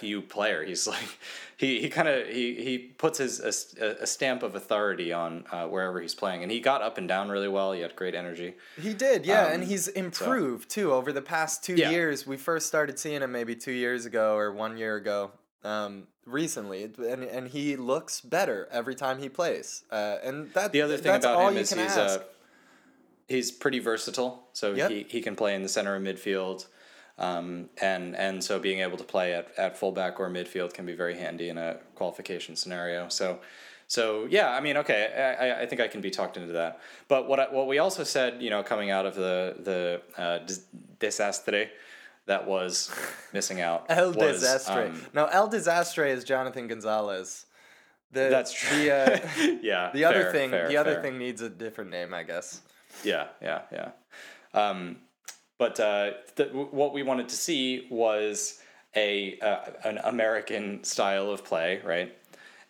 fu 0.00 0.20
player. 0.20 0.64
He's 0.64 0.86
like 0.94 1.10
he 1.56 1.80
he 1.80 1.88
kind 1.88 2.08
of 2.08 2.26
he 2.28 2.46
he 2.66 2.78
puts 2.78 3.18
his 3.18 3.40
a, 3.80 3.86
a 4.02 4.06
stamp 4.06 4.42
of 4.42 4.54
authority 4.54 5.12
on 5.12 5.44
uh, 5.50 5.66
wherever 5.66 6.00
he's 6.00 6.14
playing. 6.14 6.42
And 6.42 6.50
he 6.52 6.60
got 6.60 6.82
up 6.82 6.98
and 6.98 7.08
down 7.08 7.28
really 7.30 7.48
well. 7.48 7.72
He 7.72 7.80
had 7.80 7.96
great 7.96 8.14
energy. 8.14 8.54
He 8.76 8.92
did, 8.92 9.24
yeah, 9.24 9.46
Um, 9.46 9.52
and 9.52 9.64
he's 9.64 9.88
improved 9.88 10.68
too 10.68 10.92
over 10.92 11.10
the 11.12 11.22
past 11.22 11.64
two 11.64 11.74
Yeah. 11.76 11.90
years. 11.90 12.26
We 12.26 12.36
first 12.36 12.66
started 12.66 12.98
seeing 12.98 13.22
him 13.22 13.32
maybe 13.32 13.54
two 13.54 13.72
years 13.72 14.04
ago 14.06 14.34
or 14.36 14.52
one 14.52 14.76
year 14.76 14.96
ago. 14.96 15.30
Um, 15.64 16.06
recently, 16.26 16.84
and 16.98 17.22
and 17.24 17.48
he 17.48 17.76
looks 17.76 18.20
better 18.20 18.68
every 18.70 18.94
time 18.94 19.18
he 19.18 19.28
plays. 19.28 19.84
Uh, 19.90 20.18
and 20.22 20.52
that 20.54 20.72
The 20.72 20.82
other 20.82 20.96
thing 20.98 21.14
about 21.14 21.52
him 21.52 21.56
is 21.58 21.70
he's 21.72 21.96
ask. 21.96 22.20
uh, 22.20 22.22
he's 23.28 23.50
pretty 23.52 23.78
versatile. 23.78 24.48
So 24.52 24.72
Yep. 24.74 24.90
he, 24.90 25.06
he 25.08 25.20
can 25.20 25.36
play 25.36 25.54
in 25.54 25.62
the 25.62 25.68
center 25.68 25.94
of 25.96 26.02
midfield, 26.02 26.66
um, 27.18 27.68
and 27.80 28.14
and 28.16 28.42
so 28.42 28.58
being 28.58 28.80
able 28.80 28.96
to 28.98 29.04
play 29.04 29.34
at, 29.34 29.48
at 29.58 29.76
fullback 29.78 30.18
or 30.20 30.28
midfield 30.30 30.74
can 30.74 30.84
be 30.86 30.94
very 30.94 31.16
handy 31.16 31.48
in 31.48 31.58
a 31.58 31.78
qualification 31.94 32.56
scenario. 32.56 33.08
So. 33.08 33.40
So 33.88 34.26
yeah, 34.28 34.50
I 34.50 34.58
mean, 34.58 34.78
okay, 34.78 35.36
I, 35.38 35.62
I- 35.62 35.66
think 35.66 35.80
I 35.80 35.86
can 35.86 36.00
be 36.00 36.10
talked 36.10 36.36
into 36.36 36.54
that. 36.54 36.80
But 37.06 37.28
what 37.28 37.38
I, 37.38 37.44
what 37.54 37.68
we 37.68 37.78
also 37.78 38.02
said, 38.02 38.42
you 38.42 38.50
know, 38.50 38.64
coming 38.64 38.90
out 38.90 39.06
of 39.06 39.14
the 39.14 39.54
the 39.62 40.02
uh, 40.20 40.40
that 42.26 42.46
was 42.48 42.90
missing 43.32 43.60
out. 43.60 43.86
El 43.88 44.12
was, 44.12 44.40
Desastre. 44.42 44.86
um, 44.88 45.02
now 45.14 45.26
El 45.26 45.48
Desastre 45.48 46.04
is 46.06 46.24
Jonathan 46.24 46.66
Gonzalez. 46.66 47.46
The, 48.12 48.28
that's 48.28 48.52
true. 48.52 48.76
The, 48.76 48.92
uh, 48.92 49.18
yeah. 49.62 49.90
the 49.92 50.04
other 50.04 50.22
fair, 50.22 50.32
thing, 50.32 50.50
fair, 50.50 50.68
the 50.68 50.76
other 50.76 50.94
fair. 50.94 51.02
thing 51.02 51.18
needs 51.18 51.40
a 51.42 51.48
different 51.48 51.90
name, 51.90 52.14
I 52.14 52.22
guess. 52.22 52.60
Yeah, 53.04 53.26
yeah, 53.40 53.62
yeah. 53.72 53.90
Um, 54.54 54.96
but 55.58 55.80
uh, 55.80 56.10
th- 56.36 56.52
what 56.52 56.92
we 56.92 57.02
wanted 57.02 57.28
to 57.30 57.36
see 57.36 57.86
was 57.90 58.60
a 58.94 59.38
uh, 59.40 59.70
an 59.84 59.98
American 59.98 60.84
style 60.84 61.30
of 61.30 61.44
play, 61.44 61.80
right? 61.84 62.16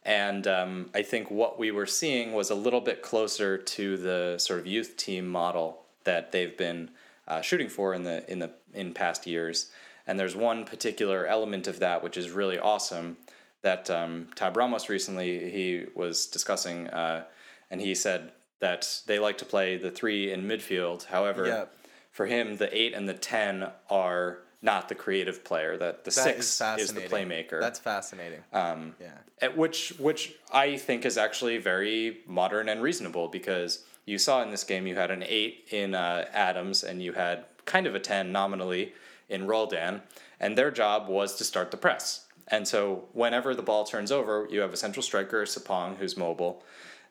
And 0.04 0.46
um, 0.46 0.90
I 0.94 1.02
think 1.02 1.30
what 1.30 1.58
we 1.58 1.72
were 1.72 1.86
seeing 1.86 2.32
was 2.32 2.50
a 2.50 2.54
little 2.54 2.80
bit 2.80 3.02
closer 3.02 3.58
to 3.58 3.96
the 3.96 4.38
sort 4.38 4.60
of 4.60 4.66
youth 4.66 4.96
team 4.96 5.26
model 5.26 5.82
that 6.04 6.30
they've 6.30 6.56
been 6.56 6.90
uh, 7.26 7.40
shooting 7.40 7.68
for 7.68 7.92
in 7.92 8.04
the 8.04 8.30
in 8.30 8.38
the 8.38 8.50
in 8.72 8.94
past 8.94 9.26
years. 9.26 9.70
And 10.06 10.18
there's 10.18 10.36
one 10.36 10.64
particular 10.64 11.26
element 11.26 11.66
of 11.66 11.80
that 11.80 12.04
which 12.04 12.16
is 12.16 12.30
really 12.30 12.58
awesome 12.58 13.16
that 13.62 13.90
um, 13.90 14.28
Tab 14.36 14.56
Ramos 14.56 14.88
recently 14.88 15.50
he 15.50 15.86
was 15.96 16.26
discussing, 16.26 16.86
uh, 16.88 17.24
and 17.68 17.80
he 17.80 17.96
said 17.96 18.30
that 18.60 19.00
they 19.06 19.18
like 19.18 19.38
to 19.38 19.44
play 19.44 19.76
the 19.76 19.90
three 19.90 20.32
in 20.32 20.42
midfield. 20.42 21.04
However, 21.06 21.46
Yeah. 21.46 21.64
for 22.10 22.26
him, 22.26 22.56
the 22.56 22.74
eight 22.76 22.94
and 22.94 23.08
the 23.08 23.14
ten 23.14 23.70
are 23.90 24.38
not 24.62 24.88
the 24.88 24.94
creative 24.94 25.44
player. 25.44 25.76
That 25.76 26.04
the 26.04 26.10
That 26.10 26.12
six 26.12 26.60
is 26.60 26.88
is, 26.90 26.94
the 26.94 27.02
playmaker. 27.02 27.60
That's 27.60 27.78
fascinating. 27.78 28.42
um, 28.52 28.96
yeah. 29.00 29.18
at 29.42 29.56
which 29.56 29.90
which 29.98 30.34
I 30.52 30.76
think 30.76 31.04
is 31.04 31.18
actually 31.18 31.58
very 31.58 32.22
modern 32.26 32.68
and 32.68 32.82
reasonable 32.82 33.28
because 33.28 33.84
you 34.06 34.18
saw 34.18 34.42
in 34.42 34.50
this 34.50 34.64
game 34.64 34.86
you 34.86 34.94
had 34.94 35.10
an 35.10 35.22
eight 35.26 35.68
in 35.70 35.94
uh, 35.94 36.26
Adams 36.32 36.82
and 36.84 37.02
you 37.02 37.12
had 37.12 37.44
kind 37.66 37.86
of 37.86 37.94
a 37.94 38.00
ten 38.00 38.32
nominally 38.32 38.94
in 39.28 39.46
Roldan, 39.46 40.02
and 40.40 40.56
their 40.56 40.70
job 40.70 41.08
was 41.08 41.34
to 41.36 41.44
start 41.44 41.70
the 41.70 41.76
press. 41.76 42.24
And 42.48 42.66
so 42.66 43.08
whenever 43.12 43.54
the 43.56 43.62
ball 43.62 43.84
turns 43.84 44.12
over, 44.12 44.46
you 44.48 44.60
have 44.60 44.72
a 44.72 44.76
central 44.76 45.02
striker, 45.02 45.42
Sapong, 45.44 45.96
who's 45.96 46.16
mobile. 46.16 46.62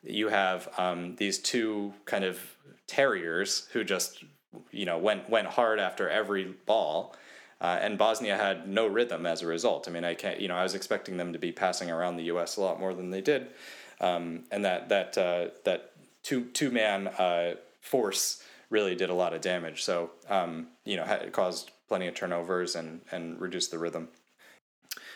You 0.06 0.30
have 0.30 0.70
um, 0.78 1.15
these 1.15 1.39
two 1.39 1.94
kind 2.06 2.24
of 2.24 2.39
terriers 2.88 3.68
who 3.74 3.84
just 3.84 4.24
you 4.72 4.86
know 4.86 4.98
went 4.98 5.30
went 5.30 5.48
hard 5.48 5.80
after 5.80 6.10
every 6.10 6.56
ball. 6.65 7.15
Uh, 7.62 7.80
and 7.82 7.98
Bosnia 7.98 8.36
had 8.36 8.68
no 8.68 8.86
rhythm 8.86 9.26
as 9.26 9.41
a 9.41 9.48
result. 9.48 9.88
I 9.88 9.91
mean, 9.91 10.04
I 10.04 10.13
can't, 10.13 10.41
you 10.41 10.50
know, 10.50 10.56
I 10.56 10.63
was 10.63 10.76
expecting 10.76 11.15
them 11.15 11.32
to 11.32 11.39
be 11.39 11.54
passing 11.54 11.89
around 11.89 12.18
the 12.18 12.26
U.S. 12.26 12.58
a 12.58 12.62
lot 12.62 12.82
more 12.82 12.94
than 12.94 13.12
they 13.12 13.22
did, 13.22 13.48
um, 14.02 14.44
and 14.52 14.65
that 14.65 14.89
that 14.89 15.18
uh, 15.18 15.48
that 15.63 15.91
two 16.22 16.46
two 16.46 16.70
man 16.70 17.08
uh, 17.08 17.56
force 17.82 18.44
really 18.70 18.96
did 18.96 19.10
a 19.10 19.13
lot 19.13 19.34
of 19.34 19.41
damage. 19.41 19.84
So, 19.84 20.12
um, 20.30 20.68
you 20.84 20.98
know, 20.98 21.06
it 21.06 21.32
caused 21.32 21.72
plenty 21.88 22.08
of 22.08 22.15
turnovers 22.15 22.76
and 22.76 23.02
and 23.12 23.39
reduced 23.39 23.72
the 23.72 23.80
rhythm. 23.80 24.10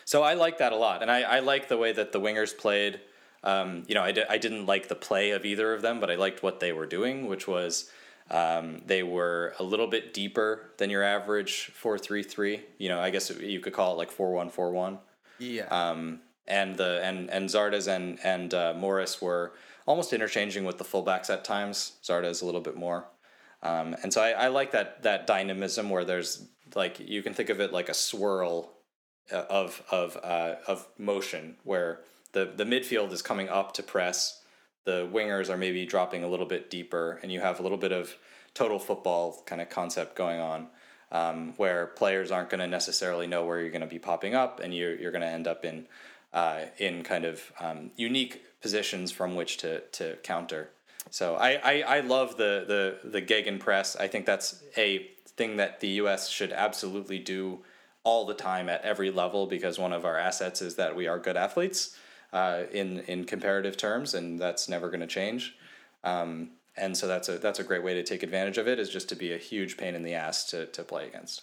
So 0.04 0.22
I 0.22 0.34
like 0.34 0.58
that 0.58 0.72
a 0.72 0.76
lot, 0.76 1.02
and 1.02 1.10
I, 1.10 1.22
I 1.22 1.38
like 1.40 1.68
the 1.68 1.76
way 1.76 1.92
that 1.92 2.12
the 2.12 2.20
wingers 2.20 2.56
played. 2.56 3.00
Um, 3.42 3.84
you 3.88 3.94
know, 3.94 4.02
I, 4.02 4.14
I 4.28 4.38
didn't 4.38 4.66
like 4.66 4.88
the 4.88 4.94
play 4.94 5.30
of 5.30 5.44
either 5.44 5.72
of 5.72 5.82
them, 5.82 6.00
but 6.00 6.10
I 6.10 6.16
liked 6.16 6.42
what 6.42 6.60
they 6.60 6.72
were 6.72 6.86
doing, 6.86 7.26
which 7.26 7.48
was 7.48 7.90
um, 8.30 8.82
they 8.86 9.02
were 9.02 9.54
a 9.58 9.62
little 9.62 9.86
bit 9.86 10.12
deeper 10.12 10.72
than 10.78 10.90
your 10.90 11.02
average 11.02 11.70
four 11.74 11.98
three 11.98 12.22
three. 12.22 12.62
You 12.78 12.88
know, 12.88 13.00
I 13.00 13.10
guess 13.10 13.30
you 13.30 13.60
could 13.60 13.72
call 13.72 13.94
it 13.94 13.96
like 13.96 14.10
four 14.10 14.32
one 14.32 14.50
four 14.50 14.70
one. 14.70 14.98
Yeah. 15.38 15.66
Um, 15.70 16.20
and 16.46 16.76
the 16.76 17.00
and 17.02 17.30
and 17.30 17.48
Zardes 17.48 17.88
and 17.88 18.18
and 18.22 18.52
uh, 18.52 18.74
Morris 18.76 19.22
were 19.22 19.52
almost 19.86 20.12
interchanging 20.12 20.64
with 20.64 20.78
the 20.78 20.84
fullbacks 20.84 21.30
at 21.30 21.44
times. 21.44 21.92
Zardes 22.02 22.42
a 22.42 22.44
little 22.44 22.60
bit 22.60 22.76
more, 22.76 23.06
um, 23.62 23.96
and 24.02 24.12
so 24.12 24.20
I, 24.20 24.30
I 24.30 24.48
like 24.48 24.72
that 24.72 25.02
that 25.02 25.26
dynamism 25.26 25.88
where 25.90 26.04
there's 26.04 26.46
like 26.74 27.00
you 27.00 27.22
can 27.22 27.34
think 27.34 27.48
of 27.48 27.60
it 27.60 27.72
like 27.72 27.88
a 27.88 27.94
swirl 27.94 28.72
uh, 29.32 29.44
of 29.48 29.82
of 29.90 30.18
uh, 30.22 30.56
of 30.66 30.86
motion 30.98 31.56
where 31.64 32.00
the 32.32 32.52
the 32.56 32.64
midfield 32.64 33.12
is 33.12 33.22
coming 33.22 33.48
up 33.48 33.72
to 33.74 33.82
press, 33.82 34.42
the 34.84 35.08
wingers 35.12 35.50
are 35.50 35.56
maybe 35.56 35.84
dropping 35.86 36.24
a 36.24 36.28
little 36.28 36.46
bit 36.46 36.70
deeper, 36.70 37.18
and 37.22 37.30
you 37.32 37.40
have 37.40 37.60
a 37.60 37.62
little 37.62 37.78
bit 37.78 37.92
of 37.92 38.16
total 38.54 38.78
football 38.78 39.42
kind 39.46 39.60
of 39.60 39.68
concept 39.68 40.16
going 40.16 40.40
on. 40.40 40.68
Um, 41.12 41.54
where 41.56 41.86
players 41.86 42.30
aren't 42.30 42.50
going 42.50 42.60
to 42.60 42.68
necessarily 42.68 43.26
know 43.26 43.44
where 43.44 43.60
you're 43.60 43.70
going 43.70 43.80
to 43.80 43.86
be 43.88 43.98
popping 43.98 44.36
up, 44.36 44.60
and 44.60 44.72
you're 44.72 44.94
you're 44.94 45.10
going 45.10 45.22
to 45.22 45.28
end 45.28 45.48
up 45.48 45.64
in 45.64 45.86
uh, 46.32 46.66
in 46.78 47.02
kind 47.02 47.24
of 47.24 47.52
um, 47.58 47.90
unique 47.96 48.42
positions 48.60 49.10
from 49.10 49.34
which 49.34 49.56
to 49.58 49.80
to 49.92 50.16
counter. 50.22 50.70
So 51.10 51.34
I, 51.34 51.52
I, 51.54 51.80
I 51.96 52.00
love 52.00 52.36
the 52.36 52.98
the 53.02 53.08
the 53.08 53.20
Gegen 53.20 53.58
press. 53.58 53.96
I 53.96 54.06
think 54.06 54.24
that's 54.24 54.62
a 54.76 55.10
thing 55.26 55.56
that 55.56 55.80
the 55.80 55.88
U.S. 55.88 56.28
should 56.28 56.52
absolutely 56.52 57.18
do 57.18 57.60
all 58.04 58.24
the 58.24 58.34
time 58.34 58.68
at 58.68 58.82
every 58.82 59.10
level 59.10 59.46
because 59.46 59.78
one 59.78 59.92
of 59.92 60.04
our 60.04 60.18
assets 60.18 60.62
is 60.62 60.76
that 60.76 60.94
we 60.94 61.06
are 61.06 61.18
good 61.18 61.36
athletes 61.36 61.96
uh, 62.32 62.64
in 62.72 63.00
in 63.00 63.24
comparative 63.24 63.76
terms, 63.76 64.14
and 64.14 64.38
that's 64.38 64.68
never 64.68 64.88
going 64.88 65.00
to 65.00 65.06
change. 65.06 65.56
Um, 66.04 66.50
and 66.76 66.96
so 66.96 67.06
that's 67.06 67.28
a 67.28 67.38
that's 67.38 67.58
a 67.58 67.64
great 67.64 67.82
way 67.82 67.94
to 67.94 68.02
take 68.02 68.22
advantage 68.22 68.58
of 68.58 68.68
it 68.68 68.78
is 68.78 68.88
just 68.88 69.08
to 69.10 69.16
be 69.16 69.32
a 69.32 69.38
huge 69.38 69.76
pain 69.76 69.94
in 69.94 70.02
the 70.02 70.14
ass 70.14 70.44
to 70.50 70.66
to 70.66 70.82
play 70.82 71.06
against. 71.06 71.42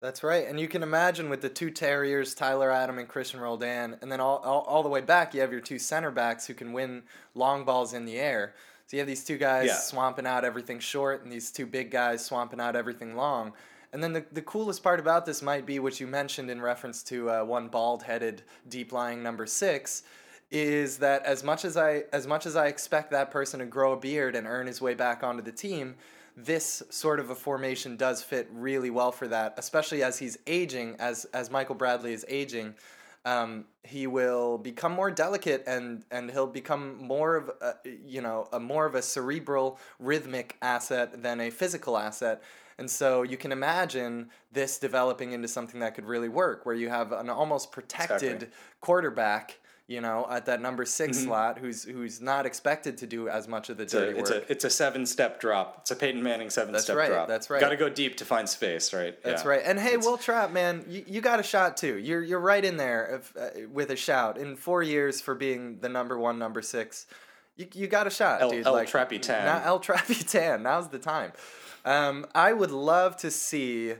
That's 0.00 0.22
right. 0.22 0.46
And 0.46 0.60
you 0.60 0.68
can 0.68 0.84
imagine 0.84 1.28
with 1.28 1.40
the 1.40 1.48
two 1.48 1.70
Terriers, 1.72 2.32
Tyler 2.32 2.70
Adam 2.70 2.98
and 2.98 3.08
Christian 3.08 3.40
Roldan, 3.40 3.96
and 4.00 4.12
then 4.12 4.20
all, 4.20 4.36
all, 4.38 4.60
all 4.60 4.82
the 4.84 4.88
way 4.88 5.00
back, 5.00 5.34
you 5.34 5.40
have 5.40 5.50
your 5.50 5.60
two 5.60 5.80
center 5.80 6.12
backs 6.12 6.46
who 6.46 6.54
can 6.54 6.72
win 6.72 7.02
long 7.34 7.64
balls 7.64 7.92
in 7.94 8.04
the 8.04 8.16
air. 8.16 8.54
So 8.86 8.96
you 8.96 9.00
have 9.00 9.08
these 9.08 9.24
two 9.24 9.38
guys 9.38 9.66
Yeah. 9.66 9.74
swamping 9.76 10.24
out 10.24 10.44
everything 10.44 10.78
short 10.78 11.24
and 11.24 11.32
these 11.32 11.50
two 11.50 11.66
big 11.66 11.90
guys 11.90 12.24
swamping 12.24 12.60
out 12.60 12.76
everything 12.76 13.16
long. 13.16 13.54
And 13.92 14.02
then 14.02 14.12
the, 14.12 14.24
the 14.32 14.42
coolest 14.42 14.82
part 14.82 15.00
about 15.00 15.24
this 15.24 15.42
might 15.42 15.64
be 15.64 15.78
what 15.78 15.98
you 16.00 16.06
mentioned 16.06 16.50
in 16.50 16.60
reference 16.60 17.02
to 17.04 17.30
uh, 17.30 17.44
one 17.44 17.68
bald 17.68 18.02
headed, 18.02 18.42
deep 18.68 18.92
lying 18.92 19.22
number 19.22 19.46
six. 19.46 20.02
Is 20.50 20.98
that 20.98 21.24
as 21.26 21.44
much 21.44 21.64
as 21.64 21.76
I 21.76 22.04
as 22.12 22.26
much 22.26 22.46
as 22.46 22.56
I 22.56 22.68
expect 22.68 23.10
that 23.10 23.30
person 23.30 23.60
to 23.60 23.66
grow 23.66 23.92
a 23.92 23.96
beard 23.98 24.34
and 24.34 24.46
earn 24.46 24.66
his 24.66 24.80
way 24.80 24.94
back 24.94 25.22
onto 25.22 25.42
the 25.42 25.52
team, 25.52 25.94
this 26.38 26.82
sort 26.88 27.20
of 27.20 27.30
a 27.30 27.34
formation 27.34 27.96
does 27.96 28.22
fit 28.22 28.48
really 28.52 28.90
well 28.90 29.12
for 29.12 29.28
that, 29.28 29.54
especially 29.58 30.02
as 30.02 30.18
he's 30.18 30.38
aging, 30.46 30.96
as 30.98 31.26
as 31.34 31.50
Michael 31.50 31.74
Bradley 31.74 32.12
is 32.12 32.24
aging. 32.28 32.74
Um, 33.24 33.66
he 33.82 34.06
will 34.06 34.56
become 34.56 34.92
more 34.92 35.10
delicate 35.10 35.64
and 35.66 36.04
and 36.10 36.30
he'll 36.30 36.46
become 36.46 36.96
more 36.96 37.36
of 37.36 37.50
a, 37.60 37.74
you 38.06 38.22
know 38.22 38.48
a 38.52 38.60
more 38.60 38.86
of 38.86 38.94
a 38.94 39.02
cerebral 39.02 39.78
rhythmic 39.98 40.56
asset 40.62 41.22
than 41.22 41.40
a 41.40 41.50
physical 41.50 41.98
asset. 41.98 42.42
And 42.78 42.88
so 42.90 43.22
you 43.22 43.36
can 43.36 43.50
imagine 43.52 44.30
this 44.52 44.78
developing 44.78 45.32
into 45.32 45.48
something 45.48 45.80
that 45.80 45.94
could 45.94 46.04
really 46.04 46.28
work, 46.28 46.64
where 46.64 46.74
you 46.76 46.88
have 46.88 47.10
an 47.12 47.28
almost 47.28 47.72
protected 47.72 48.22
Exactly. 48.34 48.48
quarterback, 48.80 49.58
you 49.88 50.00
know, 50.00 50.26
at 50.30 50.46
that 50.46 50.60
number 50.60 50.84
6 50.84 51.18
slot, 51.18 51.58
who's 51.58 51.82
who's 51.84 52.20
not 52.20 52.46
expected 52.46 52.96
to 52.98 53.06
do 53.06 53.28
as 53.28 53.48
much 53.48 53.68
of 53.68 53.78
the 53.78 53.82
It's 53.84 53.94
a, 53.94 54.00
dirty 54.06 54.18
it's 54.20 54.30
work. 54.30 54.44
a 54.48 54.52
it's 54.52 54.64
a 54.64 54.70
seven 54.70 55.06
step 55.06 55.40
drop. 55.40 55.78
It's 55.80 55.90
a 55.90 55.96
Peyton 55.96 56.22
Manning 56.22 56.50
seven 56.50 56.72
That's 56.72 56.84
step 56.84 56.96
right, 56.96 57.08
drop. 57.10 57.26
that's 57.26 57.50
right. 57.50 57.60
Got 57.60 57.70
to 57.70 57.76
go 57.76 57.88
deep 57.88 58.16
to 58.18 58.24
find 58.24 58.48
space, 58.48 58.92
right? 58.94 59.20
That's 59.24 59.42
Yeah. 59.44 59.48
right. 59.50 59.62
And 59.64 59.78
hey, 59.80 59.88
It's- 59.94 60.04
Will 60.04 60.18
Trapp, 60.18 60.50
man, 60.52 60.84
you, 60.88 61.02
you 61.06 61.20
got 61.20 61.40
a 61.40 61.42
shot 61.42 61.76
too. 61.76 61.98
You're 61.98 62.22
you're 62.22 62.38
right 62.38 62.64
in 62.64 62.76
there 62.76 63.16
if, 63.16 63.36
uh, 63.36 63.66
with 63.72 63.90
a 63.90 63.96
shout. 63.96 64.38
In 64.38 64.54
four 64.56 64.82
years 64.82 65.20
for 65.20 65.34
being 65.34 65.80
the 65.80 65.88
number 65.88 66.16
one, 66.18 66.38
number 66.38 66.62
six, 66.62 67.06
you, 67.56 67.66
you 67.74 67.86
got 67.88 68.06
a 68.06 68.10
shot, 68.10 68.40
El- 68.42 68.50
dude. 68.50 68.66
El 68.66 68.72
like, 68.74 68.88
Trappy 68.88 69.20
Tan. 69.20 69.44
Now, 69.46 69.62
El 69.64 69.80
Trappy 69.80 70.24
Tan. 70.30 70.62
Now's 70.62 70.88
the 70.88 70.98
time. 71.00 71.32
Um, 71.84 72.26
I 72.34 72.52
would 72.52 72.70
love 72.70 73.16
to 73.18 73.30
see. 73.30 73.94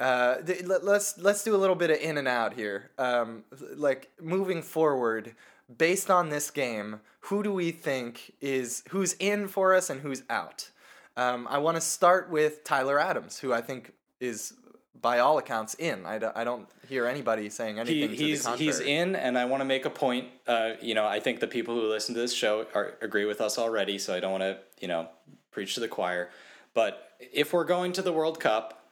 Uh, 0.00 0.40
th- 0.42 0.64
let, 0.64 0.84
let's 0.84 1.18
let's 1.18 1.44
do 1.44 1.54
a 1.54 1.58
little 1.58 1.76
bit 1.76 1.90
of 1.90 1.98
in 1.98 2.18
and 2.18 2.26
out 2.26 2.54
here. 2.54 2.90
Um, 2.98 3.44
like 3.76 4.10
moving 4.20 4.62
forward, 4.62 5.34
based 5.78 6.10
on 6.10 6.30
this 6.30 6.50
game, 6.50 7.00
who 7.20 7.42
do 7.42 7.52
we 7.52 7.70
think 7.70 8.32
is 8.40 8.82
who's 8.90 9.12
in 9.14 9.46
for 9.48 9.74
us 9.74 9.90
and 9.90 10.00
who's 10.00 10.22
out? 10.28 10.70
Um, 11.16 11.46
I 11.50 11.58
want 11.58 11.76
to 11.76 11.80
start 11.80 12.30
with 12.30 12.64
Tyler 12.64 12.98
Adams, 12.98 13.38
who 13.38 13.52
I 13.52 13.60
think 13.60 13.92
is 14.18 14.54
by 15.00 15.18
all 15.18 15.36
accounts 15.38 15.74
in. 15.74 16.06
I, 16.06 16.18
don't- 16.18 16.36
I 16.36 16.44
don't 16.44 16.68
hear 16.88 17.06
anybody 17.06 17.50
saying 17.50 17.74
He, 17.74 17.80
anything 17.80 18.08
to 18.10 18.16
he's 18.16 18.42
the 18.42 18.48
contrary. 18.50 18.66
he's 18.72 18.80
in, 18.80 19.14
and 19.16 19.36
I 19.36 19.44
want 19.44 19.60
to 19.60 19.64
make 19.64 19.84
a 19.84 19.90
point. 19.90 20.28
Uh, 20.46 20.70
you 20.80 20.94
know, 20.94 21.06
I 21.06 21.20
think 21.20 21.40
the 21.40 21.46
people 21.48 21.74
who 21.74 21.88
listen 21.88 22.14
to 22.14 22.20
this 22.20 22.32
show 22.32 22.66
are, 22.74 22.94
agree 23.02 23.24
with 23.24 23.40
us 23.40 23.58
already, 23.58 23.98
so 23.98 24.14
I 24.14 24.20
don't 24.20 24.32
want 24.32 24.42
to 24.44 24.58
you 24.80 24.88
know 24.88 25.08
preach 25.50 25.74
to 25.74 25.80
the 25.80 25.88
choir. 25.88 26.30
But 26.74 27.10
if 27.20 27.52
we're 27.52 27.64
going 27.64 27.92
to 27.92 28.02
the 28.02 28.12
World 28.12 28.40
Cup, 28.40 28.82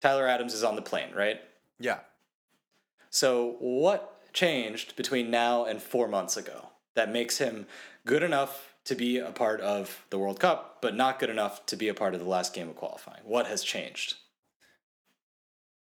Tyler 0.00 0.26
Adams 0.26 0.54
is 0.54 0.64
on 0.64 0.76
the 0.76 0.82
plane, 0.82 1.12
right? 1.14 1.40
Yeah. 1.78 1.98
So 3.10 3.56
what 3.60 4.32
changed 4.32 4.96
between 4.96 5.30
now 5.30 5.64
and 5.64 5.82
four 5.82 6.08
months 6.08 6.36
ago 6.36 6.68
that 6.94 7.12
makes 7.12 7.38
him 7.38 7.66
good 8.06 8.22
enough 8.22 8.74
to 8.84 8.94
be 8.94 9.18
a 9.18 9.30
part 9.30 9.60
of 9.60 10.04
the 10.10 10.18
World 10.18 10.40
Cup, 10.40 10.78
but 10.80 10.94
not 10.96 11.18
good 11.20 11.30
enough 11.30 11.64
to 11.66 11.76
be 11.76 11.88
a 11.88 11.94
part 11.94 12.14
of 12.14 12.20
the 12.20 12.26
last 12.28 12.52
game 12.54 12.68
of 12.68 12.76
qualifying? 12.76 13.20
What 13.24 13.46
has 13.46 13.62
changed? 13.62 14.14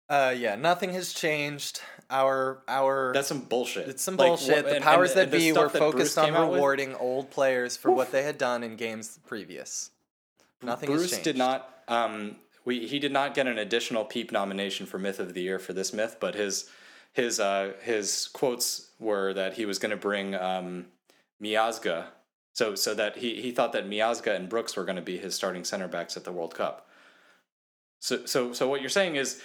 Uh, 0.10 0.36
yeah, 0.38 0.56
nothing 0.56 0.92
has 0.94 1.14
changed. 1.14 1.82
Our 2.10 2.64
our 2.68 3.14
That's 3.14 3.30
some 3.30 3.42
bullshit. 3.42 3.88
it's 3.88 4.04
some 4.04 4.18
Like, 4.18 4.28
bullshit. 4.28 4.66
what- 4.66 4.74
the 4.74 4.82
powers 4.82 5.12
and- 5.12 5.20
that 5.20 5.24
and 5.24 5.32
be 5.32 5.54
were 5.54 5.70
focused 5.70 6.18
on 6.18 6.34
rewarding 6.34 6.94
old 6.96 7.32
players 7.32 7.78
for 7.78 7.92
what 7.92 8.12
they 8.12 8.24
had 8.24 8.38
done 8.38 8.62
in 8.64 8.76
games 8.76 9.20
previous. 9.26 9.92
Nothing 10.62 10.88
Bruce 10.88 11.18
did 11.18 11.38
not. 11.38 11.70
Um, 11.88 12.38
we 12.66 12.88
he 12.88 13.00
did 13.00 13.12
not 13.12 13.34
get 13.34 13.48
an 13.48 13.58
additional 13.58 14.06
Peep 14.06 14.32
nomination 14.32 14.86
for 14.86 15.00
Myth 15.00 15.20
of 15.20 15.34
the 15.34 15.42
Year 15.42 15.60
for 15.60 15.74
this 15.74 15.94
myth, 15.94 16.18
but 16.20 16.36
his 16.36 16.70
his 17.14 17.40
uh, 17.40 17.74
his 17.82 18.30
quotes 18.34 18.92
were 19.00 19.34
that 19.34 19.56
he 19.56 19.66
was 19.66 19.80
going 19.80 19.90
to 19.92 19.98
bring 19.98 20.36
um, 20.36 20.88
Miazga, 21.42 22.06
so 22.54 22.76
so 22.76 22.94
that 22.94 23.18
he 23.18 23.42
he 23.42 23.52
thought 23.52 23.74
that 23.74 23.90
Miazga 23.90 24.36
and 24.36 24.48
Brooks 24.48 24.76
were 24.76 24.86
going 24.86 24.96
to 24.96 25.02
be 25.02 25.18
his 25.18 25.36
starting 25.36 25.64
center 25.64 25.88
backs 25.88 26.16
at 26.16 26.24
the 26.24 26.32
World 26.32 26.54
Cup. 26.56 26.88
So 28.00 28.26
so 28.26 28.54
so 28.54 28.68
what 28.68 28.82
you're 28.82 28.90
saying 28.90 29.16
is 29.16 29.42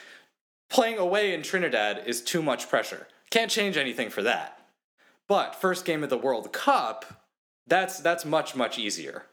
playing 0.69 0.99
away 0.99 1.33
in 1.33 1.43
Trinidad 1.43 2.03
is 2.07 2.21
too 2.21 2.43
much 2.43 2.69
pressure. 2.69 3.09
Can't 3.31 3.51
change 3.51 3.77
anything 3.77 4.11
for 4.11 4.23
that. 4.23 4.53
But 5.29 5.57
first 5.57 5.85
game 5.85 6.05
of 6.05 6.11
the 6.11 6.19
World 6.19 6.53
Cup, 6.53 7.27
that's 7.67 7.99
that's 8.01 8.25
much 8.25 8.55
much 8.55 8.79
easier. 8.79 9.25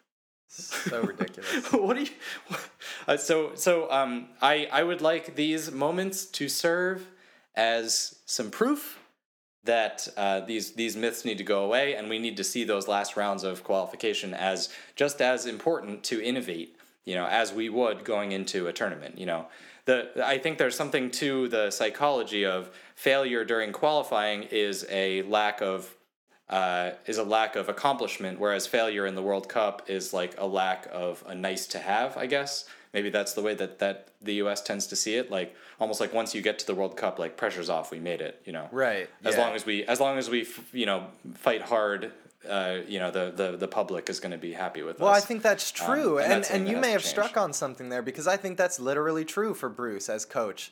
So 0.54 1.02
ridiculous. 1.02 1.68
what 1.72 1.98
do 1.98 2.04
you? 2.04 2.10
Uh, 3.08 3.18
so 3.18 3.56
so 3.56 3.92
um, 3.92 4.28
I 4.42 4.68
I 4.72 4.84
would 4.84 5.02
like 5.02 5.36
these 5.36 5.72
moments 5.72 6.26
to 6.26 6.48
serve 6.48 7.10
as 7.56 8.20
some 8.26 8.52
proof 8.52 9.00
that 9.63 10.08
uh, 10.16 10.42
these 10.42 10.74
these 10.74 10.96
myths 10.96 11.26
need 11.26 11.39
to 11.39 11.44
go 11.44 11.63
away, 11.63 11.96
and 11.96 12.08
we 12.08 12.20
need 12.20 12.38
to 12.38 12.44
see 12.44 12.63
those 12.63 12.88
last 12.88 13.18
rounds 13.18 13.44
of 13.44 13.63
qualification 13.63 14.36
as 14.36 14.70
just 14.96 15.22
as 15.22 15.48
important 15.48 16.04
to 16.06 16.24
innovate. 16.24 16.78
You 17.04 17.16
know, 17.16 17.26
as 17.26 17.52
we 17.52 17.70
would 17.70 18.06
going 18.06 18.32
into 18.32 18.68
a 18.68 18.74
tournament. 18.74 19.18
You 19.18 19.26
know, 19.26 19.48
the 19.86 20.24
I 20.24 20.38
think 20.38 20.60
there's 20.60 20.76
something 20.76 21.10
to 21.12 21.48
the 21.48 21.72
psychology 21.72 22.46
of 22.46 22.70
failure 22.96 23.44
during 23.44 23.72
qualifying 23.72 24.44
is 24.44 24.86
a 24.89 25.24
lack 25.24 25.62
of 25.62 25.94
uh, 26.50 26.92
is 27.06 27.18
a 27.18 27.24
lack 27.24 27.56
of 27.56 27.70
accomplishment, 27.70 28.40
whereas 28.40 28.68
failure 28.68 29.06
in 29.06 29.16
the 29.16 29.22
World 29.22 29.50
Cup 29.50 29.90
is 29.90 30.14
like 30.14 30.36
a 30.38 30.46
lack 30.46 30.88
of 30.92 31.24
a 31.28 31.34
nice 31.34 31.66
to 31.68 31.80
have, 31.80 32.18
I 32.18 32.26
guess. 32.26 32.66
Maybe 32.94 33.10
that's 33.10 33.34
the 33.34 33.42
way 33.42 33.56
that, 33.56 33.80
that 33.80 34.10
the 34.22 34.36
U.S. 34.36 34.62
tends 34.62 34.86
to 34.88 34.96
see 34.96 35.16
it. 35.16 35.32
Like 35.32 35.56
almost 35.80 36.00
like 36.00 36.14
once 36.14 36.36
you 36.36 36.42
get 36.42 36.60
to 36.60 36.68
the 36.68 36.76
World 36.76 36.96
Cup, 36.96 37.18
like 37.18 37.38
pressure's 37.38 37.70
off, 37.70 37.90
we 37.92 38.00
made 38.00 38.22
it. 38.22 38.40
You 38.46 38.54
know, 38.54 38.70
Right, 38.72 39.10
As 39.24 39.36
yeah. 39.36 39.42
long 39.42 39.56
as 39.56 39.66
we, 39.66 39.84
as 39.86 40.00
long 40.00 40.18
as 40.18 40.30
we, 40.30 40.42
f- 40.42 40.74
you 40.74 40.86
know, 40.86 41.08
fight 41.36 41.64
hard, 41.64 42.12
uh, 42.48 42.80
you 42.88 43.00
know, 43.00 43.10
the, 43.10 43.32
the 43.36 43.58
the 43.58 43.68
public 43.68 44.10
is 44.10 44.20
going 44.20 44.34
to 44.34 44.38
be 44.38 44.54
happy 44.54 44.84
with 44.84 44.98
us. 44.98 45.02
Well, 45.02 45.14
I 45.14 45.22
think 45.22 45.42
that's 45.42 45.72
true, 45.72 46.18
and 46.18 46.26
and 46.26 46.34
and, 46.34 46.46
something 46.46 46.68
you 46.68 46.78
may 46.78 46.92
have 46.92 47.04
struck 47.06 47.38
on 47.38 47.54
something 47.54 47.90
there 47.90 48.02
because 48.02 48.28
I 48.28 48.38
think 48.38 48.58
that's 48.58 48.80
literally 48.80 49.26
true 49.26 49.54
for 49.54 49.70
Bruce 49.70 50.10
as 50.10 50.26
coach. 50.26 50.72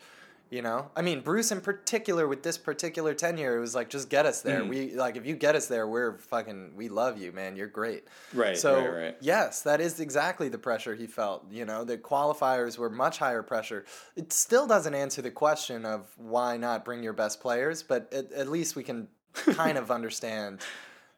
You 0.52 0.62
know, 0.62 0.92
I 0.98 1.02
mean, 1.02 1.22
Bruce 1.22 1.50
in 1.54 1.62
particular 1.62 2.28
with 2.28 2.44
this 2.44 2.58
particular 2.58 3.14
tenure, 3.14 3.56
it 3.56 3.62
was 3.62 3.74
like 3.74 3.90
just 3.90 4.10
get 4.10 4.26
us 4.26 4.42
Mm. 4.42 4.44
there. 4.44 4.66
We 4.66 4.94
like 4.96 5.16
if 5.16 5.26
you 5.26 5.34
get 5.36 5.56
us 5.56 5.68
there, 5.68 5.88
we're 5.88 6.18
fucking 6.18 6.74
we 6.76 6.90
love 6.90 7.18
you, 7.18 7.32
man. 7.32 7.56
You're 7.56 7.68
great. 7.68 8.04
Right, 8.34 8.58
So 8.58 8.76
right, 8.76 8.88
right. 9.04 9.18
yes, 9.22 9.62
that 9.62 9.80
is 9.80 10.02
exactly 10.02 10.50
the 10.50 10.58
pressure 10.58 10.94
he 10.94 11.08
felt. 11.08 11.46
You 11.50 11.64
know, 11.64 11.86
the 11.86 11.98
qualifiers 11.98 12.78
were 12.78 12.90
much 12.90 13.18
higher 13.18 13.42
pressure. 13.44 13.86
It 14.18 14.34
still 14.34 14.68
doesn't 14.68 14.94
answer 14.94 15.22
the 15.22 15.32
question 15.32 15.86
of 15.86 16.08
why 16.18 16.58
not 16.58 16.84
bring 16.84 17.02
your 17.02 17.14
best 17.14 17.40
players, 17.40 17.82
but 17.82 18.14
at, 18.14 18.30
at 18.34 18.50
least 18.50 18.76
we 18.76 18.84
can 18.84 19.08
kind 19.34 19.78
of 19.78 19.90
understand. 19.90 20.60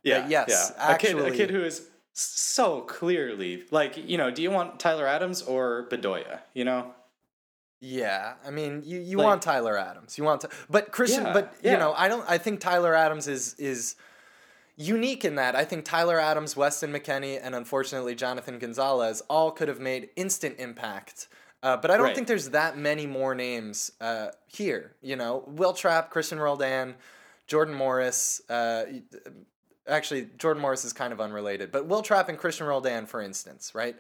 yeah, 0.04 0.28
yes, 0.28 0.72
yeah. 0.78 0.94
a 0.94 0.98
kid, 1.00 1.18
a 1.18 1.32
kid 1.32 1.50
who 1.50 1.64
is 1.64 1.88
so 2.14 2.82
clearly 2.82 3.64
like, 3.72 3.98
you 3.98 4.18
know, 4.20 4.30
do 4.30 4.44
you 4.44 4.52
want 4.52 4.80
Tyler 4.80 5.08
Adams 5.08 5.42
or 5.42 5.88
Bedoya? 5.90 6.42
You 6.54 6.66
know, 6.66 6.94
Yeah, 7.86 8.36
I 8.48 8.50
mean, 8.50 8.82
you, 8.86 8.98
you 9.02 9.18
Like- 9.18 9.26
want 9.26 9.42
Tyler 9.42 9.78
Adams, 9.78 10.18
you 10.18 10.24
want, 10.24 10.40
to, 10.42 10.50
but 10.70 10.94
Christian, 10.94 11.26
Yeah, 11.26 11.34
but 11.34 11.54
yeah. 11.62 11.74
you 11.74 11.78
know, 11.78 11.94
I 11.98 12.08
don't. 12.08 12.24
I 12.30 12.38
think 12.38 12.62
Tyler 12.62 12.96
Adams 12.96 13.28
is 13.28 13.56
is 13.56 13.96
unique 14.78 15.26
in 15.26 15.36
that 15.36 15.54
I 15.56 15.66
think 15.66 15.84
Tyler 15.84 16.18
Adams, 16.18 16.56
Weston 16.56 16.94
McKennie, 16.94 17.38
and 17.42 17.54
unfortunately 17.54 18.16
Jonathan 18.16 18.58
Gonzalez 18.58 19.22
all 19.30 19.52
could 19.52 19.68
have 19.68 19.82
made 19.82 20.10
instant 20.16 20.56
impact. 20.60 21.28
Uh, 21.62 21.76
but 21.78 21.92
I 21.92 21.98
don't 21.98 22.06
Right. 22.08 22.16
think 22.16 22.28
there's 22.28 22.50
that 22.52 22.78
many 22.78 23.06
more 23.06 23.36
names 23.36 23.92
uh, 24.00 24.28
here. 24.48 24.96
You 25.02 25.18
know, 25.18 25.44
Will 25.48 25.74
Trapp, 25.74 26.10
Christian 26.10 26.40
Roldan, 26.40 26.96
Jordan 27.48 27.74
Morris. 27.76 28.42
Uh, 28.50 28.86
actually, 29.88 30.30
Jordan 30.38 30.62
Morris 30.62 30.86
is 30.86 30.94
kind 30.94 31.12
of 31.12 31.20
unrelated, 31.20 31.70
but 31.72 31.86
Will 31.86 32.02
Trapp 32.02 32.30
and 32.30 32.38
Christian 32.38 32.66
Roldan, 32.66 33.06
for 33.08 33.22
instance, 33.22 33.76
right? 33.76 33.98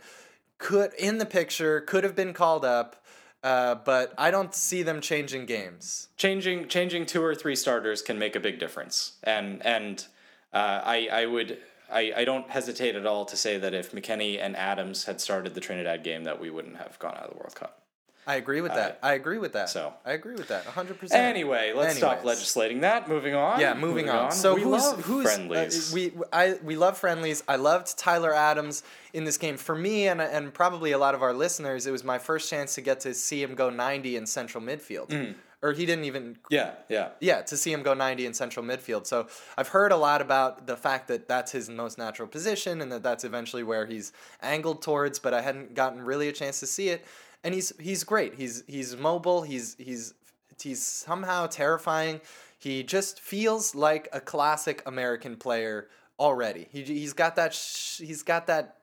Could 0.57 0.93
in 0.93 1.17
the 1.17 1.25
picture 1.25 1.81
could 1.81 2.05
have 2.05 2.15
been 2.15 2.33
called 2.33 2.63
up. 2.63 3.02
Uh, 3.43 3.75
but 3.75 4.13
I 4.17 4.31
don't 4.31 4.55
see 4.55 4.83
them 4.83 5.01
changing 5.01 5.45
games. 5.45 6.07
changing 6.15 6.69
changing 6.69 7.05
two 7.05 7.21
or 7.21 7.35
three 7.35 7.55
starters 7.57 8.01
can 8.01 8.17
make 8.17 8.35
a 8.37 8.39
big 8.39 8.57
difference 8.57 9.13
and 9.23 9.63
and 9.65 10.05
uh, 10.53 10.81
I 10.83 11.09
I 11.11 11.25
would 11.25 11.57
I, 11.91 12.13
I 12.17 12.25
don't 12.25 12.49
hesitate 12.49 12.95
at 12.95 13.05
all 13.05 13.25
to 13.25 13.35
say 13.35 13.57
that 13.57 13.73
if 13.73 13.91
McKennie 13.91 14.39
and 14.41 14.55
Adams 14.55 15.03
had 15.05 15.19
started 15.21 15.53
the 15.53 15.61
Trinidad 15.61 16.03
game 16.03 16.23
that 16.23 16.39
we 16.39 16.49
wouldn't 16.49 16.77
have 16.77 16.97
gone 16.99 17.15
out 17.15 17.25
of 17.25 17.31
the 17.31 17.37
World 17.37 17.53
Cup 17.55 17.82
I 18.25 18.35
agree 18.35 18.61
with 18.61 18.73
that. 18.73 18.99
I 19.03 19.13
agree 19.13 19.37
with 19.37 19.53
that. 19.53 19.69
so- 19.69 19.93
I 20.05 20.13
agree 20.13 20.35
with 20.35 20.47
that. 20.47 20.65
100%. 20.65 21.11
Anyway, 21.11 21.73
let's 21.75 21.97
stop 21.97 22.23
legislating 22.23 22.81
that. 22.81 23.09
Moving 23.09 23.35
on. 23.35 23.59
Yeah, 23.59 23.73
moving, 23.73 24.09
on. 24.09 24.31
So 24.31 24.55
we 24.55 24.61
who's, 24.61 24.71
love 24.71 25.05
who's 25.05 25.25
uh, 25.25 25.29
friendlies. 25.29 25.93
we 25.93 26.11
I 26.31 26.55
we 26.63 26.75
love 26.75 26.97
friendlies. 26.97 27.43
I 27.47 27.55
loved 27.55 27.97
Tyler 27.97 28.33
Adams 28.33 28.83
in 29.13 29.23
this 29.23 29.37
game. 29.37 29.57
For 29.57 29.75
me 29.75 30.07
and 30.07 30.21
and 30.21 30.53
probably 30.53 30.91
a 30.91 30.97
lot 30.97 31.15
of 31.15 31.21
our 31.21 31.33
listeners, 31.33 31.87
it 31.87 31.91
was 31.91 32.03
my 32.03 32.17
first 32.17 32.49
chance 32.49 32.75
to 32.75 32.81
get 32.81 32.99
to 33.01 33.13
see 33.13 33.41
him 33.41 33.55
go 33.55 33.69
90 33.69 34.15
in 34.15 34.25
central 34.25 34.63
midfield. 34.63 35.07
Mm. 35.09 35.35
Or 35.61 35.71
he 35.71 35.85
didn't 35.85 36.03
even 36.03 36.37
yeah, 36.49 36.71
yeah. 36.89 37.11
yeah, 37.21 37.41
to 37.43 37.55
see 37.55 37.71
him 37.71 37.83
go 37.83 37.93
90 37.93 38.25
in 38.25 38.33
central 38.33 38.65
midfield. 38.65 39.07
So 39.07 39.27
I've 39.57 39.69
heard 39.69 39.93
a 39.93 39.95
lot 39.95 40.21
about 40.21 40.67
the 40.67 40.75
fact 40.75 41.07
that 41.07 41.29
that's 41.29 41.53
his 41.53 41.69
most 41.69 41.97
natural 41.97 42.27
position 42.27 42.81
and 42.81 42.91
that 42.91 43.01
that's 43.01 43.23
eventually 43.23 43.63
where 43.63 43.85
he's 43.85 44.11
angled 44.41 44.81
towards, 44.81 45.19
but 45.19 45.33
I 45.33 45.41
hadn't 45.41 45.73
gotten 45.73 46.01
really 46.01 46.27
a 46.27 46.33
chance 46.33 46.59
to 46.59 46.67
see 46.67 46.89
it. 46.89 47.05
And 47.43 47.53
he's 47.53 47.73
he's 47.79 48.03
great. 48.03 48.35
He's 48.35 48.63
he's 48.67 48.95
mobile. 48.95 49.41
He's 49.41 49.75
he's 49.77 50.13
he's 50.61 50.81
somehow 50.83 51.47
terrifying. 51.47 52.21
He 52.57 52.83
just 52.83 53.19
feels 53.19 53.75
like 53.75 54.07
a 54.13 54.21
classic 54.21 54.81
American 54.85 55.35
player 55.35 55.89
already. 56.19 56.67
He 56.71 56.83
he's 56.83 57.13
got 57.13 57.35
that 57.35 57.53
sh- 57.53 57.99
he's 57.99 58.23
got 58.23 58.47
that 58.47 58.77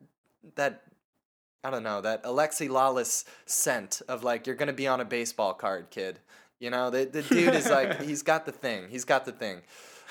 that 0.57 0.83
I 1.65 1.71
don't 1.71 1.83
know 1.83 2.01
that 2.03 2.25
Alexi 2.25 2.69
Lalas 2.69 3.25
scent 3.47 4.03
of 4.09 4.23
like 4.23 4.47
you're 4.47 4.57
gonna 4.57 4.73
be 4.75 4.87
on 4.87 5.01
a 5.01 5.05
baseball 5.07 5.55
card, 5.55 5.89
kid. 5.91 6.19
You 6.59 6.69
know 6.69 6.91
the 6.91 7.07
the 7.07 7.23
dude 7.23 7.55
is 7.55 7.71
like 7.71 8.03
he's 8.09 8.23
got 8.23 8.45
the 8.45 8.53
thing. 8.53 8.89
He's 8.91 9.05
got 9.07 9.25
the 9.25 9.33
thing. 9.33 9.63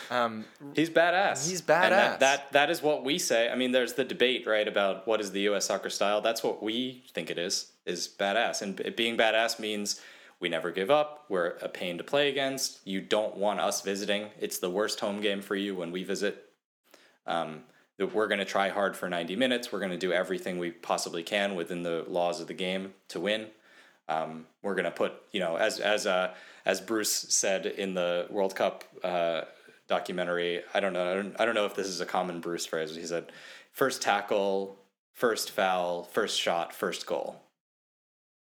Um, 0.09 0.45
He's 0.73 0.89
badass. 0.89 1.47
He's 1.49 1.59
And 1.59 1.67
that, 1.67 1.91
badass. 2.15 2.19
that 2.19 2.51
that 2.53 2.69
is 2.69 2.81
what 2.81 3.03
we 3.03 3.19
say. 3.19 3.49
I 3.49 3.55
mean, 3.55 3.73
there's 3.73 3.93
the 3.93 4.05
debate, 4.05 4.47
right, 4.47 4.65
about 4.67 5.05
what 5.05 5.19
is 5.19 5.31
the 5.33 5.41
U.S. 5.41 5.65
soccer 5.65 5.89
style. 5.89 6.21
That's 6.21 6.41
what 6.41 6.63
we 6.63 7.03
think 7.13 7.29
it 7.29 7.37
is. 7.37 7.71
Is 7.89 8.07
badass, 8.07 8.61
and 8.61 8.95
being 8.95 9.17
badass 9.17 9.59
means 9.59 9.99
we 10.39 10.47
never 10.47 10.71
give 10.71 10.89
up. 10.89 11.25
We're 11.27 11.57
a 11.61 11.67
pain 11.67 11.97
to 11.97 12.03
play 12.03 12.29
against. 12.29 12.85
You 12.85 13.01
don't 13.01 13.35
want 13.35 13.59
us 13.59 13.81
visiting. 13.81 14.29
It's 14.39 14.59
the 14.59 14.69
worst 14.69 14.99
home 14.99 15.21
game 15.21 15.41
for 15.41 15.55
you 15.55 15.75
when 15.75 15.91
we 15.91 16.03
visit. 16.03 16.45
Um, 17.25 17.63
we're 17.97 18.27
going 18.27 18.39
to 18.39 18.45
try 18.45 18.69
hard 18.69 18.95
for 18.95 19.09
90 19.09 19.35
minutes. 19.35 19.71
We're 19.71 19.79
going 19.79 19.91
to 19.91 19.97
do 19.97 20.13
everything 20.13 20.57
we 20.57 20.71
possibly 20.71 21.23
can 21.23 21.55
within 21.55 21.83
the 21.83 22.05
laws 22.07 22.39
of 22.39 22.47
the 22.47 22.53
game 22.53 22.93
to 23.09 23.19
win. 23.19 23.47
Um, 24.07 24.45
we're 24.61 24.75
going 24.75 24.85
to 24.85 24.91
put, 24.91 25.13
you 25.31 25.39
know, 25.39 25.57
as 25.57 25.79
as 25.79 26.07
uh, 26.07 26.33
as 26.65 26.79
Bruce 26.79 27.11
said 27.11 27.65
in 27.65 27.93
the 27.93 28.25
World 28.29 28.55
Cup 28.55 28.83
uh, 29.03 29.41
documentary. 29.87 30.61
I 30.73 30.79
don't 30.79 30.93
know. 30.93 31.11
I 31.11 31.15
don't, 31.15 31.35
I 31.41 31.45
don't 31.45 31.55
know 31.55 31.65
if 31.65 31.75
this 31.75 31.87
is 31.87 32.01
a 32.01 32.05
common 32.05 32.39
Bruce 32.39 32.65
phrase. 32.65 32.95
He 32.95 33.05
said, 33.05 33.31
first 33.71 34.01
tackle, 34.01 34.79
first 35.13 35.51
foul, 35.51 36.03
first 36.03 36.39
shot, 36.39 36.73
first 36.73 37.05
goal." 37.05 37.41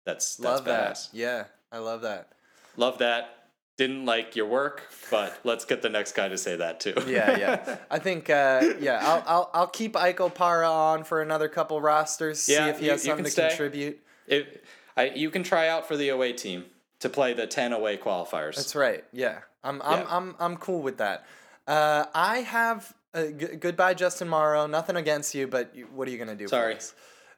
That's 0.08 0.36
that's 0.36 0.44
love 0.56 0.64
that. 0.64 1.06
Yeah, 1.12 1.44
I 1.70 1.78
love 1.78 2.00
that. 2.00 2.32
Love 2.78 2.96
that. 2.98 3.34
Didn't 3.76 4.06
like 4.06 4.34
your 4.36 4.46
work, 4.46 4.82
but 5.10 5.38
let's 5.44 5.66
get 5.66 5.82
the 5.82 5.90
next 5.90 6.12
guy 6.12 6.28
to 6.30 6.38
say 6.38 6.56
that 6.56 6.80
too. 6.80 6.94
Yeah, 7.06 7.36
yeah. 7.36 7.76
I 7.90 7.98
think 7.98 8.30
uh, 8.30 8.62
yeah, 8.80 9.00
I'll 9.02 9.22
I'll 9.26 9.50
I'll 9.52 9.66
keep 9.66 9.94
Ike 9.96 10.16
Opara 10.16 10.68
on 10.70 11.04
for 11.04 11.20
another 11.20 11.46
couple 11.48 11.78
rosters. 11.82 12.40
See 12.40 12.54
Yeah, 12.54 12.68
if 12.68 12.78
he 12.78 12.86
you- 12.86 12.92
has 12.92 13.04
you 13.04 13.10
something 13.10 13.24
can 13.24 13.24
to 13.26 13.30
stay. 13.30 13.48
contribute. 13.48 14.00
It, 14.26 14.64
I, 14.96 15.10
you 15.10 15.28
can 15.30 15.42
try 15.42 15.68
out 15.68 15.86
for 15.86 15.96
the 15.96 16.08
away 16.08 16.32
team 16.32 16.64
to 17.00 17.08
play 17.10 17.32
the 17.34 17.46
10 17.46 17.72
away 17.74 17.96
qualifiers. 17.98 18.56
That's 18.56 18.74
right. 18.74 19.04
Yeah, 19.12 19.40
I'm 19.62 19.82
I'm 19.82 19.98
Yeah. 20.00 20.06
I'm 20.16 20.34
I'm 20.40 20.56
cool 20.56 20.80
with 20.80 20.96
that. 20.98 21.26
Uh, 21.66 22.06
I 22.14 22.38
have 22.38 22.94
uh, 23.12 23.26
g- 23.26 23.56
goodbye, 23.60 23.92
Justin 23.92 24.28
Morrow. 24.28 24.66
Nothing 24.66 24.96
against 24.96 25.34
you, 25.34 25.46
but 25.46 25.76
you, 25.76 25.86
what 25.94 26.08
are 26.08 26.10
you 26.10 26.18
gonna 26.18 26.34
do? 26.34 26.44
for 26.46 26.48
Sorry. 26.48 26.78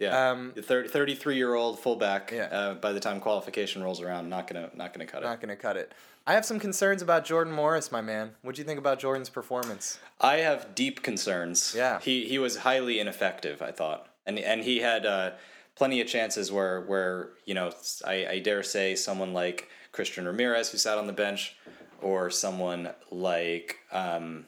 Yeah, 0.00 0.30
Um, 0.30 0.52
the 0.56 0.62
30, 0.62 0.88
33 0.88 1.36
year 1.36 1.54
old 1.54 1.78
fullback. 1.78 2.32
Yeah. 2.32 2.44
Uh, 2.44 2.74
by 2.74 2.92
the 2.92 3.00
time 3.00 3.20
qualification 3.20 3.82
rolls 3.82 4.00
around, 4.00 4.28
not 4.28 4.46
gonna 4.48 4.70
not 4.74 4.92
gonna 4.94 5.06
cut 5.06 5.22
it. 5.22 5.26
Not 5.26 5.40
gonna 5.40 5.56
cut 5.56 5.76
it. 5.76 5.92
I 6.26 6.32
have 6.32 6.44
some 6.44 6.58
concerns 6.58 7.02
about 7.02 7.24
Jordan 7.24 7.52
Morris, 7.52 7.92
my 7.92 8.00
man. 8.00 8.32
What 8.42 8.54
do 8.54 8.60
you 8.62 8.66
think 8.66 8.78
about 8.78 8.98
Jordan's 8.98 9.28
performance? 9.30 9.98
I 10.20 10.38
have 10.38 10.74
deep 10.74 11.02
concerns. 11.02 11.74
Yeah. 11.76 12.00
he 12.00 12.24
he 12.26 12.38
was 12.38 12.56
highly 12.58 12.98
ineffective. 12.98 13.60
I 13.62 13.72
thought, 13.72 14.06
and 14.26 14.38
and 14.38 14.62
he 14.64 14.78
had 14.78 15.04
uh, 15.04 15.32
plenty 15.76 16.00
of 16.00 16.06
chances 16.06 16.50
where 16.50 16.80
where 16.80 17.30
you 17.44 17.54
know 17.54 17.70
I, 18.06 18.26
I 18.26 18.38
dare 18.38 18.62
say 18.62 18.94
someone 18.94 19.34
like 19.34 19.68
Christian 19.92 20.24
Ramirez 20.26 20.70
who 20.70 20.78
sat 20.78 20.96
on 20.98 21.06
the 21.06 21.12
bench, 21.12 21.56
or 22.00 22.30
someone 22.30 22.90
like 23.10 23.78
um, 23.92 24.46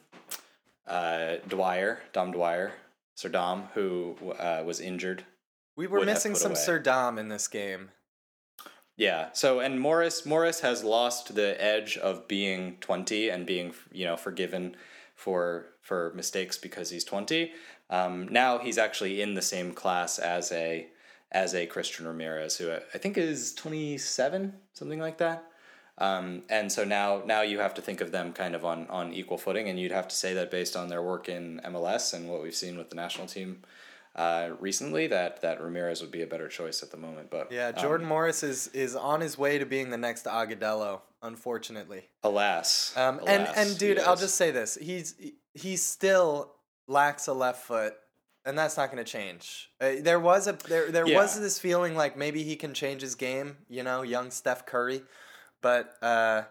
uh, 0.87 1.37
Dwyer, 1.49 2.01
Dom 2.13 2.33
Dwyer, 2.33 2.73
Sir 3.17 3.29
Dom, 3.29 3.69
who 3.75 4.17
uh, 4.39 4.63
was 4.65 4.81
injured. 4.81 5.25
We 5.77 5.87
were 5.87 6.05
missing 6.05 6.35
some 6.35 6.53
away. 6.53 6.61
Sir 6.61 6.79
Dom 6.79 7.19
in 7.19 7.29
this 7.29 7.49
game. 7.49 7.91
Yeah. 8.97 9.31
So 9.33 9.61
and 9.61 9.81
Morris 9.81 10.27
Morris 10.27 10.61
has 10.61 10.85
lost 10.85 11.35
the 11.35 11.63
edge 11.63 11.97
of 11.97 12.29
being 12.29 12.77
20 12.81 13.31
and 13.31 13.47
being 13.47 13.75
you 13.91 14.05
know 14.05 14.17
forgiven 14.17 14.77
for 15.15 15.67
for 15.81 16.13
mistakes 16.15 16.59
because 16.59 16.91
he's 16.91 17.05
20. 17.05 17.53
Um, 17.91 18.29
now 18.29 18.59
he's 18.59 18.79
actually 18.79 19.21
in 19.21 19.35
the 19.35 19.43
same 19.43 19.73
class 19.73 20.19
as 20.19 20.53
a 20.53 20.89
as 21.31 21.55
a 21.55 21.67
Christian 21.67 22.07
Ramirez 22.07 22.57
who 22.59 22.71
I 22.73 22.99
think 22.99 23.17
is 23.17 23.55
27 23.55 24.55
something 24.75 25.01
like 25.01 25.19
that. 25.19 25.45
Um, 25.99 26.43
and 26.49 26.71
so 26.71 26.85
now 26.85 27.23
now 27.25 27.43
you 27.43 27.61
have 27.61 27.75
to 27.75 27.83
think 27.83 28.01
of 28.01 28.13
them 28.13 28.33
kind 28.33 28.55
of 28.55 28.65
on 28.65 28.87
on 28.89 29.13
equal 29.13 29.39
footing 29.39 29.69
and 29.69 29.81
you'd 29.81 29.93
have 29.93 30.09
to 30.09 30.17
say 30.17 30.35
that 30.35 30.51
based 30.51 30.77
on 30.77 30.89
their 30.89 31.03
work 31.03 31.29
in 31.29 31.61
MLS 31.65 32.13
and 32.13 32.29
what 32.29 32.43
we've 32.43 32.55
seen 32.55 32.77
with 32.77 32.91
the 32.91 32.97
national 32.97 33.27
team 33.27 33.63
uh, 34.15 34.51
recently 34.61 35.07
that 35.07 35.41
that 35.43 35.63
Ramirez 35.63 36.01
would 36.03 36.11
be 36.11 36.23
a 36.23 36.27
better 36.27 36.49
choice 36.49 36.83
at 36.83 36.91
the 36.91 36.97
moment 36.97 37.31
but 37.31 37.51
Yeah, 37.51 37.69
um, 37.69 37.81
Jordan 37.81 38.07
Morris 38.07 38.43
is 38.43 38.69
is 38.69 38.95
on 38.95 39.21
his 39.21 39.39
way 39.39 39.59
to 39.59 39.67
being 39.67 39.91
the 39.91 39.97
next 39.97 40.27
Agudelo, 40.27 41.01
unfortunately. 41.23 42.09
Alas. 42.23 42.93
Um, 42.97 43.21
and 43.27 43.45
Alas, 43.45 43.57
and 43.57 43.79
dude, 43.79 43.99
I'll 43.99 44.17
just 44.17 44.37
say 44.37 44.51
this: 44.51 44.77
he's 44.81 45.15
he 45.55 45.77
still 45.77 46.53
lacks 46.87 47.27
a 47.27 47.33
left 47.33 47.65
foot, 47.65 47.95
and 48.45 48.59
that's 48.59 48.77
not 48.77 48.93
going 48.93 49.03
to 49.03 49.11
change. 49.11 49.71
Uh, 49.81 49.93
there 50.01 50.21
was 50.21 50.47
a 50.47 50.53
there 50.69 50.91
there 50.91 51.07
was 51.07 51.41
this 51.41 51.59
feeling 51.59 51.95
like 51.95 52.17
maybe 52.17 52.43
he 52.43 52.57
can 52.57 52.75
change 52.75 53.01
his 53.01 53.15
game, 53.15 53.57
you 53.69 53.83
know, 53.83 54.03
young 54.03 54.31
Steph 54.31 54.67
Curry, 54.67 55.03
but 55.63 55.95
uh, 56.03 56.43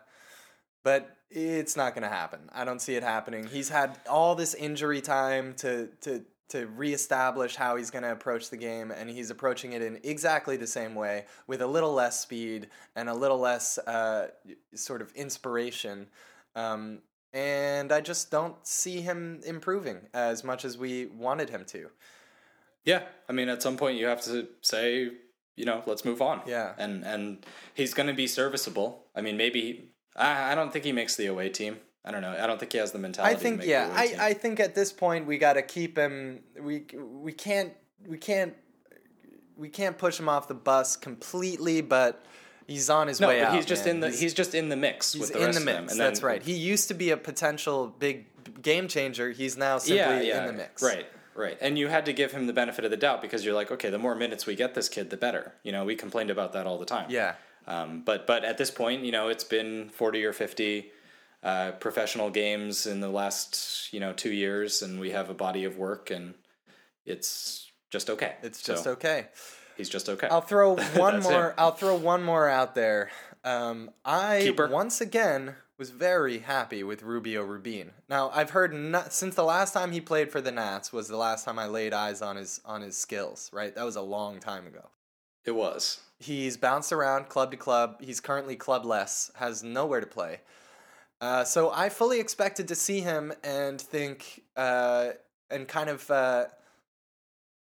but 0.83 1.15
it's 1.29 1.77
not 1.77 1.93
going 1.93 2.03
to 2.03 2.09
happen. 2.09 2.49
I 2.51 2.65
don't 2.65 2.81
see 2.81 2.95
it 2.95 3.03
happening. 3.03 3.47
He's 3.47 3.69
had 3.69 3.97
all 4.09 4.35
this 4.35 4.53
injury 4.53 5.01
time 5.01 5.53
to 5.55 5.89
to 6.01 6.25
to 6.51 6.67
reestablish 6.67 7.55
how 7.55 7.75
he's 7.75 7.91
going 7.91 8.03
to 8.03 8.11
approach 8.11 8.49
the 8.49 8.57
game, 8.57 8.91
and 8.91 9.09
he's 9.09 9.29
approaching 9.29 9.73
it 9.73 9.81
in 9.81 9.99
exactly 10.03 10.57
the 10.57 10.67
same 10.67 10.95
way, 10.95 11.25
with 11.47 11.61
a 11.61 11.67
little 11.67 11.93
less 11.93 12.19
speed 12.19 12.67
and 12.95 13.09
a 13.09 13.13
little 13.13 13.39
less 13.39 13.77
uh, 13.79 14.29
sort 14.75 15.01
of 15.01 15.11
inspiration. 15.13 16.07
Um, 16.55 16.99
and 17.33 17.91
I 17.91 18.01
just 18.01 18.29
don't 18.29 18.55
see 18.65 19.01
him 19.01 19.41
improving 19.45 20.01
as 20.13 20.43
much 20.43 20.65
as 20.65 20.77
we 20.77 21.07
wanted 21.07 21.49
him 21.49 21.63
to. 21.65 21.89
Yeah, 22.83 23.03
I 23.29 23.33
mean, 23.33 23.47
at 23.47 23.61
some 23.61 23.77
point 23.77 23.97
you 23.97 24.07
have 24.07 24.21
to 24.23 24.47
say, 24.61 25.11
you 25.55 25.65
know, 25.65 25.83
let's 25.85 26.03
move 26.03 26.21
on. 26.21 26.41
Yeah. 26.45 26.73
and 26.77 27.05
and 27.05 27.45
he's 27.73 27.93
going 27.93 28.07
to 28.07 28.13
be 28.13 28.27
serviceable. 28.27 29.05
I 29.15 29.21
mean, 29.21 29.37
maybe 29.37 29.91
I, 30.15 30.51
I 30.51 30.55
don't 30.55 30.73
think 30.73 30.85
he 30.85 30.91
makes 30.91 31.15
the 31.15 31.27
away 31.27 31.49
team. 31.49 31.77
I 32.03 32.11
don't 32.11 32.21
know. 32.21 32.35
I 32.37 32.47
don't 32.47 32.59
think 32.59 32.71
he 32.71 32.79
has 32.79 32.91
the 32.91 32.99
mentality. 32.99 33.35
I 33.35 33.37
think 33.37 33.55
to 33.55 33.59
make 33.59 33.69
yeah, 33.69 33.91
I, 33.93 34.07
team. 34.07 34.17
I 34.19 34.33
think 34.33 34.59
at 34.59 34.73
this 34.73 34.91
point 34.91 35.27
we 35.27 35.37
got 35.37 35.53
to 35.53 35.61
keep 35.61 35.97
him. 35.97 36.41
We 36.59 36.85
we 36.97 37.31
can't 37.31 37.73
we 38.07 38.17
can't 38.17 38.55
we 39.55 39.69
can't 39.69 39.97
push 39.97 40.19
him 40.19 40.27
off 40.27 40.47
the 40.47 40.55
bus 40.55 40.95
completely, 40.95 41.81
but 41.81 42.25
he's 42.65 42.89
on 42.89 43.07
his 43.07 43.19
no, 43.19 43.27
way 43.27 43.39
but 43.41 43.49
out. 43.49 43.55
he's 43.55 43.65
just 43.65 43.85
man. 43.85 43.95
in 43.95 43.99
the 44.01 44.09
he's, 44.09 44.33
just 44.33 44.55
in 44.55 44.69
the 44.69 44.75
mix 44.75 45.13
he's 45.13 45.21
with 45.21 45.33
the 45.33 45.39
in 45.39 45.45
rest 45.45 45.59
the 45.59 45.61
of 45.61 45.65
mix. 45.65 45.75
them. 45.75 45.89
And 45.89 45.99
That's 45.99 46.19
then- 46.19 46.27
right. 46.27 46.43
He 46.43 46.53
used 46.53 46.87
to 46.87 46.95
be 46.95 47.11
a 47.11 47.17
potential 47.17 47.93
big 47.99 48.25
game 48.61 48.87
changer. 48.87 49.29
He's 49.29 49.55
now 49.55 49.77
simply 49.77 49.97
yeah, 49.97 50.21
yeah, 50.21 50.41
in 50.41 50.47
the 50.47 50.53
mix. 50.53 50.81
Right, 50.81 51.05
right. 51.35 51.57
And 51.61 51.77
you 51.77 51.87
had 51.87 52.05
to 52.07 52.13
give 52.13 52.31
him 52.31 52.47
the 52.47 52.53
benefit 52.53 52.83
of 52.83 52.89
the 52.89 52.97
doubt 52.97 53.21
because 53.21 53.45
you're 53.45 53.53
like, 53.53 53.71
okay, 53.71 53.91
the 53.91 53.99
more 53.99 54.15
minutes 54.15 54.47
we 54.47 54.55
get 54.55 54.73
this 54.73 54.89
kid, 54.89 55.11
the 55.11 55.17
better. 55.17 55.53
You 55.61 55.71
know, 55.71 55.85
we 55.85 55.95
complained 55.95 56.31
about 56.31 56.53
that 56.53 56.65
all 56.65 56.79
the 56.79 56.85
time. 56.85 57.09
Yeah. 57.09 57.35
Um, 57.67 58.01
but 58.03 58.25
but 58.25 58.43
at 58.43 58.57
this 58.57 58.71
point, 58.71 59.05
you 59.05 59.11
know, 59.11 59.27
it's 59.27 59.43
been 59.43 59.89
forty 59.89 60.25
or 60.25 60.33
fifty 60.33 60.91
uh, 61.43 61.71
professional 61.73 62.29
games 62.29 62.85
in 62.85 62.99
the 62.99 63.09
last 63.09 63.91
you 63.93 63.99
know 63.99 64.13
two 64.13 64.31
years, 64.31 64.81
and 64.81 64.99
we 64.99 65.11
have 65.11 65.29
a 65.29 65.33
body 65.33 65.63
of 65.63 65.77
work, 65.77 66.11
and 66.11 66.33
it's 67.05 67.71
just 67.89 68.09
okay. 68.09 68.35
It's 68.41 68.61
just 68.61 68.83
So 68.83 68.91
okay. 68.91 69.27
He's 69.77 69.89
just 69.89 70.09
okay. 70.09 70.27
I'll 70.27 70.41
throw 70.41 70.75
one 70.95 71.21
more. 71.21 71.49
it. 71.49 71.55
I'll 71.57 71.71
throw 71.71 71.95
one 71.95 72.23
more 72.23 72.47
out 72.47 72.75
there. 72.75 73.09
Um, 73.43 73.89
I 74.05 74.41
Keeper. 74.43 74.67
once 74.67 75.01
again 75.01 75.55
was 75.79 75.89
very 75.89 76.39
happy 76.39 76.83
with 76.83 77.01
Rubio 77.01 77.41
Rubin. 77.43 77.91
Now 78.07 78.29
I've 78.35 78.51
heard 78.51 78.71
no, 78.73 79.03
since 79.09 79.33
the 79.33 79.43
last 79.43 79.73
time 79.73 79.91
he 79.91 79.99
played 79.99 80.31
for 80.31 80.39
the 80.39 80.51
Nats 80.51 80.93
was 80.93 81.07
the 81.07 81.17
last 81.17 81.43
time 81.45 81.57
I 81.57 81.65
laid 81.65 81.91
eyes 81.93 82.21
on 82.21 82.35
his 82.35 82.61
on 82.65 82.81
his 82.81 82.95
skills. 82.97 83.49
Right, 83.51 83.73
that 83.73 83.83
was 83.83 83.95
a 83.95 84.01
long 84.01 84.39
time 84.39 84.67
ago. 84.67 84.89
It 85.43 85.51
was. 85.55 86.01
He's 86.19 86.55
bounced 86.55 86.91
around 86.93 87.29
club 87.29 87.49
to 87.49 87.57
club. 87.57 87.95
He's 87.99 88.19
currently 88.19 88.55
clubless, 88.55 89.35
has 89.37 89.63
nowhere 89.63 89.99
to 90.01 90.05
play. 90.05 90.41
Uh, 91.21 91.43
so 91.43 91.71
I 91.71 91.89
fully 91.89 92.19
expected 92.19 92.67
to 92.69 92.75
see 92.75 92.99
him 93.01 93.31
and 93.43 93.79
think 93.79 94.41
uh, 94.57 95.09
and 95.51 95.67
kind 95.67 95.87
of 95.89 96.09
uh, 96.09 96.45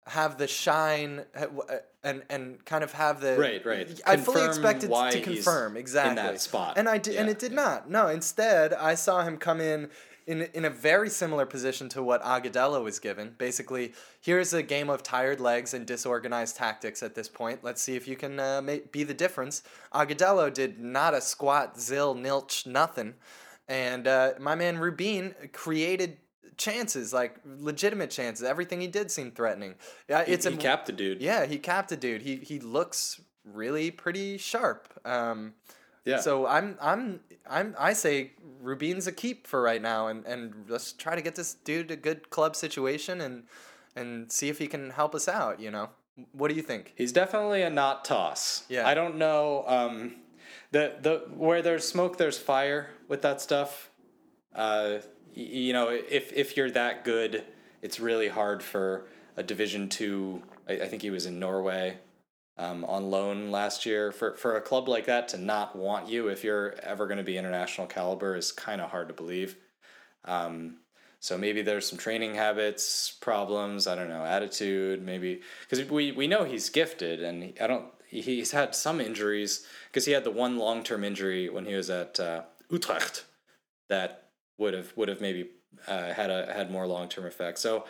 have 0.07 0.37
the 0.37 0.49
shine 0.49 1.25
w- 1.35 1.63
uh, 1.69 1.77
and 2.03 2.23
and 2.29 2.65
kind 2.65 2.83
of 2.83 2.93
have 2.93 3.21
the 3.21 3.37
Right, 3.39 3.65
right. 3.65 4.01
I 4.05 4.17
fully 4.17 4.41
Confirm 4.41 4.49
expected 4.49 4.91
why 4.91 5.11
to 5.13 5.19
he's 5.19 5.25
confirm 5.45 5.77
exactly 5.77 6.11
in 6.11 6.17
that 6.17 6.41
spot. 6.41 6.75
and 6.77 6.89
I 6.89 6.99
did, 6.99 7.17
and 7.17 7.29
it 7.29 7.39
did 7.39 7.53
not. 7.53 7.89
No, 7.89 8.09
instead 8.09 8.73
I 8.73 8.97
saw 8.97 9.23
him 9.23 9.37
come 9.37 9.61
in. 9.61 9.91
In, 10.27 10.43
in 10.55 10.65
a 10.65 10.71
very 10.71 11.09
similar 11.09 11.47
position 11.47 11.89
to 11.91 12.03
what 12.03 12.21
Agudelo 12.23 12.83
was 12.83 12.99
given. 12.99 13.37
Basically, 13.39 13.93
here's 14.21 14.53
a 14.53 14.63
game 14.63 14.91
of 14.91 15.05
tired 15.05 15.39
legs 15.39 15.73
and 15.73 15.87
disorganized 15.87 16.57
tactics 16.57 17.01
at 17.01 17.15
this 17.15 17.29
point. 17.29 17.63
Let's 17.63 17.81
see 17.81 17.95
if 17.95 18.09
you 18.09 18.17
can 18.17 18.41
uh, 18.41 18.61
be 18.91 19.05
the 19.05 19.15
difference. 19.15 19.63
Agudelo 19.95 20.53
did 20.53 20.81
not 20.81 21.15
a 21.15 21.21
squat, 21.21 21.79
zil, 21.81 22.17
nilch, 22.17 22.67
nothing. 22.67 23.15
And 23.69 24.09
uh, 24.09 24.33
my 24.41 24.57
man 24.57 24.79
Rubin 24.79 25.35
created 25.53 26.17
chances, 26.57 27.13
like 27.13 27.37
legitimate 27.45 28.11
chances. 28.11 28.45
Everything 28.45 28.81
he 28.81 28.89
did 28.89 29.11
seemed 29.13 29.37
threatening. 29.37 29.75
Yeah, 30.09 30.25
He, 30.25 30.33
it's 30.33 30.47
he 30.47 30.55
a, 30.55 30.57
capped 30.57 30.87
the 30.87 30.93
dude. 30.93 31.21
yeah, 31.21 31.47
he 31.47 31.59
capped 31.59 31.93
a 31.93 31.97
dude. 31.97 32.23
He 32.23 32.37
he 32.37 32.59
looks 32.59 33.21
really 33.45 33.91
pretty 33.93 34.39
sharp. 34.39 34.89
Um, 35.05 35.55
Yeah. 36.07 36.21
So 36.21 36.47
I'm 36.47 36.79
I'm 36.81 37.21
I'm 37.49 37.75
I 37.79 37.93
say 37.93 38.33
Rubin's 38.63 39.07
a 39.07 39.13
keep 39.13 39.47
for 39.47 39.61
right 39.61 39.83
now, 39.83 40.07
and 40.07 40.25
and 40.25 40.65
let's 40.69 40.93
try 40.93 41.15
to 41.17 41.21
get 41.23 41.35
this 41.35 41.55
dude 41.55 41.91
a 41.91 41.97
good 41.97 42.31
club 42.31 42.57
situation 42.57 43.21
and 43.21 43.43
and 43.95 44.31
see 44.33 44.49
if 44.49 44.59
he 44.59 44.67
can 44.69 44.91
help 44.91 45.15
us 45.15 45.29
out. 45.29 45.61
You 45.61 45.71
know, 45.71 45.91
what 46.33 46.49
do 46.49 46.55
you 46.55 46.63
think? 46.63 46.93
He's 46.97 47.13
definitely 47.13 47.63
a 47.63 47.71
not 47.71 48.05
toss. 48.05 48.65
Yeah. 48.69 48.87
I 48.87 48.95
don't 48.95 49.17
know. 49.17 49.65
Um, 49.67 50.17
the 50.71 50.95
the 51.03 51.25
where 51.35 51.61
there's 51.61 51.87
smoke, 51.87 52.17
there's 52.19 52.39
fire 52.39 52.91
with 53.09 53.23
that 53.23 53.41
stuff. 53.41 53.91
Uh, 54.55 54.99
y- 55.37 55.43
you 55.67 55.73
know, 55.73 55.89
if 55.89 56.33
if 56.33 56.57
you're 56.57 56.71
that 56.71 57.05
good, 57.05 57.45
it's 57.83 57.99
really 58.01 58.29
hard 58.29 58.63
for 58.63 59.07
a 59.37 59.43
Division 59.43 59.89
Two. 59.89 60.43
I, 60.69 60.73
I 60.75 60.89
think 60.89 61.03
he 61.03 61.11
was 61.11 61.27
in 61.27 61.39
Norway 61.39 61.99
um, 62.59 62.85
on 62.85 63.11
loan 63.11 63.51
last 63.51 63.87
year. 63.87 64.13
For 64.13 64.35
for 64.37 64.57
a 64.57 64.61
club 64.61 64.89
like 64.89 65.07
that 65.07 65.29
to 65.29 65.39
not 65.39 65.77
want 65.77 66.09
you 66.09 66.29
if 66.29 66.45
you're 66.45 66.75
ever 66.83 67.07
going 67.07 67.19
to 67.19 67.25
be 67.25 67.37
international 67.37 67.87
caliber 67.87 68.37
is 68.37 68.53
kind 68.53 68.81
of 68.81 68.91
hard 68.91 69.09
to 69.09 69.15
believe. 69.15 69.57
Um, 70.25 70.79
so 71.21 71.37
maybe 71.37 71.63
there's 71.63 71.89
some 71.89 71.99
training 71.99 72.35
habits 72.35 73.17
problems. 73.21 73.87
I 73.87 73.95
don't 73.95 74.09
know 74.09 74.25
attitude. 74.25 75.03
Maybe 75.03 75.43
because 75.69 75.89
we 75.91 76.13
we 76.13 76.27
know 76.27 76.45
he's 76.45 76.71
gifted, 76.71 77.23
and 77.23 77.55
I 77.61 77.67
don't. 77.67 77.87
He's 78.09 78.53
had 78.53 78.75
some 78.75 79.01
injuries 79.01 79.67
because 79.89 80.05
he 80.05 80.13
had 80.13 80.25
the 80.25 80.31
one 80.31 80.59
long 80.59 80.83
term 80.83 81.05
injury 81.05 81.49
when 81.49 81.67
he 81.67 81.75
was 81.75 81.91
at 81.91 82.21
uh, 82.21 82.43
Utrecht 82.71 83.25
that 83.89 84.29
would 84.59 84.75
have 84.75 84.93
would 84.97 85.09
have 85.09 85.21
maybe 85.21 85.51
uh, 85.87 86.13
had 86.13 86.31
a 86.31 86.53
had 86.53 86.71
more 86.71 86.87
long 86.87 87.09
term 87.09 87.27
effect. 87.27 87.59
So 87.59 87.85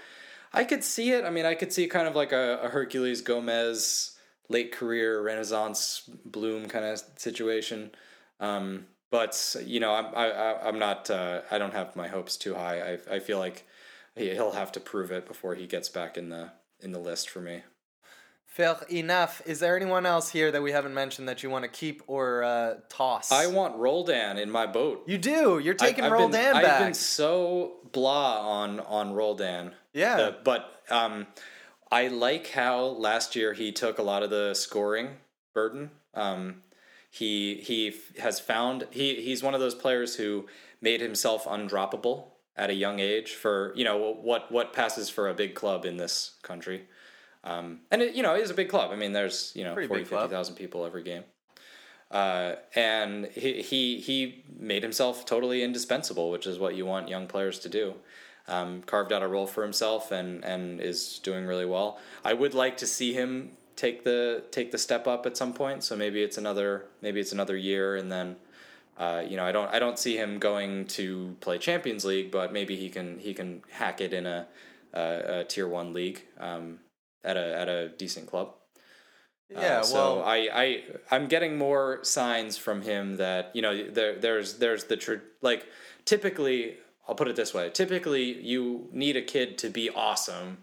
I 0.53 0.65
could 0.65 0.83
see 0.83 1.13
it. 1.13 1.25
I 1.25 1.31
mean, 1.31 1.45
I 1.45 1.55
could 1.55 1.73
see 1.73 1.87
kind 1.87 2.09
of 2.09 2.17
like 2.17 2.33
a, 2.33 2.61
a 2.63 2.71
Herculez 2.71 3.23
Gomez 3.23 4.16
late 4.49 4.73
career 4.73 5.21
Renaissance 5.23 6.09
bloom 6.25 6.69
kind 6.69 6.85
of 6.85 7.03
situation. 7.17 7.91
Um, 8.41 8.87
but 9.11 9.57
you 9.65 9.81
know, 9.81 9.93
I'm 9.95 10.07
I, 10.15 10.31
I, 10.31 10.69
I'm 10.69 10.79
not. 10.79 11.11
Uh, 11.11 11.43
I 11.51 11.59
don't 11.59 11.73
have 11.75 11.97
my 11.97 12.09
hopes 12.09 12.37
too 12.37 12.55
high. 12.55 12.99
I 13.09 13.17
I 13.17 13.19
feel 13.21 13.39
like 13.39 13.67
he- 14.17 14.31
he'll 14.31 14.53
have 14.53 14.73
to 14.73 14.81
prove 14.81 15.11
it 15.11 15.27
before 15.27 15.55
he 15.55 15.67
gets 15.67 15.89
back 15.89 16.17
in 16.17 16.29
the 16.29 16.51
in 16.81 16.93
the 16.93 16.99
list 16.99 17.31
for 17.31 17.41
me. 17.41 17.63
Fair 18.47 18.79
enough. 18.89 19.43
Is 19.45 19.61
there 19.61 19.77
anyone 19.77 20.07
else 20.07 20.31
here 20.31 20.51
that 20.51 20.63
we 20.63 20.73
haven't 20.73 20.95
mentioned 20.95 21.29
that 21.29 21.43
you 21.43 21.51
want 21.51 21.65
to 21.65 21.69
keep 21.69 22.03
or 22.07 22.43
uh, 22.43 22.77
toss? 22.89 23.31
I 23.31 23.49
want 23.49 23.77
Roldan 23.77 24.39
in 24.39 24.51
my 24.51 24.67
boat. 24.67 25.05
You 25.07 25.19
do. 25.19 25.59
You're 25.59 25.75
taking 25.75 26.05
I've, 26.05 26.13
I've 26.13 26.19
Roldan 26.19 26.31
been, 26.41 26.63
back. 26.63 26.65
I've 26.65 26.85
been 26.87 26.95
so 26.95 27.75
blah 27.93 28.41
on 28.41 28.81
on 28.81 29.13
Roldan. 29.13 29.73
Yeah. 29.93 30.17
Uh, 30.17 30.33
but 30.43 30.83
um, 30.89 31.27
I 31.91 32.09
like 32.09 32.51
how 32.51 32.85
last 32.85 33.37
year 33.37 33.53
he 33.53 33.73
took 33.73 33.99
a 33.99 34.03
lot 34.03 34.23
of 34.23 34.31
the 34.31 34.55
scoring 34.55 35.17
burden. 35.55 35.91
Um, 36.15 36.63
he 37.11 37.57
he 37.57 37.95
has 38.21 38.41
found 38.41 38.87
he 38.91 39.23
he's 39.23 39.43
one 39.43 39.55
of 39.55 39.61
those 39.61 39.75
players 39.75 40.17
who 40.17 40.47
made 40.81 41.01
himself 41.01 41.45
undroppable 41.45 42.25
at 42.57 42.71
a 42.71 42.75
young 42.75 42.99
age 42.99 43.35
for 43.35 43.73
you 43.77 43.85
know 43.85 43.97
what 43.97 44.51
what 44.51 44.73
passes 44.73 45.09
for 45.09 45.29
a 45.29 45.35
big 45.35 45.55
club 45.55 45.85
in 45.85 45.97
this 45.97 46.37
country. 46.43 46.87
Um, 47.45 47.83
and 47.93 48.03
it, 48.03 48.15
you 48.15 48.25
know, 48.25 48.35
it 48.35 48.43
is 48.43 48.51
a 48.51 48.55
big 48.55 48.69
club. 48.69 48.91
I 48.91 48.97
mean, 48.97 49.13
there's 49.13 49.53
you 49.55 49.63
know 49.63 49.75
Pretty 49.75 49.89
40, 49.89 50.03
big 50.03 50.09
club. 50.09 50.23
50,000 50.23 50.57
people 50.57 50.85
every 50.85 51.05
game. 51.05 51.23
Uh, 52.11 52.57
and 52.75 53.27
he, 53.27 53.63
he 53.63 54.01
he 54.01 54.45
made 54.59 54.83
himself 54.83 55.25
totally 55.25 55.63
indispensable, 55.63 56.31
which 56.31 56.47
is 56.47 56.59
what 56.59 56.75
you 56.75 56.87
want 56.87 57.09
young 57.09 57.27
players 57.27 57.59
to 57.61 57.69
do. 57.69 57.95
Um, 58.49 58.83
carved 58.83 59.13
out 59.13 59.25
a 59.25 59.29
role 59.29 59.49
for 59.49 59.63
himself 59.65 60.13
and 60.13 60.45
and 60.45 60.81
is 60.81 61.19
doing 61.19 61.47
really 61.47 61.67
well. 61.67 61.99
I 62.25 62.33
would 62.33 62.55
like 62.55 62.77
to 62.77 62.87
see 62.87 63.13
him 63.13 63.57
take 63.77 64.05
the 64.05 64.43
take 64.51 64.73
the 64.73 64.79
step 64.79 65.07
up 65.07 65.27
at 65.27 65.37
some 65.37 65.53
point. 65.53 65.85
So 65.85 65.97
maybe 65.97 66.23
it's 66.23 66.39
another 66.39 66.87
maybe 67.03 67.21
it's 67.21 67.33
another 67.33 67.57
year, 67.57 67.97
and 67.97 68.11
then 68.11 68.37
uh, 68.99 69.23
you 69.29 69.37
know 69.37 69.45
I 69.45 69.53
don't 69.53 69.73
I 69.73 69.79
don't 69.79 69.99
see 69.99 70.17
him 70.17 70.39
going 70.39 70.87
to 70.89 71.37
play 71.41 71.59
Champions 71.59 72.05
League, 72.05 72.31
but 72.31 72.53
maybe 72.53 72.77
he 72.77 72.89
can 72.89 73.19
he 73.19 73.35
can 73.35 73.63
hack 73.71 74.01
it 74.01 74.13
in 74.13 74.27
a, 74.27 74.47
a, 74.93 75.41
a 75.41 75.45
tier 75.45 75.69
one 75.69 75.93
league 75.93 76.23
um, 76.39 76.81
at 77.23 77.37
a 77.37 77.57
at 77.57 77.69
a 77.69 77.89
decent 77.91 78.27
club. 78.27 78.55
Uh, 79.55 79.61
yeah. 79.61 79.83
so 79.83 79.95
well, 79.95 80.25
I, 80.25 80.49
I 80.53 80.85
I'm 81.11 81.29
getting 81.29 81.57
more 81.57 82.01
signs 82.03 82.57
from 82.57 82.83
him 82.83 83.17
that 83.19 83.55
you 83.55 83.63
know 83.63 83.91
there 83.91 84.17
there's 84.19 84.59
there's 84.59 84.85
the 84.85 84.97
tr- 84.97 85.25
like 85.41 85.67
typically 86.05 86.79
I'll 87.09 87.15
put 87.15 87.29
it 87.29 87.37
this 87.37 87.55
way 87.55 87.71
typically 87.71 88.41
you 88.41 88.89
need 88.93 89.17
a 89.17 89.23
kid 89.23 89.59
to 89.59 89.69
be 89.69 89.91
awesome 89.91 90.59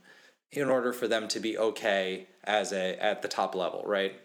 in 0.51 0.69
order 0.69 0.93
for 0.93 1.07
them 1.07 1.27
to 1.29 1.39
be 1.39 1.57
okay 1.57 2.27
as 2.43 2.71
a 2.71 3.01
at 3.03 3.21
the 3.21 3.27
top 3.27 3.55
level 3.55 3.83
right 3.85 4.19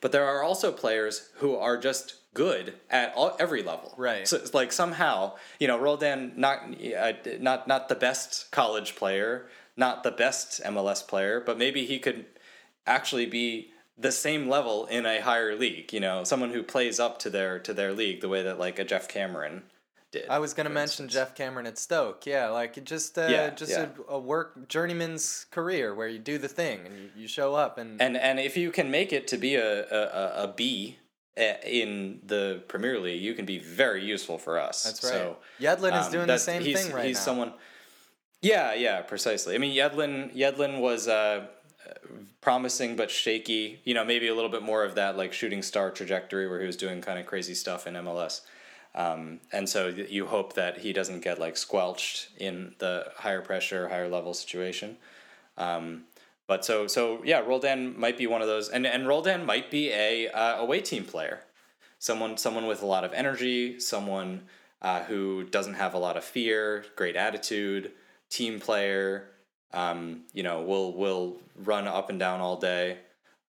but 0.00 0.12
there 0.12 0.26
are 0.26 0.42
also 0.42 0.72
players 0.72 1.30
who 1.36 1.54
are 1.54 1.76
just 1.76 2.16
good 2.34 2.74
at 2.90 3.12
all, 3.14 3.36
every 3.38 3.62
level 3.62 3.94
Right. 3.96 4.26
so 4.26 4.36
it's 4.36 4.54
like 4.54 4.72
somehow 4.72 5.34
you 5.58 5.68
know 5.68 5.78
Roldan 5.78 6.32
not 6.36 6.60
uh, 6.96 7.12
not 7.40 7.68
not 7.68 7.88
the 7.88 7.94
best 7.94 8.50
college 8.50 8.96
player 8.96 9.46
not 9.76 10.02
the 10.02 10.10
best 10.10 10.62
MLS 10.64 11.06
player 11.06 11.40
but 11.40 11.58
maybe 11.58 11.86
he 11.86 11.98
could 11.98 12.26
actually 12.86 13.26
be 13.26 13.70
the 13.98 14.12
same 14.12 14.48
level 14.48 14.86
in 14.86 15.06
a 15.06 15.20
higher 15.20 15.56
league. 15.56 15.92
You 15.92 16.00
know, 16.00 16.24
someone 16.24 16.50
who 16.50 16.62
plays 16.62 16.98
up 16.98 17.18
to 17.20 17.30
their 17.30 17.58
to 17.60 17.72
their 17.72 17.92
league 17.92 18.20
the 18.20 18.28
way 18.28 18.42
that 18.42 18.58
like 18.58 18.78
a 18.78 18.84
Geoff 18.84 19.08
Cameron 19.08 19.62
did. 20.12 20.28
I 20.28 20.38
was 20.38 20.54
gonna 20.54 20.70
mention 20.70 21.04
instance. 21.06 21.12
Geoff 21.14 21.34
Cameron 21.34 21.66
at 21.66 21.78
Stoke. 21.78 22.24
Yeah, 22.26 22.48
like 22.50 22.78
it 22.78 22.84
just 22.84 23.18
uh, 23.18 23.26
Yeah, 23.28 23.50
just 23.50 23.72
yeah. 23.72 23.88
A, 24.08 24.12
a 24.14 24.18
work 24.18 24.68
journeyman's 24.68 25.46
career 25.50 25.94
where 25.94 26.06
you 26.08 26.18
do 26.20 26.38
the 26.38 26.48
thing 26.48 26.80
and 26.86 26.94
you, 26.98 27.10
you 27.22 27.26
show 27.28 27.54
up 27.54 27.78
and, 27.78 28.00
And 28.00 28.16
and 28.16 28.38
if 28.38 28.56
you 28.56 28.70
can 28.70 28.90
make 28.90 29.12
it 29.12 29.26
to 29.28 29.36
be 29.36 29.56
a 29.56 29.84
a, 29.90 30.02
a- 30.22 30.44
a 30.44 30.48
B 30.56 30.98
eh, 31.36 31.56
in 31.64 32.20
the 32.24 32.62
Premier 32.68 33.00
League, 33.00 33.20
you 33.22 33.34
can 33.34 33.46
be 33.46 33.58
very 33.58 34.04
useful 34.04 34.38
for 34.38 34.60
us. 34.60 34.82
that's 34.84 35.02
right. 35.02 35.12
So, 35.12 35.36
Yedlin 35.60 35.98
is 36.00 36.06
um, 36.06 36.12
doing 36.12 36.26
the 36.28 36.38
same 36.38 36.62
he's- 36.62 36.84
thing 36.84 36.94
right 36.94 37.06
he's 37.06 37.16
now. 37.16 37.22
someone. 37.22 37.52
Yeah, 38.42 38.74
yeah, 38.74 39.02
precisely. 39.02 39.54
I 39.54 39.58
mean, 39.58 39.74
Yedlin 39.74 40.34
Yedlin 40.36 40.80
was 40.80 41.06
uh, 41.08 41.46
promising 42.40 42.96
but 42.96 43.10
shaky. 43.10 43.80
You 43.84 43.94
know, 43.94 44.04
maybe 44.04 44.28
a 44.28 44.34
little 44.34 44.50
bit 44.50 44.62
more 44.62 44.84
of 44.84 44.94
that 44.96 45.16
like 45.16 45.32
shooting 45.32 45.62
star 45.62 45.90
trajectory 45.90 46.48
where 46.48 46.60
he 46.60 46.66
was 46.66 46.76
doing 46.76 47.00
kind 47.00 47.18
of 47.18 47.26
crazy 47.26 47.54
stuff 47.54 47.86
in 47.86 47.94
MLS. 47.94 48.40
Um, 48.94 49.40
and 49.52 49.68
so 49.68 49.88
you 49.88 50.26
hope 50.26 50.54
that 50.54 50.78
he 50.78 50.92
doesn't 50.92 51.20
get 51.20 51.38
like 51.38 51.56
squelched 51.56 52.28
in 52.36 52.74
the 52.78 53.06
higher 53.16 53.40
pressure, 53.40 53.88
higher 53.88 54.08
level 54.08 54.34
situation. 54.34 54.98
Um, 55.56 56.04
but 56.46 56.64
so 56.64 56.86
so 56.86 57.22
yeah, 57.24 57.40
Roldan 57.40 57.98
might 57.98 58.18
be 58.18 58.26
one 58.26 58.42
of 58.42 58.48
those, 58.48 58.68
and 58.68 58.86
and 58.86 59.08
Roldan 59.08 59.46
might 59.46 59.70
be 59.70 59.90
a 59.90 60.28
uh, 60.28 60.56
away 60.58 60.80
team 60.80 61.04
player, 61.04 61.44
someone 61.98 62.36
someone 62.36 62.66
with 62.66 62.82
a 62.82 62.86
lot 62.86 63.04
of 63.04 63.12
energy, 63.14 63.80
someone 63.80 64.42
uh, 64.82 65.04
who 65.04 65.44
doesn't 65.44 65.74
have 65.74 65.94
a 65.94 65.98
lot 65.98 66.16
of 66.16 66.24
fear, 66.24 66.84
great 66.96 67.16
attitude, 67.16 67.92
team 68.28 68.60
player. 68.60 69.28
Um, 69.72 70.24
you 70.34 70.42
know, 70.42 70.60
will 70.60 70.92
will 70.92 71.38
run 71.56 71.86
up 71.86 72.10
and 72.10 72.18
down 72.18 72.40
all 72.40 72.56
day, 72.56 72.98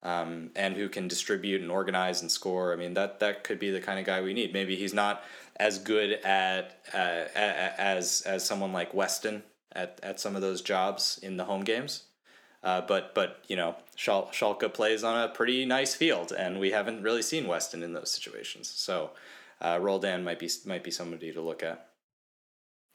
um, 0.04 0.52
and 0.56 0.76
who 0.76 0.90
can 0.90 1.08
distribute 1.08 1.62
and 1.62 1.72
organize 1.72 2.22
and 2.22 2.30
score. 2.30 2.74
I 2.74 2.76
mean, 2.76 2.94
that 2.94 3.20
that 3.22 3.44
could 3.44 3.58
be 3.58 3.72
the 3.72 3.82
kind 3.82 4.00
of 4.00 4.06
guy 4.06 4.22
we 4.22 4.34
need. 4.34 4.54
Maybe 4.54 4.76
he's 4.76 4.94
not 4.94 5.24
as 5.56 5.80
good 5.80 6.12
at 6.24 6.80
uh, 6.94 7.26
as 7.36 8.22
as 8.26 8.46
someone 8.46 8.74
like 8.74 8.94
Weston 8.94 9.44
at 9.72 10.00
at 10.04 10.20
some 10.20 10.36
of 10.36 10.42
those 10.42 10.62
jobs 10.62 11.20
in 11.24 11.38
the 11.38 11.46
home 11.46 11.64
games. 11.64 12.04
Uh, 12.64 12.82
but 12.82 13.14
but 13.16 13.44
you 13.48 13.56
know, 13.56 13.76
Schal- 13.96 14.30
Schalke 14.32 14.74
plays 14.74 15.04
on 15.04 15.22
a 15.22 15.30
pretty 15.30 15.66
nice 15.66 15.96
field, 15.96 16.32
and 16.32 16.60
we 16.60 16.72
haven't 16.72 17.02
really 17.02 17.22
seen 17.22 17.48
Weston 17.48 17.84
in 17.84 17.94
those 17.94 18.12
situations. 18.12 18.70
So 18.70 19.12
uh, 19.62 19.80
Roldan 19.82 20.24
might 20.24 20.40
be 20.40 20.50
might 20.66 20.84
be 20.84 20.92
somebody 20.92 21.32
to 21.32 21.42
look 21.42 21.64
at. 21.64 21.90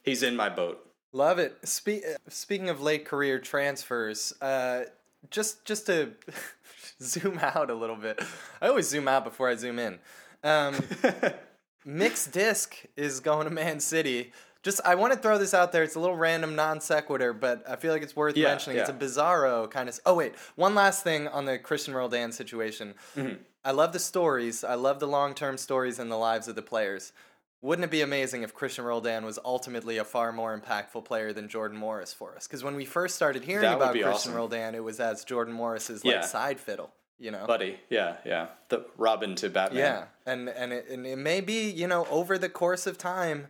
He's 0.03 0.22
in 0.22 0.37
my 0.37 0.49
boat. 0.49 0.85
Love 1.12 1.39
it. 1.39 1.57
Spe- 1.64 2.05
speaking 2.28 2.68
of 2.68 2.82
late 2.82 3.05
career 3.05 3.39
transfers, 3.39 4.32
uh, 4.41 4.85
just 5.30 5.64
just 5.64 5.87
to 5.87 6.12
zoom 7.03 7.39
out 7.39 7.70
a 7.70 7.74
little 7.74 7.97
bit. 7.97 8.20
I 8.61 8.68
always 8.68 8.89
zoom 8.89 9.09
out 9.09 9.24
before 9.24 9.49
I 9.49 9.55
zoom 9.55 9.79
in. 9.79 9.99
Um, 10.43 10.76
Mixed 11.85 12.33
Disc 12.33 12.76
is 12.97 13.20
going 13.20 13.49
to 13.49 13.55
Man 13.55 13.81
City. 13.81 14.33
Just 14.62 14.81
I 14.85 14.97
want 14.97 15.12
to 15.12 15.18
throw 15.18 15.39
this 15.39 15.55
out 15.55 15.72
there. 15.72 15.83
It's 15.83 15.95
a 15.95 16.01
little 16.01 16.16
random 16.16 16.55
non 16.57 16.81
sequitur, 16.81 17.33
but 17.33 17.62
I 17.68 17.76
feel 17.76 17.93
like 17.93 18.03
it's 18.03 18.16
worth 18.16 18.37
Yeah, 18.37 18.49
mentioning. 18.49 18.79
It's 18.79 18.91
a 18.91 18.93
bizarro 18.93 19.70
kind 19.70 19.89
of. 19.89 19.99
Oh 20.05 20.14
wait, 20.14 20.35
one 20.57 20.74
last 20.74 21.05
thing 21.05 21.29
on 21.29 21.45
the 21.45 21.59
Cristian 21.59 21.95
Roldan 21.95 22.33
situation. 22.33 22.95
Mm-hmm. 23.16 23.37
I 23.64 23.70
love 23.70 23.93
the 23.93 23.99
stories. 23.99 24.64
I 24.64 24.74
love 24.74 24.99
the 25.01 25.07
long 25.07 25.35
term 25.35 25.57
stories 25.57 25.99
and 25.99 26.11
the 26.11 26.16
lives 26.16 26.49
of 26.49 26.57
the 26.57 26.62
players. 26.62 27.12
Wouldn't 27.61 27.84
it 27.84 27.90
be 27.90 28.02
amazing 28.02 28.42
if 28.44 28.54
Cristian 28.54 28.84
Roldan 28.84 29.24
was 29.24 29.38
ultimately 29.44 29.98
a 29.98 30.04
far 30.04 30.30
more 30.32 30.56
impactful 30.59 31.04
player 31.04 31.32
than 31.32 31.48
Jordan 31.48 31.76
Morris 31.76 32.12
for 32.12 32.36
us? 32.36 32.46
Because 32.46 32.62
when 32.62 32.76
we 32.76 32.84
first 32.84 33.16
started 33.16 33.42
hearing 33.42 33.62
That 33.62 33.76
about 33.76 33.94
Cristian 33.96 34.12
awesome. 34.12 34.34
Roldan, 34.34 34.74
it 34.76 34.84
was 34.84 35.00
as 35.00 35.24
Jordan 35.24 35.54
Morris's 35.54 36.04
like 36.04 36.14
Yeah. 36.14 36.20
side 36.20 36.61
fiddle. 36.61 36.92
You 37.18 37.32
know, 37.32 37.46
Buddy, 37.48 37.80
yeah, 37.90 38.18
yeah. 38.24 38.46
The 38.68 38.84
Robin 38.96 39.34
to 39.36 39.50
Batman. 39.50 39.78
yeah, 39.80 40.04
and 40.24 40.48
and 40.48 40.72
it, 40.72 40.88
and 40.88 41.04
it 41.04 41.18
may 41.18 41.40
be 41.40 41.68
you 41.68 41.88
know 41.88 42.06
over 42.11 42.38
the 42.38 42.48
course 42.48 42.86
of 42.86 42.96
time, 42.96 43.48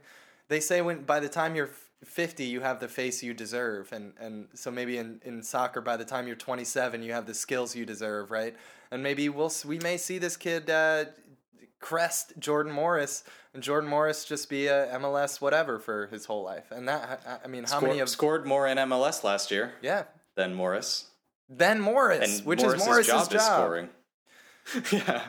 they 0.49 0.59
say 0.59 0.81
when 0.81 1.03
by 1.03 1.21
the 1.21 1.29
time 1.29 1.55
you're 1.55 1.69
fifty 2.03 2.45
you 2.45 2.63
have 2.63 2.81
the 2.81 2.89
face 2.89 3.23
you 3.23 3.35
deserve, 3.35 3.93
and 3.93 4.15
and 4.19 4.49
so 4.55 4.71
maybe 4.71 4.97
in 4.97 5.21
in 5.23 5.43
soccer 5.43 5.83
by 5.83 5.99
the 5.99 6.05
time 6.07 6.27
you're 6.27 6.35
twenty 6.35 6.65
seven 6.65 7.03
you 7.03 7.13
have 7.13 7.27
the 7.27 7.35
skills 7.35 7.77
you 7.77 7.85
deserve, 7.85 8.31
right? 8.31 8.57
And 8.91 9.03
maybe 9.03 9.29
we'll 9.29 9.53
we 9.67 9.79
may 9.81 9.99
see 9.99 10.17
this 10.17 10.39
kid 10.39 10.71
uh, 10.71 11.05
crest 11.81 12.33
Jordan 12.39 12.73
Morris, 12.73 13.25
and 13.55 13.63
Jordan 13.63 13.89
Morris 13.89 14.25
just 14.25 14.49
be 14.49 14.67
a 14.67 14.87
MLS 14.99 15.41
whatever 15.41 15.79
for 15.79 16.07
his 16.07 16.25
whole 16.27 16.43
life, 16.43 16.71
and 16.71 16.89
that 16.89 17.41
I- 17.45 17.49
mean 17.49 17.65
how 17.65 17.81
many 17.81 18.01
of 18.01 18.09
scored 18.09 18.47
more 18.47 18.67
in 18.67 18.79
MLS 18.79 19.23
last 19.25 19.51
year 19.51 19.75
yeah 19.83 20.05
than 20.35 20.55
Morris. 20.55 21.07
Than 21.49 21.81
Morris, 21.81 22.39
and 22.39 22.47
which 22.47 22.61
Morris's 22.61 22.83
is 22.83 22.87
Morris's 22.87 23.13
job, 23.13 23.31
job. 23.31 23.35
is 23.41 23.47
scoring. 23.47 23.89
yeah, 24.93 25.23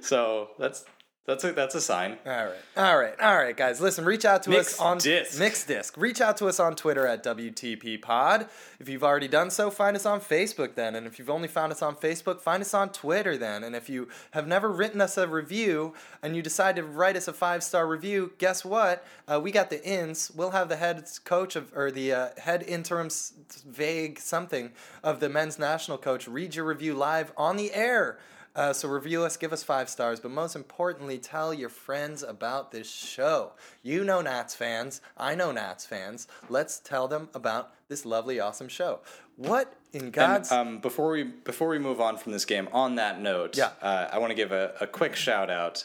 so 0.00 0.50
that's 0.58 0.84
that's 1.26 1.42
a 1.44 1.52
that's 1.52 1.74
a 1.74 1.80
sign. 1.80 2.18
All 2.26 2.32
right, 2.32 2.54
all 2.76 2.98
right, 2.98 3.18
all 3.20 3.36
right, 3.36 3.56
guys. 3.56 3.80
Listen, 3.80 4.04
reach 4.04 4.24
out 4.24 4.42
to 4.42 4.50
Mixed 4.50 4.74
us 4.74 4.80
on 4.80 4.98
disc. 4.98 5.38
Mixed 5.38 5.68
Disc. 5.68 5.96
Reach 5.96 6.20
out 6.20 6.36
to 6.36 6.46
us 6.48 6.60
on 6.60 6.76
Twitter 6.76 7.06
at 7.06 7.24
WTP 7.24 8.00
Pod. 8.02 8.46
If 8.78 8.88
you've 8.88 9.04
already 9.04 9.28
done 9.28 9.50
so, 9.50 9.70
find 9.70 9.96
us 9.96 10.04
on 10.04 10.20
Facebook 10.20 10.74
then. 10.74 10.94
And 10.94 11.06
if 11.06 11.18
you've 11.18 11.30
only 11.30 11.48
found 11.48 11.72
us 11.72 11.80
on 11.80 11.96
Facebook, 11.96 12.40
find 12.40 12.60
us 12.60 12.74
on 12.74 12.90
Twitter 12.90 13.38
then. 13.38 13.64
And 13.64 13.74
if 13.74 13.88
you 13.88 14.08
have 14.32 14.46
never 14.46 14.70
written 14.70 15.00
us 15.00 15.16
a 15.16 15.26
review 15.26 15.94
and 16.22 16.36
you 16.36 16.42
decide 16.42 16.76
to 16.76 16.82
write 16.82 17.16
us 17.16 17.26
a 17.26 17.32
five 17.32 17.62
star 17.62 17.86
review, 17.86 18.32
guess 18.36 18.62
what? 18.64 19.06
Uh, 19.26 19.40
we 19.42 19.50
got 19.50 19.70
the 19.70 19.82
ins. 19.82 20.30
We'll 20.34 20.50
have 20.50 20.68
the 20.68 20.76
head 20.76 21.08
coach 21.24 21.56
of 21.56 21.72
or 21.74 21.90
the 21.90 22.12
uh, 22.12 22.28
head 22.36 22.62
interim 22.64 23.06
s- 23.06 23.32
vague 23.66 24.18
something 24.18 24.72
of 25.02 25.20
the 25.20 25.30
men's 25.30 25.58
national 25.58 25.96
coach 25.98 26.28
read 26.28 26.54
your 26.54 26.66
review 26.66 26.92
live 26.94 27.32
on 27.38 27.56
the 27.56 27.72
air. 27.72 28.18
Uh, 28.56 28.72
so 28.72 28.88
review 28.88 29.24
us, 29.24 29.36
give 29.36 29.52
us 29.52 29.62
five 29.64 29.88
stars, 29.88 30.20
but 30.20 30.30
most 30.30 30.54
importantly, 30.54 31.18
tell 31.18 31.52
your 31.52 31.68
friends 31.68 32.22
about 32.22 32.70
this 32.70 32.88
show. 32.88 33.52
You 33.82 34.04
know 34.04 34.20
Nats 34.20 34.54
fans, 34.54 35.00
I 35.16 35.34
know 35.34 35.50
Nats 35.50 35.84
fans. 35.84 36.28
Let's 36.48 36.78
tell 36.78 37.08
them 37.08 37.28
about 37.34 37.72
this 37.88 38.06
lovely, 38.06 38.38
awesome 38.38 38.68
show. 38.68 39.00
What 39.36 39.74
in 39.92 40.10
God's 40.12 40.52
And, 40.52 40.60
um, 40.68 40.78
before 40.78 41.10
we 41.10 41.24
before 41.24 41.68
we 41.68 41.78
move 41.80 42.00
on 42.00 42.16
from 42.16 42.30
this 42.32 42.44
game, 42.44 42.68
on 42.72 42.94
that 42.94 43.20
note, 43.20 43.56
Yeah. 43.56 43.70
uh, 43.82 44.08
I 44.12 44.18
want 44.18 44.30
to 44.30 44.36
give 44.36 44.52
a, 44.52 44.74
a 44.80 44.86
quick 44.86 45.16
shout 45.16 45.50
out 45.50 45.84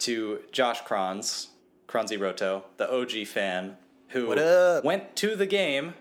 to 0.00 0.40
Josh 0.52 0.82
Kranz, 0.82 1.48
Kranzi 1.88 2.20
Roto, 2.20 2.64
the 2.76 2.90
OG 2.92 3.26
fan 3.26 3.78
who 4.08 4.28
went 4.84 5.16
to 5.16 5.36
the 5.36 5.46
game 5.46 5.94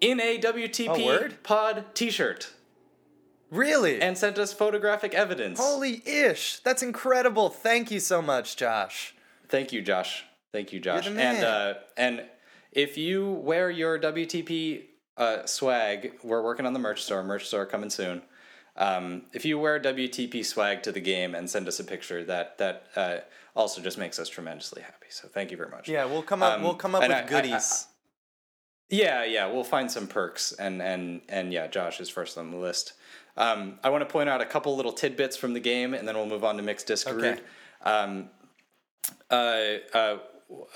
in 0.00 0.18
a 0.20 0.38
WTP 0.38 0.88
Oh, 0.88 1.28
pod 1.42 1.84
T-shirt 1.94 2.52
really? 3.52 4.00
and 4.00 4.18
sent 4.18 4.38
us 4.38 4.52
photographic 4.52 5.14
evidence. 5.14 5.60
Holy 5.60 6.02
ish! 6.04 6.58
That's 6.60 6.82
incredible. 6.82 7.48
Thank 7.48 7.90
you 7.90 8.00
so 8.00 8.20
much, 8.20 8.56
Josh. 8.56 9.14
Thank 9.48 9.72
you, 9.72 9.82
Josh. 9.82 10.24
Thank 10.52 10.72
you, 10.72 10.80
Josh. 10.80 11.06
And 11.06 11.44
uh, 11.44 11.74
and 11.96 12.24
if 12.72 12.98
you 12.98 13.30
wear 13.30 13.70
your 13.70 13.98
WTP 13.98 14.82
uh, 15.16 15.46
swag, 15.46 16.12
we're 16.22 16.42
working 16.42 16.66
on 16.66 16.72
the 16.72 16.78
merch 16.78 17.02
store. 17.02 17.22
Merch 17.22 17.46
store 17.46 17.66
coming 17.66 17.90
soon. 17.90 18.22
Um, 18.76 19.24
if 19.34 19.44
you 19.44 19.58
wear 19.58 19.78
WTP 19.78 20.44
swag 20.44 20.82
to 20.84 20.92
the 20.92 21.00
game 21.00 21.34
and 21.34 21.48
send 21.48 21.68
us 21.68 21.78
a 21.78 21.84
picture, 21.84 22.24
that 22.24 22.58
that 22.58 22.86
uh, 22.96 23.16
also 23.54 23.82
just 23.82 23.98
makes 23.98 24.18
us 24.18 24.28
tremendously 24.28 24.82
happy. 24.82 25.06
So 25.10 25.28
thank 25.28 25.50
you 25.50 25.56
very 25.56 25.70
much. 25.70 25.88
Yeah, 25.88 26.06
we'll 26.06 26.22
come 26.22 26.42
up. 26.42 26.54
Um, 26.56 26.62
we'll 26.62 26.74
come 26.74 26.94
up 26.94 27.02
with 27.02 27.10
I- 27.10 27.22
I- 27.22 27.26
goodies. 27.26 27.86
Yeah, 28.88 29.24
yeah, 29.24 29.50
we'll 29.50 29.64
find 29.64 29.90
some 29.90 30.06
perks, 30.06 30.52
and 30.52 30.82
and 30.82 31.22
and 31.28 31.50
yeah, 31.50 31.66
Josh 31.66 31.98
is 31.98 32.10
first 32.10 32.36
on 32.36 32.50
the 32.50 32.58
list. 32.58 32.92
Um, 33.36 33.78
I 33.82 33.88
want 33.90 34.02
to 34.06 34.12
point 34.12 34.28
out 34.28 34.40
a 34.40 34.44
couple 34.46 34.76
little 34.76 34.92
tidbits 34.92 35.36
from 35.36 35.52
the 35.54 35.60
game, 35.60 35.94
and 35.94 36.06
then 36.06 36.16
we'll 36.16 36.26
move 36.26 36.44
on 36.44 36.56
to 36.56 36.62
mixed 36.62 36.86
disc 36.86 37.08
Okay. 37.08 37.38
Um, 37.82 38.28
uh, 39.30 39.34
uh, 39.94 40.18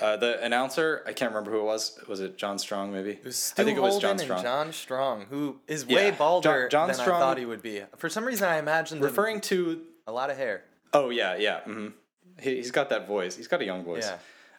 uh, 0.01 0.17
the 0.17 0.43
announcer, 0.43 1.03
I 1.05 1.13
can't 1.13 1.31
remember 1.31 1.51
who 1.51 1.59
it 1.59 1.63
was. 1.65 1.99
Was 2.07 2.19
it 2.19 2.37
John 2.37 2.57
Strong? 2.57 2.91
Maybe 2.91 3.11
It 3.11 3.23
was 3.23 3.37
Stu 3.37 3.61
I 3.61 3.65
think 3.65 3.77
it 3.77 3.81
was 3.81 3.99
John 3.99 4.17
Strong. 4.17 4.41
John 4.41 4.73
Strong, 4.73 5.25
who 5.29 5.59
is 5.67 5.85
Yeah, 5.87 5.95
way 5.97 6.11
balder 6.11 6.63
John- 6.63 6.69
John 6.69 6.87
than 6.87 6.95
Strong- 6.97 7.21
I 7.21 7.25
thought 7.25 7.37
he 7.37 7.45
would 7.45 7.61
be. 7.61 7.83
For 7.97 8.09
some 8.09 8.25
reason, 8.25 8.47
I 8.49 8.57
imagined 8.57 9.01
Referring 9.03 9.39
to, 9.41 9.83
a 10.07 10.11
lot 10.11 10.29
of 10.31 10.37
hair. 10.37 10.63
oh 10.93 11.09
yeah, 11.09 11.35
yeah, 11.35 11.61
hmm 11.61 11.87
he, 12.39 12.55
he's 12.55 12.71
got 12.71 12.89
that 12.89 13.07
voice. 13.07 13.35
He's 13.35 13.47
got 13.47 13.61
a 13.61 13.65
young 13.65 13.83
voice. 13.83 14.05
Yeah. 14.07 14.17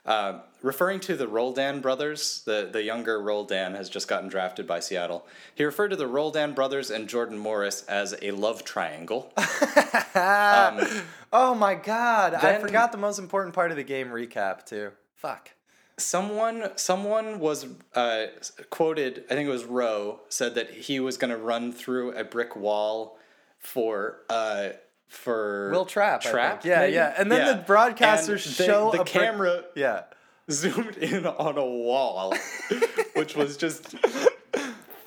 Uh, 0.09 0.41
referring 0.63 0.99
to 1.01 1.15
the 1.17 1.29
Roldan 1.29 1.81
brothers, 1.81 2.43
the, 2.47 2.69
the 2.73 2.83
younger 2.83 3.21
Roldan 3.21 3.75
has 3.75 3.91
just 3.91 4.09
gotten 4.09 4.29
drafted 4.31 4.67
by 4.67 4.81
Seattle. 4.81 5.27
He 5.55 5.65
referred 5.65 5.89
to 5.89 5.97
the 5.97 6.07
Roldan 6.07 6.55
brothers 6.55 6.91
and 6.91 7.07
Jordan 7.09 7.37
Morris 7.37 7.83
as 7.83 8.15
a 8.23 8.31
love 8.31 8.65
triangle. 8.65 9.31
Oh 11.31 11.55
my 11.55 11.75
god! 11.75 12.33
I 12.35 12.59
forgot 12.59 12.91
the 12.91 12.99
most 12.99 13.19
important 13.19 13.55
part 13.55 13.71
of 13.71 13.77
the 13.77 13.83
game 13.85 14.09
recap 14.09 14.65
too. 14.65 14.93
Fuck. 15.15 15.51
someone 15.99 16.71
someone 16.77 17.39
was 17.41 17.67
uh, 17.95 18.27
quoted 18.71 19.25
i 19.31 19.35
think 19.35 19.49
it 19.49 19.53
was 19.53 19.65
Rowe 19.65 20.21
said 20.29 20.55
that 20.55 20.71
he 20.71 21.01
was 21.01 21.17
going 21.17 21.31
to 21.31 21.37
run 21.37 21.73
through 21.73 22.13
a 22.13 22.23
brick 22.25 22.55
wall 22.57 23.19
for 23.59 24.21
uh 24.31 24.71
for 25.09 25.71
Will 25.71 25.85
Trapp 25.87 26.23
think. 26.23 26.65
Yeah, 26.65 26.79
maybe? 26.81 26.93
yeah. 26.95 27.15
And 27.17 27.33
then 27.33 27.47
Yeah. 27.47 27.53
the 27.55 27.63
broadcasters 27.65 28.47
And 28.47 28.55
the- 28.57 28.65
show 28.65 28.91
the 28.93 29.05
camera 29.05 29.65
Yeah. 29.75 30.03
zoomed 30.51 30.97
in 30.99 31.27
on 31.27 31.59
a 31.59 31.65
wall 31.65 32.35
which 33.15 33.35
was 33.35 33.57
just 33.57 33.95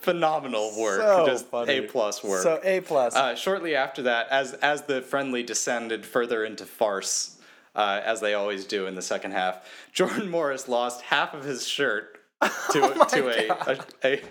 phenomenal 0.02 0.72
work 0.80 1.00
So 1.02 1.26
just 1.28 1.46
funny. 1.48 1.78
a 1.78 1.82
plus 1.84 2.24
work 2.24 2.42
So 2.44 2.60
A 2.64 2.82
plus. 2.82 3.16
uh, 3.16 3.36
shortly 3.36 3.76
after 3.76 4.02
that, 4.04 4.28
as 4.30 4.54
as 4.56 4.84
the 4.84 5.02
friendly 5.02 5.44
descended 5.44 6.06
further 6.06 6.44
into 6.44 6.66
farce, 6.66 7.38
uh, 7.76 8.02
as 8.04 8.20
they 8.20 8.34
always 8.34 8.66
do 8.66 8.88
in 8.88 8.96
the 8.96 9.02
second 9.02 9.32
half, 9.32 9.64
Jordan 9.94 10.30
Morris 10.30 10.68
lost 10.68 11.02
half 11.02 11.34
of 11.34 11.44
his 11.44 11.68
shirt 11.68 12.18
to 12.42 12.48
Oh 13.00 13.06
to 13.06 13.28
a, 13.30 13.78
a, 14.04 14.14
a 14.16 14.22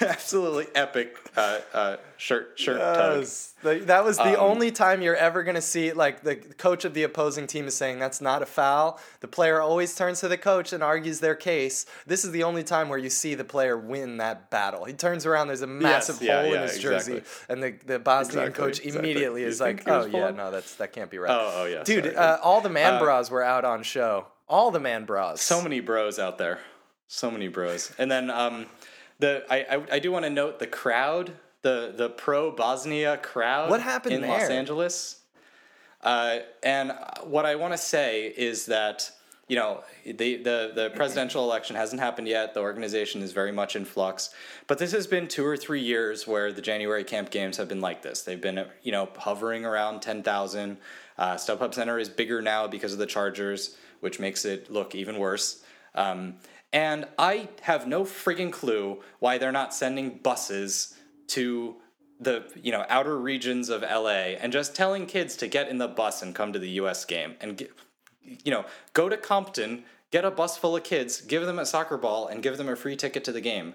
absolutely 0.08 0.66
epic 0.74 1.16
uh, 1.36 1.58
uh, 1.74 1.96
shirt 2.16 2.58
shirt 2.58 2.78
tug. 2.78 3.24
The- 3.62 3.84
that 3.86 4.04
was 4.04 4.16
the 4.18 4.38
Um, 4.40 4.50
only 4.52 4.70
time 4.70 5.02
you're 5.02 5.16
ever 5.16 5.42
going 5.42 5.56
to 5.56 5.60
see, 5.60 5.92
like, 5.92 6.22
the 6.22 6.36
coach 6.36 6.84
of 6.84 6.94
the 6.94 7.02
opposing 7.02 7.48
team 7.48 7.66
is 7.66 7.76
saying 7.76 7.98
that's 7.98 8.20
not 8.20 8.40
a 8.40 8.46
foul. 8.46 9.00
The 9.20 9.26
player 9.26 9.60
always 9.60 9.94
turns 9.96 10.20
to 10.20 10.28
the 10.28 10.38
coach 10.38 10.72
and 10.72 10.80
argues 10.82 11.18
their 11.18 11.34
case. 11.34 11.84
This 12.06 12.24
is 12.24 12.30
the 12.30 12.44
only 12.44 12.62
time 12.62 12.88
where 12.88 12.98
you 13.00 13.10
see 13.10 13.34
the 13.34 13.44
player 13.44 13.76
win 13.76 14.18
that 14.18 14.48
battle. 14.50 14.84
He 14.84 14.92
turns 14.92 15.26
around, 15.26 15.48
there's 15.48 15.62
a 15.62 15.66
massive 15.66 16.22
yeah, 16.22 16.36
hole 16.36 16.46
in 16.46 16.52
yeah, 16.60 16.62
his 16.68 16.78
jersey, 16.78 17.22
and 17.48 17.60
the, 17.62 17.74
the 17.84 17.98
Bosnian 17.98 18.48
Exactly, 18.48 18.64
coach 18.64 18.80
immediately 18.80 19.42
is 19.42 19.60
like, 19.60 19.88
oh, 19.88 20.04
yeah, 20.06 20.30
no, 20.30 20.50
that's 20.52 20.76
that 20.76 20.92
can't 20.92 21.10
be 21.10 21.18
right. 21.18 21.30
Oh, 21.32 21.52
oh, 21.62 21.64
yeah, 21.66 21.82
Dude, 21.82 22.14
uh, 22.14 22.38
all 22.42 22.60
the 22.60 22.70
man 22.70 22.94
Uh, 22.94 22.98
bras 23.00 23.28
were 23.30 23.42
out 23.42 23.64
on 23.64 23.82
show. 23.82 24.26
All 24.48 24.70
the 24.70 24.80
man 24.80 25.04
bras. 25.04 25.42
So 25.42 25.60
many 25.60 25.80
bros 25.80 26.18
out 26.20 26.38
there, 26.38 26.60
so 27.08 27.30
many 27.30 27.48
bros. 27.48 27.92
And 27.98 28.10
then 28.10 28.30
um, 28.30 28.66
the 29.18 29.44
I 29.50 29.76
I, 29.76 29.82
I 29.92 29.98
do 29.98 30.12
want 30.12 30.24
to 30.24 30.30
note 30.30 30.60
the 30.60 30.66
crowd, 30.66 31.32
the 31.62 31.92
the 31.96 32.10
pro 32.10 32.52
Bosnia 32.52 33.16
crowd. 33.16 33.70
What 33.70 33.80
happened 33.80 34.14
in 34.14 34.28
Los? 34.28 34.48
Angeles? 34.48 35.20
Uh, 36.00 36.38
and 36.62 36.92
what 37.24 37.44
I 37.44 37.56
want 37.56 37.72
to 37.72 37.78
say 37.78 38.26
is 38.26 38.66
that 38.66 39.10
you 39.48 39.56
know 39.56 39.82
the, 40.04 40.36
the 40.36 40.72
the 40.74 40.92
presidential 40.94 41.42
election 41.42 41.74
hasn't 41.74 42.00
happened 42.00 42.28
yet. 42.28 42.54
The 42.54 42.60
organization 42.60 43.22
is 43.22 43.32
very 43.32 43.50
much 43.50 43.74
in 43.74 43.84
flux, 43.84 44.30
but 44.66 44.78
this 44.78 44.92
has 44.92 45.06
been 45.06 45.26
two 45.26 45.44
or 45.44 45.56
three 45.56 45.80
years 45.80 46.26
where 46.26 46.52
the 46.52 46.62
January 46.62 47.02
camp 47.02 47.30
games 47.30 47.56
have 47.56 47.68
been 47.68 47.80
like 47.80 48.02
this. 48.02 48.22
They've 48.22 48.40
been 48.40 48.66
you 48.82 48.92
know 48.92 49.08
hovering 49.16 49.64
around 49.64 50.02
ten 50.02 50.22
thousand. 50.22 50.76
Uh, 51.16 51.34
StubHub 51.34 51.74
Center 51.74 51.98
is 51.98 52.08
bigger 52.08 52.40
now 52.40 52.68
because 52.68 52.92
of 52.92 53.00
the 53.00 53.06
Chargers, 53.06 53.76
which 53.98 54.20
makes 54.20 54.44
it 54.44 54.70
look 54.70 54.94
even 54.94 55.18
worse. 55.18 55.64
Um, 55.96 56.34
and 56.72 57.06
I 57.18 57.48
have 57.62 57.86
no 57.86 58.04
friggin' 58.04 58.52
clue 58.52 59.02
why 59.18 59.38
they're 59.38 59.52
not 59.52 59.74
sending 59.74 60.18
buses 60.18 60.94
to 61.28 61.76
the 62.20 62.44
you 62.60 62.72
know 62.72 62.84
outer 62.88 63.18
regions 63.18 63.68
of 63.68 63.82
LA 63.82 64.34
and 64.40 64.52
just 64.52 64.74
telling 64.74 65.06
kids 65.06 65.36
to 65.36 65.46
get 65.46 65.68
in 65.68 65.78
the 65.78 65.88
bus 65.88 66.22
and 66.22 66.34
come 66.34 66.52
to 66.52 66.58
the 66.58 66.70
US 66.70 67.04
game. 67.04 67.36
And 67.40 67.56
get, 67.56 67.70
you 68.22 68.50
know 68.50 68.64
go 68.92 69.08
to 69.08 69.16
Compton 69.16 69.84
get 70.10 70.24
a 70.24 70.30
bus 70.30 70.56
full 70.56 70.76
of 70.76 70.84
kids 70.84 71.20
give 71.20 71.46
them 71.46 71.58
a 71.58 71.66
soccer 71.66 71.96
ball 71.96 72.26
and 72.26 72.42
give 72.42 72.56
them 72.56 72.68
a 72.68 72.76
free 72.76 72.96
ticket 72.96 73.24
to 73.24 73.32
the 73.32 73.40
game. 73.40 73.74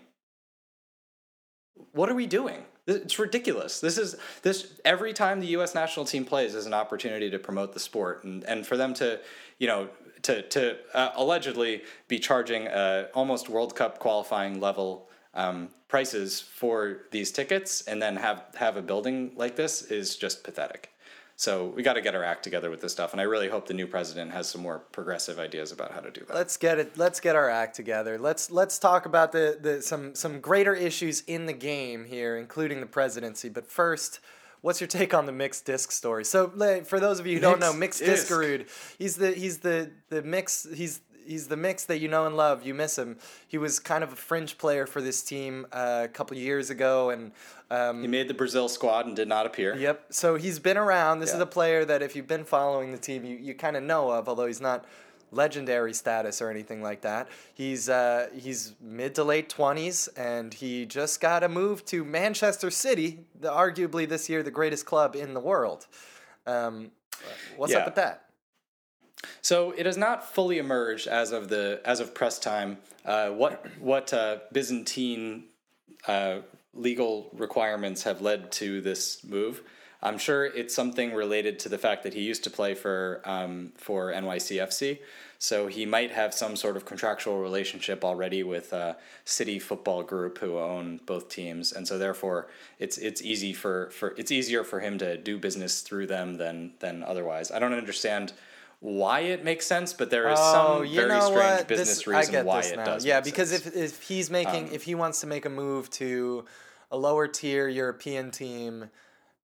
What 1.91 2.09
are 2.09 2.15
we 2.15 2.27
doing 2.27 2.65
It's 2.85 3.17
ridiculous. 3.17 3.79
This 3.79 3.97
is 3.97 4.17
this 4.41 4.79
every 4.83 5.13
time 5.13 5.39
the 5.39 5.47
U.S. 5.47 5.73
national 5.73 6.05
team 6.05 6.25
plays 6.25 6.53
is 6.53 6.65
an 6.65 6.73
opportunity 6.73 7.29
to 7.29 7.39
promote 7.39 7.73
the 7.73 7.79
sport, 7.79 8.23
and 8.23 8.43
and 8.43 8.67
for 8.67 8.75
them 8.75 8.93
to, 8.95 9.19
you 9.57 9.67
know, 9.67 9.89
to 10.23 10.41
to 10.41 10.77
uh, 10.93 11.11
allegedly 11.15 11.83
be 12.07 12.19
charging 12.19 12.67
uh, 12.67 13.07
almost 13.13 13.47
World 13.47 13.75
Cup 13.75 13.99
qualifying 13.99 14.59
level 14.59 15.09
um, 15.33 15.69
prices 15.87 16.41
for 16.41 17.03
these 17.11 17.31
tickets, 17.31 17.81
and 17.81 18.01
then 18.01 18.17
have 18.17 18.43
have 18.55 18.75
a 18.75 18.81
building 18.81 19.31
like 19.35 19.55
this 19.55 19.83
is 19.83 20.17
just 20.17 20.43
pathetic. 20.43 20.92
So 21.43 21.65
we 21.75 21.83
got 21.83 21.95
to 21.95 22.01
get 22.01 22.15
our 22.15 22.23
act 22.23 22.41
together 22.41 22.69
with 22.69 22.79
this 22.79 22.93
stuff, 22.93 23.11
and 23.11 23.19
I 23.19 23.25
really 23.25 23.49
hope 23.49 23.67
the 23.67 23.73
new 23.73 23.85
president 23.85 24.31
has 24.31 24.47
some 24.47 24.61
more 24.61 24.79
progressive 24.93 25.39
ideas 25.39 25.73
about 25.73 25.91
how 25.91 25.99
to 25.99 26.09
do 26.09 26.21
that. 26.21 26.33
Let's 26.33 26.55
get 26.55 26.79
it. 26.79 26.97
Let's 26.97 27.19
get 27.19 27.35
our 27.35 27.49
act 27.49 27.75
together. 27.75 28.17
Let's 28.17 28.49
let's 28.49 28.79
talk 28.79 29.05
about 29.05 29.33
the, 29.33 29.57
the 29.61 29.81
some 29.81 30.15
some 30.15 30.39
greater 30.39 30.73
issues 30.73 31.19
in 31.27 31.45
the 31.45 31.51
game 31.51 32.05
here, 32.05 32.37
including 32.37 32.79
the 32.79 32.85
presidency. 32.85 33.49
But 33.49 33.69
first, 33.69 34.21
what's 34.61 34.79
your 34.79 34.87
take 34.87 35.13
on 35.13 35.25
the 35.25 35.33
mixed 35.33 35.65
disc 35.65 35.91
story? 35.91 36.23
So, 36.23 36.47
for 36.85 37.01
those 37.01 37.19
of 37.19 37.27
you 37.27 37.35
who 37.35 37.41
don't 37.41 37.59
know, 37.59 37.73
mixed 37.73 37.99
Mixed 37.99 38.29
disc. 38.29 38.31
Diskerud, 38.31 38.69
he's 38.97 39.17
the 39.17 39.33
he's 39.33 39.57
the 39.57 39.91
the 40.07 40.21
mix 40.21 40.65
he's 40.73 41.01
he's 41.25 41.47
the 41.47 41.57
mix 41.57 41.85
that 41.85 41.99
you 41.99 42.07
know 42.07 42.25
and 42.25 42.35
love. 42.37 42.65
You 42.65 42.73
miss 42.73 42.97
him. 42.97 43.17
He 43.47 43.57
was 43.57 43.79
kind 43.79 44.03
of 44.03 44.13
a 44.13 44.15
fringe 44.15 44.57
player 44.57 44.85
for 44.85 45.01
this 45.01 45.21
team 45.21 45.65
uh, 45.71 46.01
a 46.05 46.07
couple 46.07 46.37
years 46.37 46.69
ago, 46.69 47.09
and 47.09 47.31
um, 47.71 48.01
He 48.01 48.07
made 48.07 48.27
the 48.27 48.33
Brazil 48.33 48.69
squad 48.69 49.05
and 49.05 49.15
did 49.15 49.27
not 49.27 49.45
appear. 49.45 49.75
Yep. 49.75 50.05
So 50.11 50.35
he's 50.35 50.59
been 50.59 50.77
around. 50.77 51.19
This 51.19 51.33
is 51.33 51.39
a 51.39 51.45
player 51.45 51.85
that 51.85 52.01
if 52.01 52.15
you've 52.15 52.27
been 52.27 52.45
following 52.45 52.91
the 52.91 52.97
team, 52.97 53.25
you, 53.25 53.35
you 53.37 53.53
kind 53.53 53.75
of 53.75 53.83
know 53.83 54.11
of, 54.11 54.27
although 54.29 54.47
he's 54.47 54.61
not 54.61 54.85
legendary 55.31 55.93
status 55.93 56.43
or 56.43 56.49
anything 56.51 56.83
like 56.83 57.01
that. 57.01 57.27
He's 57.55 57.89
uh, 57.89 58.27
he's 58.35 58.73
mid 58.79 59.15
to 59.15 59.23
late 59.23 59.49
twenties, 59.49 60.07
and 60.15 60.53
he 60.53 60.85
just 60.85 61.19
got 61.19 61.43
a 61.43 61.49
move 61.49 61.83
to 61.85 62.05
Manchester 62.05 62.69
City, 62.69 63.21
the, 63.39 63.49
arguably 63.49 64.07
this 64.07 64.29
year 64.29 64.43
the 64.43 64.51
greatest 64.51 64.85
club 64.85 65.15
in 65.15 65.33
the 65.33 65.39
world. 65.39 65.87
Um, 66.45 66.91
what's 67.57 67.73
Yeah. 67.73 67.79
up 67.79 67.85
with 67.85 67.95
that? 67.95 68.25
So 69.41 69.71
it 69.71 69.85
has 69.85 69.97
not 69.97 70.33
fully 70.33 70.57
emerged 70.57 71.07
as 71.07 71.31
of 71.31 71.49
the 71.49 71.81
as 71.85 71.99
of 71.99 72.13
press 72.13 72.39
time 72.39 72.77
uh, 73.05 73.29
what 73.29 73.65
what 73.79 74.13
uh, 74.13 74.37
Byzantine 74.51 75.45
uh, 76.07 76.39
legal 76.73 77.29
requirements 77.33 78.03
have 78.03 78.21
led 78.21 78.51
to 78.53 78.81
this 78.81 79.23
move. 79.23 79.61
I'm 80.01 80.17
sure 80.17 80.45
it's 80.45 80.75
something 80.75 81.13
related 81.13 81.59
to 81.59 81.69
the 81.69 81.77
fact 81.77 82.03
that 82.03 82.13
he 82.13 82.21
used 82.21 82.43
to 82.43 82.49
play 82.49 82.75
for 82.75 83.21
um, 83.23 83.71
for 83.77 84.11
NYCFC, 84.11 84.99
so 85.39 85.67
he 85.67 85.85
might 85.85 86.11
have 86.11 86.33
some 86.33 86.57
sort 86.57 86.75
of 86.75 86.85
contractual 86.85 87.39
relationship 87.39 88.03
already 88.03 88.43
with 88.43 88.73
uh, 88.73 88.95
City 89.23 89.59
Football 89.59 90.03
Group, 90.03 90.39
who 90.39 90.57
own 90.57 90.99
both 91.05 91.29
teams, 91.29 91.71
and 91.71 91.87
so 91.87 91.97
therefore 91.97 92.47
it's 92.79 92.97
it's 92.97 93.21
easy 93.21 93.53
for, 93.53 93.89
for 93.91 94.13
it's 94.17 94.31
easier 94.31 94.65
for 94.65 94.81
him 94.81 94.97
to 94.97 95.17
do 95.17 95.37
business 95.37 95.81
through 95.81 96.07
them 96.07 96.35
than 96.35 96.73
than 96.79 97.01
otherwise. 97.03 97.49
I 97.49 97.59
don't 97.59 97.73
understand 97.73 98.33
why 98.85 99.21
it 99.21 99.45
makes 99.45 99.65
sense, 99.65 99.93
but 99.93 100.09
there 100.09 100.27
is 100.29 100.37
Oh, 100.41 100.79
some 100.83 100.93
very 100.93 101.09
strange 101.21 101.33
what? 101.35 101.67
business 101.69 101.87
This- 101.99 102.07
reason 102.07 102.45
why 102.45 102.59
it 102.61 102.75
now. 102.75 102.83
does. 102.83 103.05
Yeah, 103.05 103.21
because 103.21 103.51
sense. 103.51 103.65
if 103.67 103.75
if 103.75 104.01
he's 104.01 104.29
making 104.29 104.65
Um, 104.67 104.73
if 104.73 104.83
he 104.83 104.93
wants 104.93 105.21
to 105.21 105.27
make 105.27 105.45
a 105.45 105.49
move 105.49 105.89
to 105.91 106.43
a 106.91 106.97
lower 106.97 107.27
tier 107.29 107.69
European 107.69 108.29
team, 108.29 108.89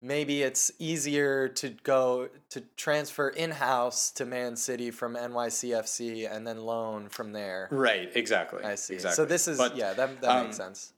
maybe 0.00 0.42
it's 0.42 0.70
easier 0.78 1.48
to 1.48 1.68
go 1.82 2.30
to 2.48 2.62
transfer 2.76 3.28
in 3.28 3.50
house 3.50 4.10
to 4.12 4.24
Man 4.24 4.56
City 4.56 4.90
from 4.90 5.14
NYCFC 5.16 6.24
and 6.24 6.46
then 6.46 6.58
loan 6.64 7.08
from 7.10 7.32
there. 7.32 7.68
right, 7.70 8.10
exactly. 8.14 8.64
I 8.64 8.74
see. 8.76 8.94
Exactly. 8.94 9.16
So 9.16 9.24
this 9.26 9.46
is 9.48 9.58
But, 9.58 9.76
yeah, 9.76 9.92
that 9.92 10.20
that 10.22 10.30
um, 10.30 10.44
makes 10.44 10.56
sense. 10.56 10.92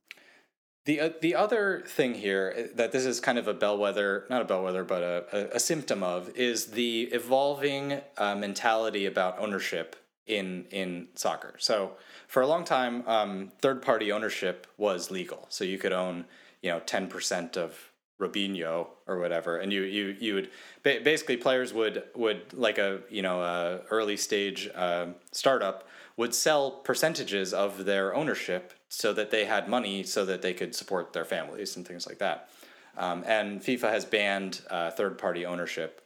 The 0.89 1.01
uh, 1.01 1.11
the 1.21 1.35
other 1.35 1.83
thing 1.87 2.15
here 2.15 2.55
uh, 2.57 2.63
that 2.77 2.93
this 2.93 3.05
is 3.05 3.21
kind 3.21 3.37
of 3.37 3.47
a 3.47 3.53
bellwether, 3.53 4.25
not 4.31 4.41
a 4.41 4.47
bellwether, 4.47 4.85
but 4.85 5.03
a, 5.03 5.25
a, 5.37 5.57
a 5.57 5.61
symptom 5.61 6.03
of 6.03 6.31
is 6.35 6.69
the 6.69 7.11
evolving 7.13 8.01
uh, 8.17 8.35
mentality 8.35 9.05
about 9.05 9.39
ownership 9.39 9.97
in 10.27 10.65
in 10.71 11.09
soccer. 11.15 11.57
So 11.59 11.93
for 12.27 12.41
a 12.41 12.47
long 12.47 12.65
time, 12.65 13.07
um, 13.07 13.53
third 13.61 13.83
party 13.83 14.11
ownership 14.11 14.67
was 14.79 15.11
legal. 15.11 15.45
So 15.51 15.63
you 15.63 15.77
could 15.77 15.93
own 15.93 16.25
you 16.63 16.71
know 16.71 16.81
ten 16.81 17.07
percent 17.07 17.59
of 17.59 17.93
Robinho 18.19 18.87
or 19.07 19.19
whatever, 19.19 19.59
and 19.59 19.71
you 19.71 19.83
you 19.83 20.17
you 20.19 20.35
would 20.37 20.51
basically 20.83 21.37
players 21.37 21.75
would 21.75 22.05
would 22.15 22.55
like 22.55 22.79
a 22.79 23.01
you 23.11 23.21
know 23.21 23.43
a 23.43 23.81
early 23.91 24.17
stage 24.17 24.71
uh, 24.75 25.09
startup 25.33 25.87
would 26.17 26.35
sell 26.35 26.71
percentages 26.71 27.53
of 27.53 27.85
their 27.85 28.15
ownership 28.15 28.73
so 28.89 29.13
that 29.13 29.31
they 29.31 29.45
had 29.45 29.69
money 29.69 30.03
so 30.03 30.25
that 30.25 30.43
they 30.43 30.55
could 30.55 30.75
support 30.75 31.13
their 31.13 31.25
families 31.25 31.77
and 31.77 31.87
things 31.87 32.07
like 32.07 32.19
that. 32.19 32.49
Um, 32.97 33.23
and 33.27 33.61
FIFA 33.61 33.91
has 33.91 34.05
banned 34.05 34.63
uh, 34.71 34.91
third 34.91 35.19
party 35.19 35.47
ownership 35.47 36.01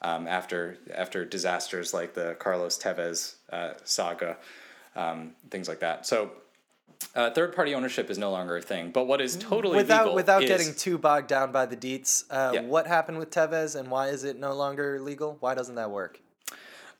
um, 0.00 0.26
after 0.26 0.78
after 0.94 1.24
disasters 1.24 1.92
like 1.92 2.14
the 2.14 2.36
Carlos 2.38 2.78
Tevez 2.78 3.34
uh, 3.52 3.74
saga, 3.84 4.36
um, 4.96 5.32
things 5.50 5.68
like 5.68 5.80
that. 5.80 6.06
So. 6.06 6.32
Uh, 7.14 7.30
third 7.30 7.54
party 7.54 7.76
ownership 7.76 8.10
is 8.10 8.18
no 8.18 8.32
longer 8.32 8.56
a 8.56 8.60
thing, 8.60 8.90
but 8.90 9.06
what 9.06 9.20
is 9.20 9.36
totally 9.36 9.76
Without 9.76 10.06
legal 10.06 10.14
without 10.16 10.42
is- 10.42 10.48
getting 10.48 10.74
too 10.74 10.98
bogged 10.98 11.28
down 11.28 11.52
by 11.52 11.64
the 11.64 11.76
deets, 11.76 12.24
uh, 12.28 12.50
Yeah. 12.54 12.62
what 12.62 12.88
happened 12.88 13.18
with 13.20 13.30
Tevez 13.30 13.78
and 13.78 13.88
why 13.88 14.08
is 14.08 14.24
it 14.24 14.36
no 14.36 14.52
longer 14.52 14.98
legal? 15.00 15.36
Why 15.38 15.54
doesn't 15.54 15.76
that 15.76 15.92
work? 15.92 16.18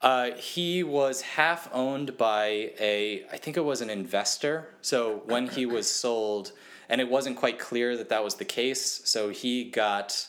Uh, 0.00 0.30
he 0.36 0.84
was 0.84 1.22
half 1.22 1.68
owned 1.72 2.16
by 2.16 2.70
a, 2.78 3.24
I 3.32 3.36
think 3.36 3.56
it 3.56 3.64
was 3.64 3.80
an 3.80 3.90
investor. 3.90 4.68
So 4.80 5.22
when 5.26 5.48
he 5.48 5.66
was 5.66 5.90
sold, 5.90 6.52
and 6.88 7.00
it 7.00 7.10
wasn't 7.10 7.36
quite 7.36 7.58
clear 7.58 7.96
that 7.96 8.08
that 8.08 8.22
was 8.22 8.36
the 8.36 8.44
case, 8.44 9.02
so 9.04 9.30
he 9.30 9.64
got, 9.64 10.26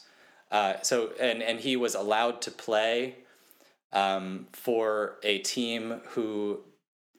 uh, 0.51 0.73
so 0.81 1.11
and 1.19 1.43
and 1.43 1.59
he 1.59 1.77
was 1.77 1.95
allowed 1.95 2.41
to 2.41 2.51
play 2.51 3.15
um, 3.93 4.47
for 4.51 5.17
a 5.23 5.37
team 5.39 6.01
who 6.09 6.61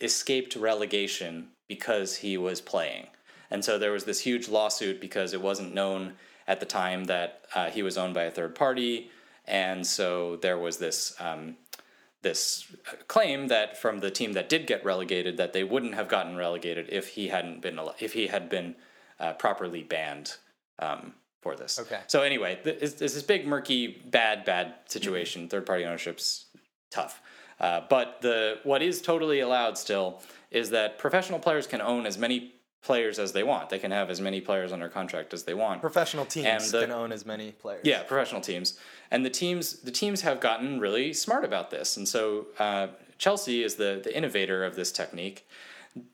escaped 0.01 0.57
relegation 0.57 1.49
because 1.69 2.17
he 2.17 2.37
was 2.37 2.61
playing. 2.61 3.07
And 3.51 3.65
so 3.65 3.79
there 3.79 3.93
was 3.93 4.05
this 4.05 4.21
huge 4.21 4.49
lawsuit 4.49 5.01
because 5.01 5.33
it 5.33 5.41
wasn't 5.41 5.75
known 5.75 6.15
at 6.47 6.61
the 6.61 6.67
time 6.67 7.05
that 7.05 7.45
uh, 7.55 7.71
he 7.71 7.83
was 7.83 7.97
owned 7.97 8.15
by 8.15 8.25
a 8.25 8.31
third 8.31 8.55
party, 8.55 9.11
and 9.47 9.87
so 9.87 10.37
there 10.37 10.59
was 10.59 10.79
this 10.79 11.15
um, 11.21 11.57
this 12.23 12.71
claim 13.09 13.49
that 13.49 13.79
from 13.79 14.01
the 14.01 14.11
team 14.11 14.33
that 14.35 14.49
did 14.49 14.67
get 14.67 14.85
relegated 14.85 15.37
that 15.39 15.53
they 15.53 15.65
wouldn't 15.65 15.95
have 15.95 16.09
gotten 16.09 16.37
relegated 16.37 16.89
if 16.91 17.09
he 17.09 17.29
hadn't 17.29 17.63
been 17.63 17.81
if 17.99 18.13
he 18.13 18.27
had 18.27 18.49
been 18.49 18.75
uh, 19.19 19.33
properly 19.35 19.83
banned 19.83 20.37
um, 20.79 21.15
for 21.41 21.57
this. 21.57 21.79
Okay. 21.79 22.01
So 22.07 22.23
anyway, 22.23 22.59
th- 22.63 22.79
it's, 22.81 23.01
it's 23.01 23.15
this 23.15 23.23
big 23.23 23.47
murky 23.47 24.03
bad 24.11 24.45
bad 24.45 24.75
situation. 24.87 25.49
Third 25.49 25.67
party 25.67 25.85
ownership's 25.85 26.47
tough. 26.91 27.23
Uh, 27.59 27.83
but 27.89 28.21
the 28.21 28.59
what 28.65 28.83
is 28.83 29.03
totally 29.03 29.41
allowed 29.41 29.77
still 29.77 30.23
is 30.51 30.71
that 30.71 30.99
professional 30.99 31.39
players 31.39 31.67
can 31.67 31.81
own 31.81 32.07
as 32.07 32.19
many 32.19 32.55
players 32.83 33.19
as 33.19 33.33
they 33.33 33.43
want. 33.43 33.69
They 33.69 33.79
can 33.79 33.91
have 33.91 34.11
as 34.11 34.21
many 34.21 34.41
players 34.41 34.73
under 34.73 34.89
contract 34.89 35.35
as 35.35 35.45
they 35.45 35.55
want. 35.55 35.81
Professional 35.81 36.25
teams 36.25 36.71
the- 36.71 36.83
can 36.83 36.91
own 36.91 37.13
as 37.13 37.27
many 37.27 37.53
players. 37.53 37.83
Yeah, 37.85 38.03
professional 38.03 38.41
teams, 38.41 38.79
and 39.11 39.25
the 39.25 39.31
teams 39.31 39.81
the 39.81 39.91
teams 39.91 40.23
have 40.23 40.41
gotten 40.41 40.81
really 40.81 41.13
smart 41.13 41.45
about 41.45 41.71
this, 41.71 41.97
and 41.97 42.09
so 42.09 42.47
uh, 42.59 42.89
Chelsea 43.19 43.63
is 43.63 43.77
the 43.77 44.01
the 44.03 44.17
innovator 44.17 44.65
of 44.65 44.77
this 44.77 44.93
technique. 44.93 45.47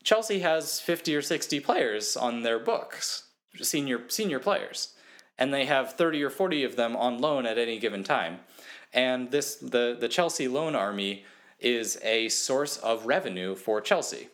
Chelsea 0.03 0.41
has 0.41 0.81
fifty 0.81 1.15
or 1.15 1.23
sixty 1.23 1.61
players 1.61 2.17
on 2.17 2.43
their 2.43 2.59
books, 2.59 3.29
senior 3.61 4.09
senior 4.09 4.41
players, 4.41 4.95
and 5.39 5.53
they 5.53 5.67
have 5.67 5.93
thirty 5.93 6.23
or 6.23 6.31
forty 6.31 6.65
of 6.65 6.77
them 6.77 6.97
on 6.97 7.19
loan 7.19 7.47
at 7.47 7.59
any 7.59 7.79
given 7.79 8.03
time, 8.03 8.41
and 8.93 9.31
this 9.31 9.55
the 9.57 9.97
the 9.99 10.09
Chelsea 10.09 10.49
loan 10.49 10.75
army 10.75 11.25
is 11.61 11.99
a 12.03 12.29
source 12.29 12.77
of 12.79 13.07
revenue 13.07 13.55
for 13.55 13.81
Chelsea 13.81 14.29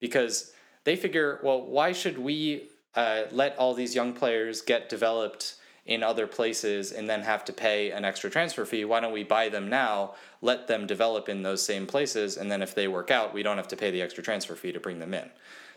because 0.00 0.52
they 0.86 0.94
figure, 0.94 1.40
well, 1.42 1.60
why 1.60 1.90
should 1.90 2.16
we 2.16 2.68
uh, 2.94 3.24
let 3.32 3.58
all 3.58 3.74
these 3.74 3.94
young 3.94 4.12
players 4.12 4.62
get 4.62 4.88
developed 4.88 5.56
in 5.84 6.04
other 6.04 6.28
places 6.28 6.92
and 6.92 7.10
then 7.10 7.22
have 7.22 7.44
to 7.44 7.52
pay 7.52 7.90
an 7.90 8.04
extra 8.04 8.30
transfer 8.30 8.64
fee? 8.64 8.84
Why 8.84 9.00
don't 9.00 9.12
we 9.12 9.24
buy 9.24 9.48
them 9.48 9.68
now, 9.68 10.14
let 10.40 10.68
them 10.68 10.86
develop 10.86 11.28
in 11.28 11.42
those 11.42 11.60
same 11.60 11.88
places, 11.88 12.36
and 12.36 12.52
then 12.52 12.62
if 12.62 12.72
they 12.72 12.86
work 12.86 13.10
out, 13.10 13.34
we 13.34 13.42
don't 13.42 13.56
have 13.56 13.66
to 13.68 13.76
pay 13.76 13.90
the 13.90 14.00
extra 14.00 14.22
transfer 14.22 14.54
fee 14.54 14.70
to 14.70 14.78
bring 14.78 15.00
them 15.00 15.12
in. 15.12 15.28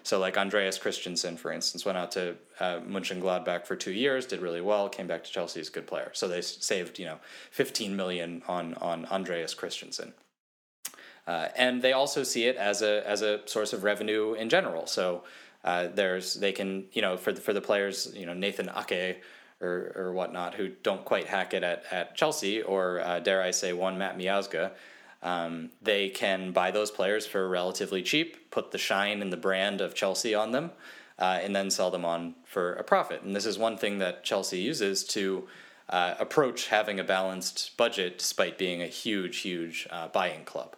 So, 0.03 0.20
like 0.20 0.38
Andreas 0.38 0.78
Christensen, 0.78 1.38
for 1.38 1.51
instance, 1.51 1.86
went 1.86 1.97
out 1.97 2.12
to 2.12 2.36
uh, 2.60 2.80
Mönchengladbach 2.82 3.66
for 3.66 3.76
two 3.76 3.91
years, 3.91 4.28
did 4.28 4.41
really 4.41 4.62
well, 4.62 4.89
came 4.89 5.07
back 5.07 5.24
to 5.24 5.32
Chelsea, 5.32 5.60
is 5.60 5.70
a 5.70 5.72
good 5.72 5.88
player. 5.88 6.12
So 6.14 6.28
they 6.28 6.41
saved, 6.41 6.99
you 6.99 7.05
know, 7.05 7.18
15 7.49 7.95
million 7.95 8.43
on 8.47 8.76
on 8.76 9.05
Andreas 9.07 9.55
Christensen. 9.55 10.14
Uh, 11.30 11.48
and 11.56 11.84
they 11.84 11.94
also 11.94 12.24
see 12.24 12.46
it 12.46 12.56
as 12.56 12.82
a 12.82 13.08
as 13.08 13.22
a 13.22 13.40
source 13.46 13.72
of 13.72 13.84
revenue 13.84 14.34
in 14.34 14.50
general. 14.50 14.88
So 14.88 15.24
uh, 15.64 15.90
there's 15.94 16.34
they 16.34 16.52
can 16.52 16.86
you 16.92 17.04
know 17.04 17.18
for 17.18 17.32
the, 17.32 17.40
for 17.40 17.54
the 17.54 17.62
players 17.62 18.12
you 18.16 18.26
know 18.26 18.34
Nathan 18.34 18.68
Ake 18.76 19.22
or 19.62 19.92
or 19.96 20.12
whatnot 20.12 20.56
who 20.56 20.70
don't 20.82 21.06
quite 21.06 21.28
hack 21.28 21.54
it 21.54 21.64
at, 21.64 21.84
at 21.92 22.16
Chelsea 22.16 22.64
or 22.64 23.02
uh, 23.02 23.20
dare 23.20 23.44
I 23.44 23.52
say 23.52 23.74
one 23.74 24.00
Matt 24.00 24.18
Miazga. 24.18 24.72
Um, 25.22 25.70
they 25.84 26.10
can 26.10 26.52
buy 26.52 26.72
those 26.72 26.90
players 26.90 27.28
for 27.28 27.48
relatively 27.48 28.02
cheap, 28.02 28.50
put 28.50 28.72
the 28.72 28.80
shine 28.80 29.22
and 29.22 29.32
the 29.32 29.38
brand 29.38 29.82
of 29.82 29.94
Chelsea 29.94 30.34
on 30.34 30.52
them, 30.52 30.72
uh, 31.20 31.38
and 31.44 31.56
then 31.56 31.70
sell 31.70 31.92
them 31.92 32.06
on 32.06 32.34
for 32.44 32.74
a 32.74 32.84
profit. 32.84 33.22
And 33.22 33.36
this 33.36 33.46
is 33.46 33.60
one 33.60 33.78
thing 33.78 34.00
that 34.00 34.24
Chelsea 34.24 34.58
uses 34.58 35.04
to 35.10 35.48
uh, 35.90 36.16
approach 36.18 36.70
having 36.70 37.00
a 37.00 37.04
balanced 37.04 37.78
budget 37.78 38.18
despite 38.18 38.58
being 38.58 38.82
a 38.82 38.88
huge, 38.88 39.38
huge 39.42 39.88
buying 40.12 40.44
club. 40.44 40.76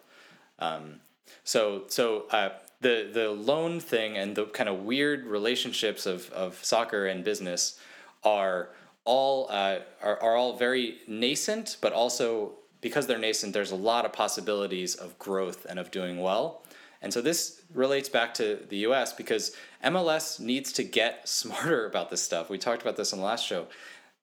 Um, 0.62 1.00
so, 1.44 1.84
so 1.88 2.26
uh, 2.30 2.50
the 2.80 3.10
the 3.12 3.30
loan 3.30 3.80
thing 3.80 4.16
and 4.16 4.36
the 4.36 4.46
kind 4.46 4.68
of 4.68 4.80
weird 4.80 5.26
relationships 5.26 6.06
of, 6.06 6.30
of 6.30 6.62
soccer 6.62 7.06
and 7.06 7.24
business 7.24 7.80
are 8.22 8.70
all 9.04 9.48
uh, 9.50 9.78
are, 10.02 10.22
are 10.22 10.36
all 10.36 10.56
very 10.56 10.98
nascent, 11.08 11.78
but 11.80 11.92
also 11.92 12.52
because 12.80 13.06
they're 13.06 13.18
nascent, 13.18 13.52
there's 13.52 13.70
a 13.70 13.76
lot 13.76 14.04
of 14.04 14.12
possibilities 14.12 14.94
of 14.94 15.18
growth 15.18 15.66
and 15.68 15.78
of 15.78 15.90
doing 15.90 16.20
well. 16.20 16.64
And 17.00 17.12
so 17.12 17.20
this 17.20 17.62
relates 17.74 18.08
back 18.08 18.34
to 18.34 18.58
the 18.68 18.78
US 18.88 19.12
because 19.12 19.56
MLS 19.84 20.38
needs 20.38 20.72
to 20.74 20.84
get 20.84 21.28
smarter 21.40 21.86
about 21.86 22.10
this 22.10 22.22
stuff. 22.22 22.50
We 22.50 22.58
talked 22.58 22.82
about 22.82 22.96
this 22.96 23.12
on 23.12 23.18
the 23.18 23.24
last 23.24 23.46
show. 23.46 23.66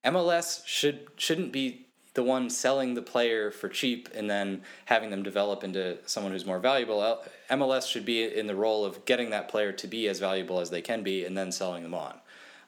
MLS 0.06 0.66
should 0.66 1.08
shouldn't 1.18 1.52
be 1.52 1.88
the 2.20 2.24
one 2.24 2.50
selling 2.50 2.96
the 2.96 3.02
player 3.02 3.50
for 3.50 3.70
cheap 3.70 4.10
and 4.14 4.30
then 4.30 4.62
having 4.84 5.10
them 5.10 5.24
develop 5.24 5.64
into 5.64 5.98
someone 6.06 6.34
who's 6.34 6.46
more 6.46 6.60
valuable. 6.60 7.24
MLS 7.50 7.88
should 7.88 8.04
be 8.04 8.26
in 8.26 8.46
the 8.46 8.56
role 8.56 8.84
of 8.84 9.06
getting 9.06 9.30
that 9.30 9.48
player 9.48 9.72
to 9.72 9.88
be 9.88 10.06
as 10.10 10.20
valuable 10.20 10.60
as 10.60 10.70
they 10.70 10.82
can 10.82 11.02
be 11.02 11.24
and 11.24 11.38
then 11.38 11.50
selling 11.50 11.82
them 11.82 11.94
on. 11.94 12.20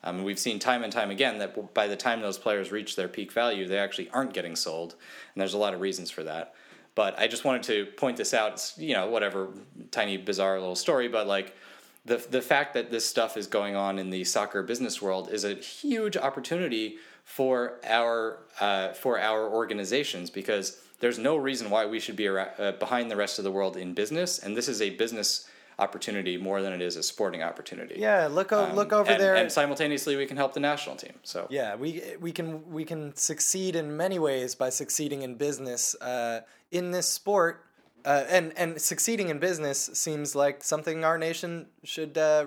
Um, 0.05 0.23
we've 0.23 0.39
seen 0.39 0.57
time 0.57 0.85
and 0.85 0.93
time 0.93 1.11
again 1.11 1.37
that 1.39 1.73
by 1.73 1.87
the 1.87 1.97
time 1.97 2.21
those 2.21 2.37
players 2.37 2.71
reach 2.71 2.95
their 2.95 3.09
peak 3.09 3.33
value, 3.33 3.67
they 3.67 3.77
actually 3.77 4.09
aren't 4.11 4.33
getting 4.33 4.55
sold, 4.55 4.95
and 5.35 5.41
there's 5.41 5.53
a 5.53 5.57
lot 5.57 5.73
of 5.73 5.81
reasons 5.81 6.09
for 6.09 6.23
that. 6.23 6.55
But 6.95 7.19
I 7.19 7.27
just 7.27 7.43
wanted 7.43 7.63
to 7.63 7.87
point 7.97 8.15
this 8.15 8.33
out. 8.33 8.53
It's, 8.53 8.77
you 8.77 8.93
know, 8.93 9.09
whatever 9.09 9.49
tiny 9.91 10.15
bizarre 10.15 10.61
little 10.61 10.77
story, 10.77 11.09
but 11.09 11.27
like 11.27 11.57
the 12.05 12.17
the 12.29 12.41
fact 12.41 12.73
that 12.73 12.89
this 12.91 13.05
stuff 13.07 13.37
is 13.37 13.47
going 13.47 13.75
on 13.75 13.99
in 13.99 14.09
the 14.09 14.23
soccer 14.23 14.63
business 14.63 15.01
world 15.01 15.29
is 15.31 15.43
a 15.43 15.53
huge 15.55 16.17
opportunity 16.17 16.97
for 17.23 17.79
our 17.85 18.39
uh, 18.59 18.93
for 18.93 19.19
our 19.19 19.47
organizations 19.49 20.29
because 20.29 20.81
there's 20.99 21.19
no 21.19 21.35
reason 21.35 21.69
why 21.69 21.85
we 21.85 21.99
should 21.99 22.15
be 22.15 22.27
uh, 22.27 22.73
behind 22.79 23.09
the 23.09 23.15
rest 23.15 23.37
of 23.39 23.43
the 23.43 23.51
world 23.51 23.77
in 23.77 23.93
business, 23.93 24.39
and 24.39 24.55
this 24.55 24.67
is 24.67 24.81
a 24.81 24.91
business 24.91 25.47
opportunity 25.79 26.37
more 26.37 26.61
than 26.61 26.73
it 26.73 26.81
is 26.81 26.95
a 26.95 27.01
sporting 27.01 27.41
opportunity. 27.41 27.95
Yeah, 27.97 28.27
look 28.27 28.51
o- 28.51 28.65
Um, 28.65 28.75
look 28.75 28.93
over 28.93 29.09
and, 29.09 29.19
there. 29.19 29.35
and 29.35 29.51
simultaneously 29.51 30.15
we 30.15 30.27
can 30.27 30.37
help 30.37 30.53
the 30.53 30.59
national 30.59 30.95
team. 30.95 31.13
So 31.23 31.47
yeah, 31.49 31.75
we 31.75 32.01
we 32.19 32.31
can 32.31 32.71
we 32.71 32.83
can 32.85 33.15
succeed 33.15 33.75
in 33.75 33.95
many 33.97 34.19
ways 34.19 34.53
by 34.55 34.69
succeeding 34.69 35.21
in 35.23 35.35
business 35.35 35.95
uh, 36.01 36.41
in 36.71 36.91
this 36.91 37.07
sport, 37.07 37.65
uh, 38.05 38.25
and 38.29 38.53
and 38.57 38.81
succeeding 38.81 39.29
in 39.29 39.39
business 39.39 39.89
seems 39.93 40.35
like 40.35 40.63
something 40.63 41.03
our 41.03 41.17
nation 41.17 41.67
should 41.83 42.17
uh, 42.17 42.45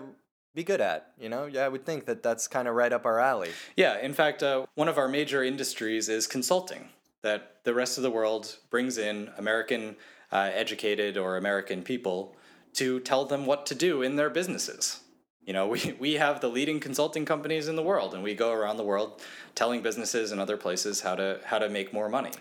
be 0.54 0.64
good 0.64 0.80
at. 0.80 1.12
You 1.18 1.28
know, 1.28 1.46
yeah, 1.46 1.64
I 1.64 1.68
would 1.68 1.84
think 1.84 2.06
that 2.06 2.22
that's 2.22 2.48
kind 2.48 2.68
of 2.68 2.74
right 2.74 2.92
up 2.92 3.06
our 3.06 3.20
alley. 3.20 3.50
Yeah, 3.76 3.98
in 3.98 4.14
fact, 4.14 4.42
uh, 4.42 4.66
one 4.74 4.88
of 4.88 4.98
our 4.98 5.08
major 5.08 5.42
industries 5.42 6.08
is 6.08 6.26
consulting. 6.26 6.88
That 7.22 7.64
the 7.64 7.72
rest 7.72 7.96
of 7.96 8.02
the 8.02 8.10
world 8.10 8.58
brings 8.68 8.98
in 8.98 9.30
American 9.38 9.96
uh, 10.30 10.50
educated 10.52 11.16
or 11.16 11.36
American 11.36 11.82
people 11.82 12.36
to 12.74 13.00
tell 13.00 13.24
them 13.24 13.46
what 13.46 13.64
to 13.66 13.74
do 13.74 14.02
in 14.02 14.16
their 14.16 14.28
businesses. 14.28 15.00
You 15.46 15.52
know, 15.52 15.68
we, 15.68 15.94
we 15.98 16.14
have 16.14 16.40
the 16.40 16.48
leading 16.48 16.80
consulting 16.80 17.24
companies 17.24 17.68
in 17.68 17.76
the 17.76 17.82
world, 17.82 18.14
and 18.14 18.22
we 18.22 18.34
go 18.34 18.52
around 18.52 18.76
the 18.76 18.84
world 18.84 19.22
telling 19.54 19.82
businesses 19.82 20.32
and 20.32 20.40
other 20.40 20.56
places 20.56 21.00
how 21.00 21.14
to 21.14 21.40
how 21.44 21.58
to 21.58 21.68
make 21.68 21.92
more 21.92 22.08
money. 22.08 22.32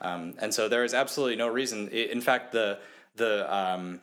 Um, 0.00 0.34
and 0.38 0.52
so 0.52 0.68
there 0.68 0.84
is 0.84 0.94
absolutely 0.94 1.36
no 1.36 1.48
reason. 1.48 1.88
In 1.88 2.20
fact, 2.20 2.52
the 2.52 2.78
the 3.16 3.54
um, 3.54 4.00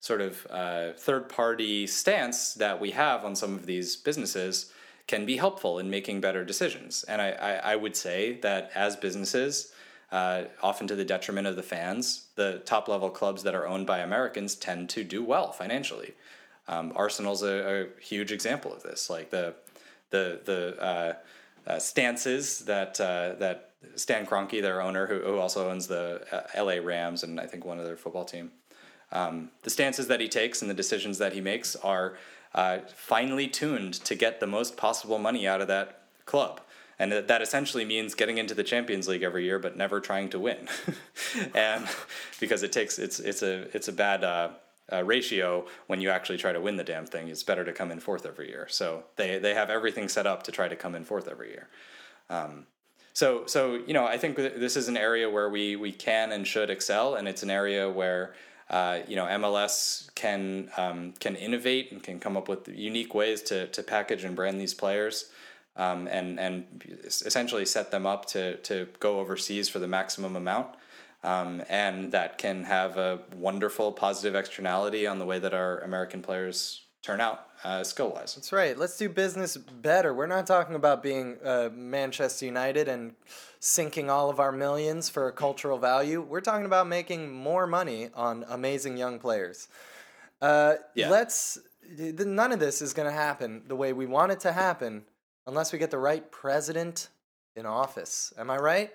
sort 0.00 0.20
of 0.20 0.46
uh, 0.50 0.92
third 0.92 1.28
party 1.28 1.86
stance 1.86 2.54
that 2.54 2.80
we 2.80 2.90
have 2.92 3.24
on 3.24 3.36
some 3.36 3.54
of 3.54 3.66
these 3.66 3.96
businesses 3.96 4.72
can 5.06 5.24
be 5.24 5.36
helpful 5.36 5.78
in 5.78 5.88
making 5.88 6.20
better 6.20 6.44
decisions. 6.44 7.04
And 7.04 7.22
I, 7.22 7.30
I, 7.30 7.52
I 7.72 7.76
would 7.76 7.94
say 7.94 8.38
that 8.42 8.70
as 8.74 8.96
businesses, 8.96 9.72
uh, 10.10 10.44
often 10.62 10.86
to 10.88 10.96
the 10.96 11.04
detriment 11.04 11.46
of 11.46 11.56
the 11.56 11.62
fans, 11.62 12.26
the 12.34 12.62
top 12.64 12.88
level 12.88 13.10
clubs 13.10 13.42
that 13.44 13.54
are 13.54 13.66
owned 13.66 13.86
by 13.86 13.98
Americans 13.98 14.54
tend 14.54 14.88
to 14.90 15.04
do 15.04 15.22
well 15.22 15.52
financially. 15.52 16.14
Um, 16.68 16.92
Arsenal's 16.96 17.42
a, 17.42 17.86
a 17.98 18.00
huge 18.00 18.32
example 18.32 18.72
of 18.72 18.82
this. 18.82 19.08
Like 19.08 19.30
the 19.30 19.54
the 20.10 20.40
the 20.44 20.82
uh, 20.82 21.14
uh, 21.66 21.78
stances 21.78 22.60
that 22.60 23.00
uh, 23.00 23.34
that 23.38 23.72
Stan 23.94 24.26
Kroenke, 24.26 24.60
their 24.60 24.82
owner, 24.82 25.06
who, 25.06 25.20
who 25.20 25.38
also 25.38 25.70
owns 25.70 25.86
the 25.86 26.24
uh, 26.32 26.42
L.A. 26.54 26.80
Rams 26.80 27.22
and 27.22 27.40
I 27.40 27.46
think 27.46 27.64
one 27.64 27.78
other 27.78 27.96
football 27.96 28.24
team, 28.24 28.50
um, 29.12 29.50
the 29.62 29.70
stances 29.70 30.08
that 30.08 30.20
he 30.20 30.28
takes 30.28 30.62
and 30.62 30.70
the 30.70 30.74
decisions 30.74 31.18
that 31.18 31.32
he 31.32 31.40
makes 31.40 31.76
are 31.76 32.16
uh, 32.54 32.78
finely 32.94 33.48
tuned 33.48 33.94
to 33.94 34.14
get 34.14 34.40
the 34.40 34.46
most 34.46 34.76
possible 34.76 35.18
money 35.18 35.46
out 35.46 35.60
of 35.60 35.68
that 35.68 36.02
club. 36.24 36.60
And 36.98 37.12
that 37.12 37.28
that 37.28 37.42
essentially 37.42 37.84
means 37.84 38.14
getting 38.14 38.38
into 38.38 38.54
the 38.54 38.64
Champions 38.64 39.06
League 39.06 39.22
every 39.22 39.44
year, 39.44 39.58
but 39.58 39.76
never 39.76 40.00
trying 40.00 40.30
to 40.30 40.38
win, 40.38 40.66
and 41.54 41.86
because 42.40 42.62
it 42.62 42.72
takes 42.72 42.98
it's 42.98 43.20
it's 43.20 43.42
a 43.42 43.68
it's 43.76 43.88
a 43.88 43.92
bad 43.92 44.24
uh, 44.24 44.48
uh, 44.90 45.04
ratio 45.04 45.66
when 45.88 46.00
you 46.00 46.08
actually 46.08 46.38
try 46.38 46.52
to 46.52 46.60
win 46.60 46.76
the 46.76 46.84
damn 46.84 47.04
thing. 47.04 47.28
It's 47.28 47.42
better 47.42 47.66
to 47.66 47.72
come 47.74 47.90
in 47.90 48.00
fourth 48.00 48.24
every 48.24 48.48
year. 48.48 48.66
So 48.70 49.04
they 49.16 49.38
they 49.38 49.52
have 49.52 49.68
everything 49.68 50.08
set 50.08 50.26
up 50.26 50.42
to 50.44 50.52
try 50.52 50.68
to 50.68 50.76
come 50.76 50.94
in 50.94 51.04
fourth 51.04 51.28
every 51.28 51.50
year. 51.50 51.68
Um, 52.30 52.66
so 53.16 53.44
so 53.46 53.80
you 53.86 53.94
know 53.94 54.04
I 54.04 54.18
think 54.18 54.36
this 54.36 54.76
is 54.76 54.88
an 54.88 54.96
area 54.98 55.30
where 55.30 55.48
we 55.48 55.74
we 55.74 55.90
can 55.90 56.32
and 56.32 56.46
should 56.46 56.68
excel, 56.68 57.14
and 57.14 57.26
it's 57.26 57.42
an 57.42 57.48
area 57.48 57.88
where 57.88 58.34
uh, 58.68 58.98
you 59.08 59.16
know 59.16 59.24
MLS 59.24 60.14
can 60.14 60.68
um, 60.76 61.14
can 61.18 61.34
innovate 61.34 61.92
and 61.92 62.02
can 62.02 62.20
come 62.20 62.36
up 62.36 62.46
with 62.46 62.68
unique 62.68 63.14
ways 63.14 63.40
to 63.44 63.68
to 63.68 63.82
package 63.82 64.22
and 64.24 64.36
brand 64.36 64.60
these 64.60 64.74
players. 64.74 65.30
Um, 65.76 66.06
and 66.08 66.38
and 66.38 66.64
essentially 67.04 67.64
set 67.64 67.90
them 67.90 68.04
up 68.04 68.26
to 68.26 68.58
to 68.68 68.86
go 69.00 69.18
overseas 69.18 69.70
for 69.70 69.78
the 69.78 69.88
maximum 69.88 70.36
amount, 70.36 70.68
um, 71.24 71.62
and 71.70 72.12
that 72.12 72.36
can 72.36 72.64
have 72.64 72.98
a 72.98 73.20
wonderful 73.34 73.92
positive 73.92 74.34
externality 74.34 75.06
on 75.06 75.18
the 75.18 75.24
way 75.24 75.38
that 75.38 75.54
our 75.54 75.78
American 75.78 76.20
players 76.20 76.85
turn 77.06 77.20
out 77.20 77.46
uh, 77.62 77.84
skill 77.84 78.10
wise. 78.10 78.34
That's 78.34 78.52
right. 78.52 78.76
Let's 78.76 78.98
do 78.98 79.08
business 79.08 79.56
better. 79.56 80.12
We're 80.12 80.26
not 80.26 80.44
talking 80.44 80.74
about 80.74 81.04
being 81.04 81.36
uh, 81.44 81.70
Manchester 81.72 82.46
United 82.46 82.88
and 82.88 83.14
sinking 83.60 84.10
all 84.10 84.28
of 84.28 84.40
our 84.40 84.50
millions 84.50 85.08
for 85.08 85.28
a 85.28 85.32
cultural 85.32 85.78
value. 85.78 86.20
We're 86.20 86.40
talking 86.40 86.66
about 86.66 86.88
making 86.88 87.32
more 87.32 87.66
money 87.68 88.10
on 88.14 88.44
amazing 88.48 88.96
young 88.96 89.20
players. 89.20 89.68
Uh, 90.42 90.74
Yeah. 90.94 91.10
Let's. 91.10 91.58
None 91.96 92.50
of 92.50 92.58
this 92.58 92.82
is 92.82 92.92
going 92.92 93.06
to 93.06 93.14
happen 93.14 93.62
the 93.68 93.76
way 93.76 93.92
we 93.92 94.06
want 94.06 94.32
it 94.32 94.40
to 94.40 94.50
happen 94.50 95.04
unless 95.46 95.72
we 95.72 95.78
get 95.78 95.92
the 95.92 95.98
right 95.98 96.28
president 96.32 97.08
in 97.54 97.64
office. 97.64 98.32
Am 98.36 98.50
I 98.50 98.56
right? 98.56 98.90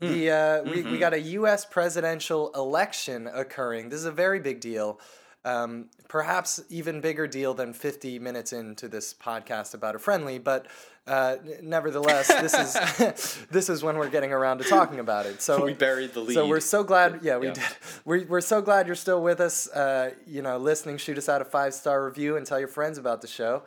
The 0.00 0.30
uh, 0.32 0.62
we, 0.64 0.82
we 0.82 0.98
got 0.98 1.14
a 1.14 1.20
U.S. 1.38 1.64
presidential 1.64 2.50
election 2.56 3.28
occurring. 3.32 3.90
This 3.90 4.00
is 4.00 4.06
a 4.06 4.10
very 4.10 4.40
big 4.40 4.58
deal. 4.58 4.98
Um, 5.44 5.86
perhaps 6.08 6.62
even 6.70 7.00
bigger 7.00 7.26
deal 7.26 7.52
than 7.52 7.72
50 7.72 8.18
minutes 8.20 8.52
into 8.52 8.86
this 8.88 9.12
podcast 9.12 9.74
about 9.74 9.96
a 9.96 9.98
friendly, 9.98 10.38
but 10.38 10.66
uh, 11.08 11.36
nevertheless, 11.60 12.28
this 12.28 12.54
is 12.54 13.46
this 13.50 13.68
is 13.68 13.82
when 13.82 13.96
we're 13.98 14.08
getting 14.08 14.32
around 14.32 14.58
to 14.58 14.64
talking 14.64 15.00
about 15.00 15.26
it. 15.26 15.42
So 15.42 15.64
We 15.64 15.72
buried 15.74 16.12
the 16.14 16.20
lead. 16.20 16.34
So 16.34 16.46
we're 16.46 16.60
so 16.60 16.84
glad. 16.84 17.20
Yeah, 17.22 17.38
we 17.38 17.48
Yeah. 17.48 17.54
did. 17.54 17.64
We're, 18.04 18.24
we're 18.26 18.40
so 18.40 18.62
glad 18.62 18.86
you're 18.86 18.94
still 18.94 19.20
with 19.20 19.40
us. 19.40 19.68
Uh, 19.68 20.12
you 20.28 20.42
know, 20.42 20.58
listening. 20.58 20.98
Shoot 20.98 21.18
us 21.18 21.28
out 21.28 21.42
a 21.42 21.44
five 21.44 21.74
star 21.74 22.04
review 22.04 22.36
and 22.36 22.46
tell 22.46 22.60
your 22.60 22.68
friends 22.68 22.98
about 22.98 23.20
the 23.20 23.26
show. 23.26 23.62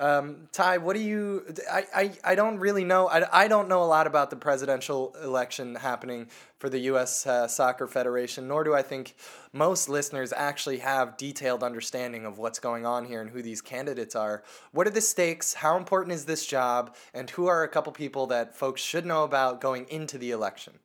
Um, 0.00 0.48
Ty, 0.50 0.78
what 0.78 0.96
do 0.96 1.02
you? 1.02 1.44
I, 1.70 1.84
I, 1.94 2.12
I 2.24 2.34
don't 2.34 2.58
really 2.58 2.84
know. 2.84 3.06
I, 3.06 3.44
I 3.44 3.48
don't 3.48 3.68
know 3.68 3.82
a 3.82 3.84
lot 3.84 4.06
about 4.06 4.30
the 4.30 4.36
presidential 4.36 5.14
election 5.22 5.74
happening 5.74 6.28
for 6.58 6.70
the 6.70 6.78
U.S. 6.78 7.26
Uh, 7.26 7.46
Soccer 7.46 7.86
Federation, 7.86 8.48
nor 8.48 8.64
do 8.64 8.74
I 8.74 8.80
think 8.80 9.14
most 9.52 9.90
listeners 9.90 10.32
actually 10.34 10.78
have 10.78 11.18
detailed 11.18 11.62
understanding 11.62 12.24
of 12.24 12.38
what's 12.38 12.58
going 12.58 12.86
on 12.86 13.04
here 13.04 13.20
and 13.20 13.28
who 13.28 13.42
these 13.42 13.60
candidates 13.60 14.16
are. 14.16 14.42
What 14.72 14.86
are 14.86 14.90
the 14.90 15.02
stakes? 15.02 15.52
How 15.52 15.76
important 15.76 16.14
is 16.14 16.24
this 16.24 16.46
job? 16.46 16.96
And 17.12 17.28
who 17.28 17.46
are 17.46 17.62
a 17.62 17.68
couple 17.68 17.92
people 17.92 18.26
that 18.28 18.56
folks 18.56 18.80
should 18.80 19.04
know 19.04 19.24
about 19.24 19.60
going 19.60 19.86
into 19.90 20.16
the 20.16 20.30
election? 20.30 20.78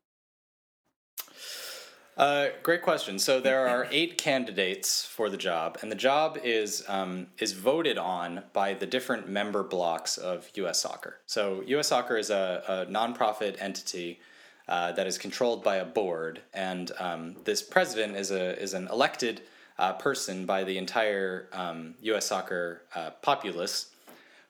Uh, 2.18 2.48
great 2.64 2.82
question. 2.82 3.20
So 3.20 3.42
there 3.42 3.68
are 3.68 3.88
eight 3.92 4.18
candidates 4.18 5.06
for 5.06 5.30
the 5.30 5.38
job, 5.38 5.78
and 5.82 5.92
the 5.92 5.96
job 5.96 6.40
is 6.44 6.84
um, 6.88 7.28
is 7.40 7.52
voted 7.52 7.98
on 7.98 8.44
by 8.54 8.74
the 8.74 8.86
different 8.86 9.28
member 9.28 9.64
blocks 9.64 10.18
of 10.18 10.50
U.S. 10.56 10.80
Soccer. 10.80 11.18
So 11.26 11.62
U.S. 11.68 11.88
Soccer 11.90 12.18
is 12.18 12.30
a, 12.30 12.64
a 12.68 12.92
nonprofit 12.92 13.58
entity 13.60 14.20
uh, 14.68 14.94
that 14.94 15.08
is 15.08 15.18
controlled 15.18 15.64
by 15.64 15.78
a 15.78 15.86
board, 15.86 16.42
and 16.54 16.92
um, 17.00 17.36
this 17.44 17.62
president 17.62 18.16
is 18.16 18.32
a 18.32 18.58
is 18.62 18.74
an 18.74 18.88
elected 18.88 19.42
uh, 19.78 19.92
person 19.94 20.46
by 20.46 20.64
the 20.64 20.78
entire 20.78 21.50
um, 21.52 21.96
U.S. 22.02 22.28
Soccer 22.28 22.84
uh, 22.96 23.10
populace 23.22 23.92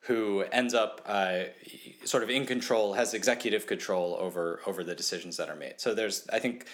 who 0.02 0.42
ends 0.52 0.76
up 0.76 1.02
uh, 1.08 1.46
sort 2.04 2.22
of 2.22 2.30
in 2.30 2.46
control, 2.46 2.94
has 2.94 3.16
executive 3.16 3.66
control 3.66 4.16
over 4.20 4.62
over 4.68 4.84
the 4.84 4.94
decisions 4.94 5.36
that 5.38 5.50
are 5.50 5.56
made. 5.56 5.74
So 5.78 5.96
there's, 5.96 6.28
I 6.32 6.38
think, 6.38 6.68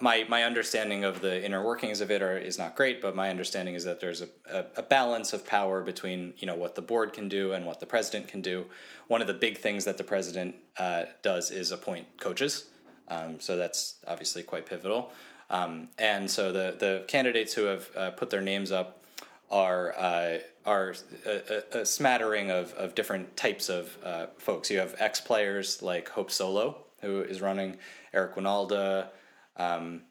my 0.00 0.24
my 0.28 0.44
understanding 0.44 1.04
of 1.04 1.20
the 1.20 1.44
inner 1.44 1.62
workings 1.62 2.00
of 2.00 2.10
it 2.10 2.22
are, 2.22 2.38
is 2.38 2.58
not 2.58 2.74
great, 2.74 3.02
but 3.02 3.14
my 3.14 3.28
understanding 3.28 3.74
is 3.74 3.84
that 3.84 4.00
there's 4.00 4.22
a, 4.22 4.28
a, 4.50 4.64
a, 4.76 4.82
balance 4.82 5.32
of 5.32 5.46
power 5.46 5.82
between 5.82 6.32
you 6.38 6.46
know 6.46 6.54
what 6.54 6.74
the 6.74 6.82
board 6.82 7.12
can 7.12 7.28
do 7.28 7.52
and 7.52 7.66
what 7.66 7.80
the 7.80 7.86
president 7.86 8.26
can 8.28 8.40
do. 8.40 8.64
One 9.08 9.20
of 9.20 9.26
the 9.26 9.34
big 9.34 9.58
things 9.58 9.84
that 9.84 9.98
the 9.98 10.04
president 10.04 10.54
uh, 10.78 11.04
does 11.22 11.50
is 11.50 11.70
appoint 11.70 12.06
coaches, 12.18 12.66
um, 13.08 13.40
so 13.40 13.56
that's 13.56 13.96
obviously 14.06 14.42
quite 14.42 14.66
pivotal. 14.66 15.12
Um, 15.50 15.88
and 15.98 16.30
so 16.30 16.50
the 16.50 16.76
the 16.78 17.04
candidates 17.06 17.52
who 17.52 17.64
have 17.64 17.90
uh, 17.96 18.10
put 18.12 18.30
their 18.30 18.40
names 18.40 18.72
up 18.72 19.02
are 19.50 19.94
uh, 19.98 20.38
are 20.64 20.94
a, 21.26 21.80
a, 21.80 21.86
smattering 21.86 22.50
of, 22.50 22.72
of 22.74 22.94
different 22.94 23.36
types 23.36 23.68
of 23.68 23.98
uh, 24.02 24.26
folks. 24.38 24.70
You 24.70 24.78
have 24.78 24.94
ex 24.98 25.20
players 25.20 25.82
like 25.82 26.08
Hope 26.08 26.30
Solo, 26.30 26.84
who 27.02 27.20
is 27.20 27.42
running, 27.42 27.76
Eric 28.14 28.36
Wynalda, 28.36 29.08
um, 29.56 30.02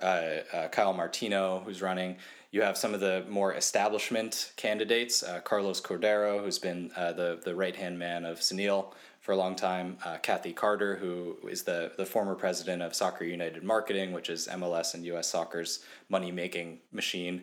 uh, 0.00 0.40
uh, 0.52 0.68
Kyle 0.68 0.92
Martino, 0.92 1.62
who's 1.64 1.82
running. 1.82 2.16
You 2.50 2.62
have 2.62 2.76
some 2.76 2.94
of 2.94 3.00
the 3.00 3.24
more 3.28 3.54
establishment 3.54 4.52
candidates, 4.56 5.22
uh, 5.22 5.40
Carlos 5.40 5.80
Cordeiro, 5.80 6.42
who's 6.42 6.58
been 6.58 6.90
uh, 6.96 7.12
the 7.12 7.40
the 7.42 7.54
right 7.54 7.76
hand 7.76 7.98
man 7.98 8.24
of 8.24 8.40
Sunil 8.40 8.92
for 9.20 9.32
a 9.32 9.36
long 9.36 9.54
time, 9.54 9.98
uh, 10.04 10.18
Kathy 10.18 10.52
Carter, 10.52 10.96
who 10.96 11.36
is 11.48 11.62
the 11.64 11.92
the 11.96 12.06
former 12.06 12.34
president 12.34 12.82
of 12.82 12.94
Soccer 12.94 13.24
United 13.24 13.62
Marketing, 13.62 14.12
which 14.12 14.28
is 14.28 14.48
MLS 14.48 14.94
and 14.94 15.04
U.S. 15.06 15.28
soccer's 15.28 15.84
money 16.08 16.30
making 16.30 16.80
machine. 16.90 17.42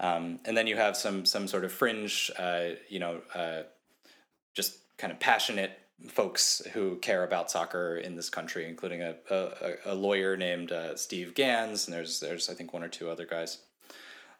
Um, 0.00 0.40
and 0.44 0.56
then 0.56 0.66
you 0.66 0.76
have 0.76 0.96
some 0.96 1.24
some 1.24 1.46
sort 1.46 1.64
of 1.64 1.72
fringe, 1.72 2.30
uh, 2.38 2.70
you 2.88 2.98
know, 2.98 3.20
just 4.54 4.78
kind 4.98 5.12
of 5.12 5.20
passionate 5.20 5.78
folks 6.08 6.62
who 6.72 6.96
care 6.96 7.24
about 7.24 7.50
soccer 7.50 7.96
in 7.96 8.16
this 8.16 8.30
country, 8.30 8.68
including 8.68 9.02
a, 9.02 9.14
a, 9.30 9.74
a 9.86 9.94
lawyer 9.94 10.36
named 10.36 10.72
uh, 10.72 10.96
Steve 10.96 11.34
Gans, 11.34 11.86
and 11.86 11.94
there's 11.94 12.20
there's 12.20 12.48
I 12.48 12.54
think 12.54 12.72
one 12.72 12.82
or 12.82 12.88
two 12.88 13.10
other 13.10 13.26
guys. 13.26 13.58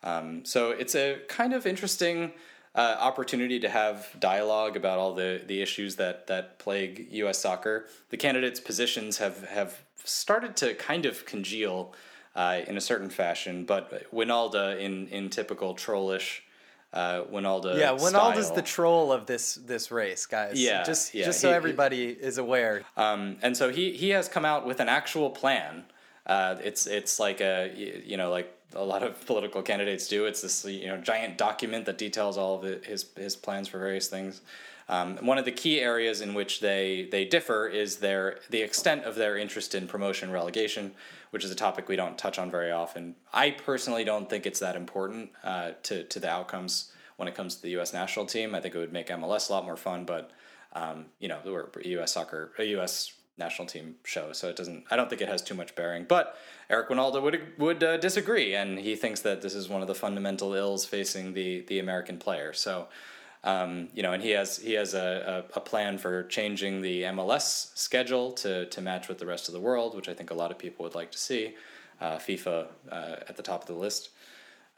Um, 0.02 0.44
so 0.44 0.70
it's 0.70 0.94
a 0.94 1.20
kind 1.28 1.52
of 1.54 1.66
interesting 1.66 2.32
uh, 2.74 2.96
opportunity 2.98 3.60
to 3.60 3.68
have 3.68 4.08
dialogue 4.18 4.76
about 4.76 4.98
all 4.98 5.14
the, 5.14 5.42
the 5.46 5.60
issues 5.62 5.96
that 5.96 6.26
that 6.26 6.58
plague 6.58 7.08
U.S. 7.12 7.38
soccer. 7.38 7.86
The 8.10 8.16
candidates' 8.16 8.60
positions 8.60 9.18
have 9.18 9.44
have 9.48 9.82
started 10.04 10.56
to 10.56 10.74
kind 10.74 11.06
of 11.06 11.26
congeal 11.26 11.94
uh, 12.34 12.60
in 12.66 12.76
a 12.76 12.80
certain 12.80 13.10
fashion, 13.10 13.64
but 13.64 14.10
Wynalda, 14.12 14.80
in 14.80 15.06
in 15.08 15.30
typical 15.30 15.74
trollish 15.74 16.42
uh, 16.92 17.22
Wynalda. 17.24 17.78
Yeah, 17.78 17.92
Wynalda's 17.92 18.50
the 18.50 18.62
troll 18.62 19.12
of 19.12 19.26
this 19.26 19.54
this 19.54 19.90
race, 19.90 20.26
guys. 20.26 20.60
Yeah, 20.62 20.82
just 20.82 21.14
yeah, 21.14 21.24
just 21.24 21.40
so 21.40 21.48
he, 21.48 21.54
everybody 21.54 22.08
is 22.08 22.38
aware. 22.38 22.82
Um, 22.96 23.36
and 23.42 23.56
so 23.56 23.70
he 23.70 23.92
he 23.92 24.10
has 24.10 24.28
come 24.28 24.44
out 24.44 24.66
with 24.66 24.80
an 24.80 24.88
actual 24.88 25.30
plan. 25.30 25.84
Uh, 26.26 26.56
it's 26.62 26.86
it's 26.86 27.18
like 27.18 27.40
a 27.40 27.72
you 27.74 28.16
know 28.16 28.30
like 28.30 28.52
a 28.74 28.84
lot 28.84 29.02
of 29.02 29.24
political 29.26 29.62
candidates 29.62 30.06
do. 30.08 30.26
It's 30.26 30.42
this 30.42 30.64
you 30.64 30.86
know 30.86 30.98
giant 30.98 31.38
document 31.38 31.86
that 31.86 31.98
details 31.98 32.36
all 32.36 32.56
of 32.56 32.62
the, 32.62 32.86
his 32.86 33.06
his 33.16 33.36
plans 33.36 33.68
for 33.68 33.78
various 33.78 34.08
things. 34.08 34.42
Um, 34.88 35.16
one 35.18 35.38
of 35.38 35.44
the 35.44 35.52
key 35.52 35.80
areas 35.80 36.20
in 36.20 36.34
which 36.34 36.60
they 36.60 37.08
they 37.10 37.24
differ 37.24 37.66
is 37.68 37.96
their 37.96 38.40
the 38.50 38.60
extent 38.60 39.04
of 39.04 39.14
their 39.14 39.38
interest 39.38 39.74
in 39.74 39.86
promotion 39.86 40.30
relegation, 40.30 40.92
which 41.32 41.44
is 41.44 41.50
a 41.50 41.54
topic 41.54 41.88
we 41.88 41.96
don't 41.96 42.18
touch 42.18 42.38
on 42.38 42.50
very 42.50 42.70
often. 42.70 43.16
I 43.32 43.52
personally 43.52 44.04
don't 44.04 44.28
think 44.28 44.44
it's 44.44 44.60
that 44.60 44.76
important 44.76 45.30
uh, 45.42 45.72
to 45.84 46.04
to 46.04 46.20
the 46.20 46.28
outcomes 46.28 46.92
when 47.16 47.26
it 47.26 47.34
comes 47.34 47.56
to 47.56 47.62
the 47.62 47.70
U.S. 47.70 47.92
national 47.92 48.26
team. 48.26 48.54
I 48.54 48.60
think 48.60 48.74
it 48.74 48.78
would 48.78 48.92
make 48.92 49.08
MLS 49.08 49.48
a 49.48 49.52
lot 49.54 49.64
more 49.64 49.78
fun, 49.78 50.04
but 50.04 50.30
um, 50.74 51.06
you 51.18 51.28
know, 51.28 51.38
we're 51.44 51.68
a 51.82 51.88
U.S. 51.88 52.12
soccer, 52.12 52.52
a 52.58 52.64
U.S. 52.64 53.14
national 53.38 53.66
team 53.66 53.96
show, 54.04 54.32
so 54.32 54.50
it 54.50 54.56
doesn't. 54.56 54.84
I 54.90 54.96
don't 54.96 55.08
think 55.08 55.22
it 55.22 55.28
has 55.28 55.40
too 55.40 55.54
much 55.54 55.74
bearing. 55.74 56.04
But 56.04 56.36
Eric 56.68 56.90
Wynalda 56.90 57.22
would 57.22 57.40
would 57.56 57.82
uh, 57.82 57.96
disagree, 57.96 58.54
and 58.54 58.78
he 58.78 58.94
thinks 58.94 59.20
that 59.20 59.40
this 59.40 59.54
is 59.54 59.70
one 59.70 59.80
of 59.80 59.88
the 59.88 59.94
fundamental 59.94 60.52
ills 60.52 60.84
facing 60.84 61.32
the 61.32 61.62
the 61.62 61.78
American 61.78 62.18
player. 62.18 62.52
So. 62.52 62.88
Um, 63.44 63.88
you 63.92 64.02
know, 64.04 64.12
and 64.12 64.22
he 64.22 64.30
has 64.30 64.58
he 64.58 64.74
has 64.74 64.94
a, 64.94 65.44
a, 65.52 65.58
a, 65.58 65.60
plan 65.60 65.98
for 65.98 66.22
changing 66.24 66.80
the 66.80 67.02
MLS 67.02 67.76
schedule 67.76 68.30
to 68.34 68.66
to 68.66 68.80
match 68.80 69.08
with 69.08 69.18
the 69.18 69.26
rest 69.26 69.48
of 69.48 69.54
the 69.54 69.60
world, 69.60 69.96
which 69.96 70.08
I 70.08 70.14
think 70.14 70.30
a 70.30 70.34
lot 70.34 70.52
of 70.52 70.58
people 70.58 70.84
would 70.84 70.94
like 70.94 71.10
to 71.12 71.18
see. 71.18 71.54
Uh, 72.00 72.18
FIFA 72.18 72.66
uh, 72.90 73.16
at 73.28 73.36
the 73.36 73.42
top 73.44 73.60
of 73.60 73.68
the 73.68 73.74
list, 73.74 74.10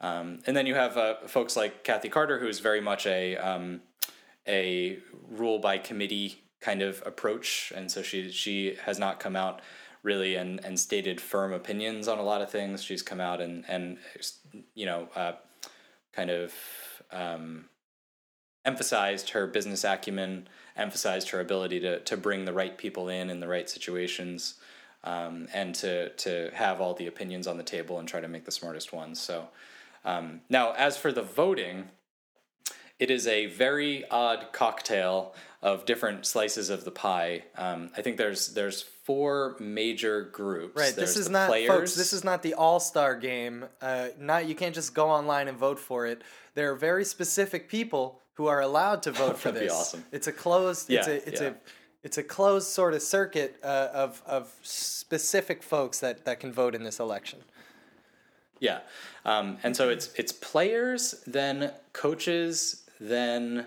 um, 0.01 0.39
and 0.45 0.55
then 0.55 0.67
you 0.67 0.75
have 0.75 0.95
uh, 0.95 1.15
folks 1.25 1.55
like 1.55 1.83
Kathy 1.83 2.07
Carter, 2.09 2.37
who's 2.37 2.59
very 2.59 2.81
much 2.81 3.07
a 3.07 3.35
um, 3.37 3.81
a 4.47 4.99
rule 5.29 5.57
by 5.57 5.79
committee 5.79 6.43
kind 6.59 6.81
of 6.81 7.01
approach, 7.05 7.73
and 7.75 7.89
so 7.91 8.01
she 8.01 8.31
she 8.31 8.77
has 8.85 8.99
not 8.99 9.19
come 9.19 9.35
out 9.35 9.61
really 10.03 10.35
and, 10.35 10.63
and 10.63 10.79
stated 10.79 11.19
firm 11.19 11.51
opinions 11.51 12.07
on 12.07 12.19
a 12.19 12.23
lot 12.23 12.41
of 12.41 12.51
things. 12.51 12.83
She's 12.83 13.01
come 13.01 13.19
out 13.19 13.41
and 13.41 13.65
and 13.67 13.97
you 14.73 14.85
know 14.85 15.09
uh, 15.15 15.33
kind 16.13 16.29
of 16.29 16.53
um, 17.11 17.65
emphasized 18.65 19.29
her 19.29 19.47
business 19.47 19.83
acumen, 19.83 20.47
emphasized 20.75 21.29
her 21.29 21.39
ability 21.39 21.79
to 21.81 21.99
to 21.99 22.17
bring 22.17 22.45
the 22.45 22.53
right 22.53 22.77
people 22.77 23.09
in 23.09 23.29
in 23.29 23.39
the 23.39 23.47
right 23.47 23.69
situations, 23.69 24.55
um, 25.03 25.47
and 25.53 25.75
to 25.75 26.09
to 26.09 26.49
have 26.53 26.81
all 26.81 26.93
the 26.93 27.07
opinions 27.07 27.47
on 27.47 27.57
the 27.57 27.63
table 27.63 27.99
and 27.99 28.07
try 28.07 28.19
to 28.19 28.27
make 28.27 28.45
the 28.45 28.51
smartest 28.51 28.91
ones. 28.91 29.19
So 29.19 29.47
um, 30.03 30.41
now, 30.49 30.73
as 30.73 30.97
for 30.97 31.11
the 31.11 31.23
voting, 31.23 31.89
it 32.99 33.11
is 33.11 33.27
a 33.27 33.47
very 33.47 34.07
odd 34.09 34.47
cocktail 34.53 35.35
of 35.61 35.85
different 35.85 36.25
slices 36.25 36.69
of 36.69 36.85
the 36.85 36.91
pie. 36.91 37.43
Um, 37.57 37.89
I 37.97 38.01
think 38.01 38.17
there's 38.17 38.53
there's 38.53 38.81
four 38.81 39.55
major 39.59 40.23
groups. 40.23 40.77
Right. 40.77 40.95
There's 40.95 41.15
this 41.15 41.17
is 41.17 41.29
not, 41.29 41.49
players. 41.49 41.67
folks. 41.67 41.95
This 41.95 42.13
is 42.13 42.23
not 42.23 42.43
the 42.43 42.53
All 42.53 42.79
Star 42.79 43.15
game. 43.15 43.65
Uh, 43.81 44.09
not 44.19 44.47
you 44.47 44.55
can't 44.55 44.75
just 44.75 44.93
go 44.93 45.09
online 45.09 45.47
and 45.47 45.57
vote 45.57 45.79
for 45.79 46.05
it. 46.05 46.21
There 46.53 46.71
are 46.71 46.75
very 46.75 47.03
specific 47.03 47.67
people 47.67 48.21
who 48.35 48.47
are 48.47 48.61
allowed 48.61 49.03
to 49.03 49.11
vote 49.11 49.37
for 49.43 49.51
this. 49.51 49.63
be 49.63 49.69
awesome. 49.69 50.05
It's 50.11 50.27
a 50.27 50.31
closed. 50.31 50.89
Yeah, 50.89 50.99
it's 50.99 51.07
a 51.07 51.27
it's 51.29 51.41
yeah. 51.41 51.47
a 51.47 51.53
it's 52.03 52.17
a 52.17 52.23
closed 52.23 52.67
sort 52.67 52.93
of 52.93 53.01
circuit 53.01 53.57
uh, 53.63 53.89
of 53.93 54.21
of 54.25 54.53
specific 54.61 55.63
folks 55.63 55.99
that 55.99 56.25
that 56.25 56.39
can 56.39 56.53
vote 56.53 56.75
in 56.75 56.83
this 56.83 56.99
election. 56.99 57.39
Yeah, 58.59 58.79
um, 59.25 59.57
and 59.63 59.75
so 59.75 59.89
it's 59.89 60.13
it's 60.15 60.31
players, 60.31 61.23
then 61.27 61.71
coaches, 61.93 62.83
then 62.99 63.65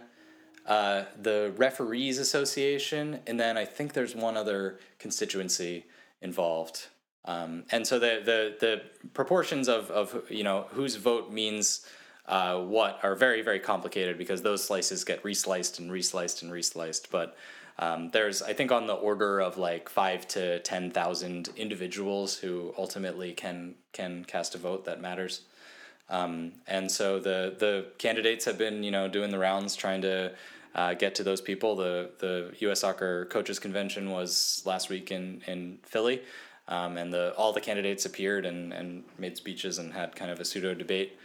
uh, 0.67 1.05
the 1.21 1.53
referees 1.57 2.19
association, 2.19 3.21
and 3.27 3.39
then 3.39 3.57
I 3.57 3.65
think 3.65 3.93
there's 3.93 4.15
one 4.15 4.37
other 4.37 4.79
constituency 4.99 5.87
involved. 6.23 6.89
Um, 7.25 7.65
and 7.71 7.87
so 7.87 7.99
the, 7.99 8.23
the 8.25 8.57
the 8.59 8.83
proportions 9.13 9.69
of 9.69 9.91
of 9.91 10.31
you 10.31 10.45
know 10.45 10.67
whose 10.71 10.97
vote 10.97 11.31
means 11.31 11.87
uh, 12.29 12.61
what 12.61 13.01
are 13.03 13.15
very 13.15 13.43
very 13.43 13.59
complicated 13.59 14.19
because 14.19 14.43
those 14.43 14.63
slices 14.63 15.03
get 15.03 15.23
resliced 15.25 15.79
and 15.79 15.91
resliced 15.91 16.43
and 16.43 16.53
resliced. 16.53 17.11
But 17.11 17.37
um, 17.79 18.11
there's 18.11 18.43
I 18.43 18.53
think 18.53 18.71
on 18.71 18.87
the 18.87 18.95
order 18.95 19.41
of 19.41 19.57
like 19.57 19.89
five 19.89 20.29
to 20.29 20.61
ten 20.61 20.91
thousand 20.91 21.49
individuals 21.57 22.37
who 22.37 22.75
ultimately 22.77 23.33
can 23.33 23.75
can 23.93 24.25
cast 24.25 24.55
a 24.55 24.59
vote 24.59 24.85
that 24.85 25.01
matters. 25.01 25.43
Um, 26.11 26.53
and 26.67 26.91
so 26.91 27.19
the 27.19 27.55
the 27.59 27.87
candidates 27.99 28.45
have 28.45 28.59
been 28.59 28.83
you 28.83 28.91
know 28.91 29.09
doing 29.09 29.31
the 29.31 29.39
rounds 29.39 29.75
trying 29.75 30.03
to 30.03 30.35
uh, 30.75 30.95
get 30.95 31.15
to 31.17 31.23
those 31.23 31.41
people. 31.41 31.77
The 31.77 32.11
the 32.19 32.55
U.S. 32.61 32.81
Soccer 32.81 33.25
Coaches 33.27 33.59
Convention 33.59 34.11
was 34.11 34.63
last 34.67 34.91
week 34.91 35.11
in 35.11 35.43
in 35.47 35.79
Philly, 35.83 36.21
um, 36.67 36.99
and 36.99 37.11
the 37.13 37.33
all 37.37 37.55
the 37.55 37.61
candidates 37.61 38.05
appeared 38.05 38.45
and 38.45 38.73
and 38.73 39.05
made 39.19 39.37
speeches 39.37 39.79
and 39.79 39.93
had 39.95 40.15
kind 40.15 40.31
of 40.31 40.41
a 40.41 40.45
pseudo 40.45 40.75
debate. 40.75 41.19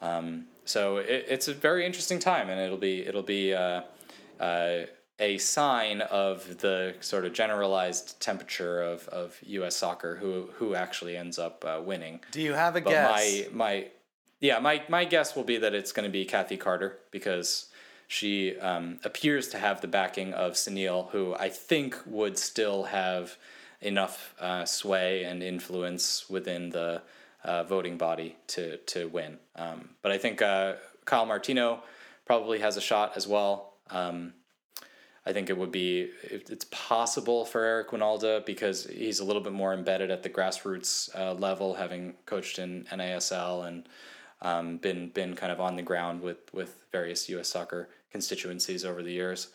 Um, 0.00 0.46
so 0.64 0.98
it, 0.98 1.26
it's 1.28 1.48
a 1.48 1.54
very 1.54 1.84
interesting 1.86 2.18
time, 2.18 2.48
and 2.50 2.60
it'll 2.60 2.78
be 2.78 3.06
it'll 3.06 3.22
be. 3.22 3.54
Uh, 3.54 3.82
uh, 4.40 4.86
a 5.20 5.38
sign 5.38 6.00
of 6.02 6.58
the 6.58 6.94
sort 7.00 7.24
of 7.24 7.32
generalized 7.32 8.20
temperature 8.20 8.80
of, 8.80 9.08
of 9.08 9.36
U.S. 9.46 9.76
soccer, 9.76 10.16
who 10.16 10.50
who 10.54 10.74
actually 10.74 11.16
ends 11.16 11.38
up 11.38 11.64
uh, 11.66 11.80
winning. 11.84 12.20
Do 12.30 12.40
you 12.40 12.52
have 12.52 12.76
a 12.76 12.80
But 12.80 12.90
guess? 12.90 13.10
my 13.10 13.48
my 13.52 13.86
yeah 14.40 14.58
my 14.60 14.82
my 14.88 15.04
guess 15.04 15.34
will 15.34 15.44
be 15.44 15.56
that 15.58 15.74
it's 15.74 15.92
going 15.92 16.08
to 16.08 16.12
be 16.12 16.24
Kathy 16.24 16.56
Carter 16.56 16.98
because 17.10 17.66
she 18.06 18.56
um, 18.58 19.00
appears 19.04 19.48
to 19.48 19.58
have 19.58 19.80
the 19.80 19.88
backing 19.88 20.32
of 20.32 20.52
Sunil, 20.52 21.10
who 21.10 21.34
I 21.34 21.48
think 21.48 21.96
would 22.06 22.38
still 22.38 22.84
have 22.84 23.36
enough 23.80 24.34
uh, 24.40 24.64
sway 24.64 25.24
and 25.24 25.42
influence 25.42 26.28
within 26.30 26.70
the 26.70 27.02
uh, 27.44 27.64
voting 27.64 27.96
body 27.96 28.36
to 28.48 28.76
to 28.78 29.08
win. 29.08 29.38
Um, 29.56 29.90
but 30.02 30.12
I 30.12 30.18
think 30.18 30.42
uh, 30.42 30.74
Kyle 31.04 31.26
Martino 31.26 31.82
probably 32.26 32.60
has 32.60 32.76
a 32.76 32.80
shot 32.80 33.12
as 33.16 33.26
well. 33.26 33.74
Um, 33.90 34.34
I 35.24 35.32
think 35.32 35.50
it 35.50 35.58
would 35.58 35.72
be 35.72 36.10
it's 36.22 36.64
possible 36.70 37.44
for 37.44 37.62
Eric 37.62 37.90
Wynalda 37.90 38.46
because 38.46 38.86
he's 38.86 39.20
a 39.20 39.24
little 39.24 39.42
bit 39.42 39.52
more 39.52 39.74
embedded 39.74 40.10
at 40.10 40.22
the 40.22 40.30
grassroots 40.30 41.14
uh, 41.14 41.34
level, 41.34 41.74
having 41.74 42.14
coached 42.24 42.58
in 42.58 42.84
NASL 42.90 43.66
and 43.68 43.88
um, 44.40 44.78
been 44.78 45.10
been 45.10 45.34
kind 45.34 45.52
of 45.52 45.60
on 45.60 45.76
the 45.76 45.82
ground 45.82 46.22
with 46.22 46.38
with 46.54 46.86
various 46.92 47.28
U.S. 47.28 47.48
soccer 47.48 47.90
constituencies 48.10 48.84
over 48.84 49.02
the 49.02 49.12
years. 49.12 49.48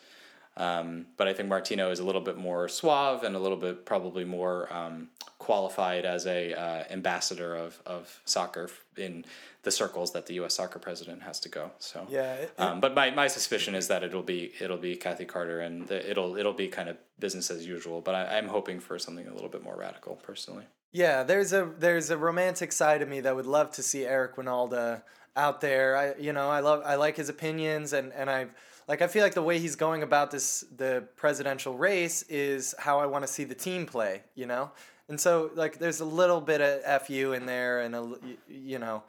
Um, 0.56 1.06
but 1.16 1.26
I 1.26 1.32
think 1.32 1.48
Martino 1.48 1.90
is 1.90 1.98
a 1.98 2.04
little 2.04 2.20
bit 2.20 2.36
more 2.36 2.68
suave 2.68 3.24
and 3.24 3.34
a 3.34 3.40
little 3.40 3.56
bit 3.56 3.84
probably 3.84 4.24
more 4.24 4.72
um, 4.72 5.08
qualified 5.48 6.04
as 6.06 6.26
a 6.26 6.40
uh, 6.54 6.84
ambassador 6.90 7.54
of 7.54 7.80
of 7.86 8.20
soccer 8.24 8.68
in 8.96 9.24
the 9.62 9.70
circles 9.70 10.12
that 10.12 10.24
the 10.26 10.34
U.S. 10.40 10.54
soccer 10.54 10.78
president 10.78 11.22
has 11.22 11.38
to 11.40 11.48
go. 11.48 11.70
So 11.78 12.06
Yeah, 12.10 12.34
it- 12.34 12.52
Um, 12.58 12.80
but 12.80 12.94
my, 12.94 13.10
my 13.10 13.28
suspicion 13.28 13.74
is 13.74 13.88
that 13.88 14.02
it'll 14.02 14.22
be 14.36 14.52
it'll 14.64 14.82
be 14.90 14.94
Kathy 14.96 15.24
Carter 15.34 15.60
and 15.60 15.86
the, 15.88 15.98
it'll 16.10 16.36
it'll 16.40 16.58
be 16.64 16.68
kind 16.68 16.88
of 16.88 16.96
business 17.18 17.50
as 17.50 17.66
usual. 17.66 18.00
But 18.00 18.14
I, 18.14 18.22
I'm 18.38 18.48
hoping 18.48 18.80
for 18.80 18.98
something 18.98 19.26
a 19.28 19.34
little 19.34 19.50
bit 19.56 19.62
more 19.62 19.76
radical, 19.86 20.16
personally. 20.16 20.64
Yeah, 20.92 21.24
there's 21.30 21.52
a 21.52 21.62
there's 21.84 22.08
a 22.10 22.16
romantic 22.28 22.70
side 22.72 23.00
of 23.02 23.08
me 23.08 23.20
that 23.20 23.34
would 23.38 23.46
love 23.58 23.70
to 23.72 23.82
see 23.82 24.04
Eric 24.06 24.36
Wynalda 24.36 25.02
out 25.36 25.60
there. 25.60 25.88
I 26.02 26.14
you 26.26 26.32
know 26.32 26.48
I 26.58 26.60
love 26.60 26.80
I 26.92 26.94
like 27.04 27.16
his 27.22 27.28
opinions 27.28 27.92
and 27.92 28.12
and 28.20 28.30
I 28.30 28.46
like 28.86 29.00
I 29.02 29.08
feel 29.08 29.22
like 29.26 29.34
the 29.34 29.42
way 29.50 29.58
he's 29.58 29.76
going 29.76 30.02
about 30.02 30.30
this 30.30 30.64
the 30.76 30.92
presidential 31.16 31.74
race 31.88 32.22
is 32.28 32.74
how 32.78 32.94
I 33.04 33.06
want 33.12 33.22
to 33.26 33.32
see 33.36 33.44
the 33.44 33.54
team 33.66 33.86
play. 33.86 34.22
You 34.34 34.46
know, 34.52 34.70
and 35.08 35.20
so 35.20 35.50
like 35.54 35.78
there's 35.78 36.00
a 36.00 36.04
little 36.04 36.40
bit 36.40 36.60
of 36.60 37.02
fu 37.06 37.32
in 37.32 37.46
there 37.46 37.80
and 37.80 37.94
a 37.94 38.08
you 38.48 38.78
know 38.78 39.02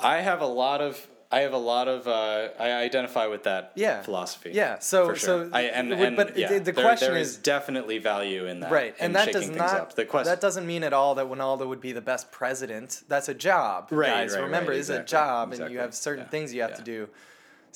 I 0.00 0.18
have 0.18 0.40
a 0.40 0.46
lot 0.46 0.80
of 0.80 1.06
I 1.30 1.40
have 1.40 1.52
a 1.54 1.58
lot 1.58 1.88
of 1.88 2.06
uh, 2.06 2.50
I 2.58 2.70
identify 2.72 3.26
with 3.26 3.42
that 3.44 3.72
Yeah. 3.74 4.00
philosophy. 4.02 4.52
Yeah, 4.54 4.78
so- 4.78 5.08
for 5.08 5.16
sure. 5.16 5.46
so 5.46 5.50
I, 5.52 5.62
and, 5.62 5.92
and 5.92 6.14
but 6.16 6.36
yeah, 6.36 6.48
the- 6.52 6.60
the 6.60 6.72
question 6.72 7.12
there 7.14 7.20
is- 7.20 7.36
definitely 7.36 7.98
value 7.98 8.46
in 8.46 8.60
that, 8.60 8.70
right 8.70 8.94
and 9.00 9.14
that 9.16 9.32
does 9.32 9.48
not 9.50 9.58
things 9.58 9.72
up. 9.72 9.94
The 9.94 10.04
question 10.04 10.30
that 10.30 10.40
doesn't 10.40 10.66
mean 10.66 10.84
at 10.84 10.92
all 10.92 11.16
that 11.16 11.26
Wynalda 11.26 11.66
would 11.66 11.80
be 11.80 11.90
the 11.90 12.00
best 12.00 12.30
president. 12.30 13.02
That's 13.08 13.28
a 13.28 13.34
job, 13.34 13.88
Right, 13.90 14.06
guys. 14.08 14.34
right, 14.34 14.42
Remember, 14.44 14.70
right, 14.70 14.78
it's 14.78 14.88
a 14.88 15.00
exactly, 15.00 15.12
job, 15.18 15.52
and 15.54 15.72
you 15.72 15.78
have 15.80 15.94
certain 15.94 16.24
Yeah, 16.24 16.30
things 16.30 16.54
you 16.54 16.62
have 16.62 16.76
to 16.76 16.82
do. 16.82 17.08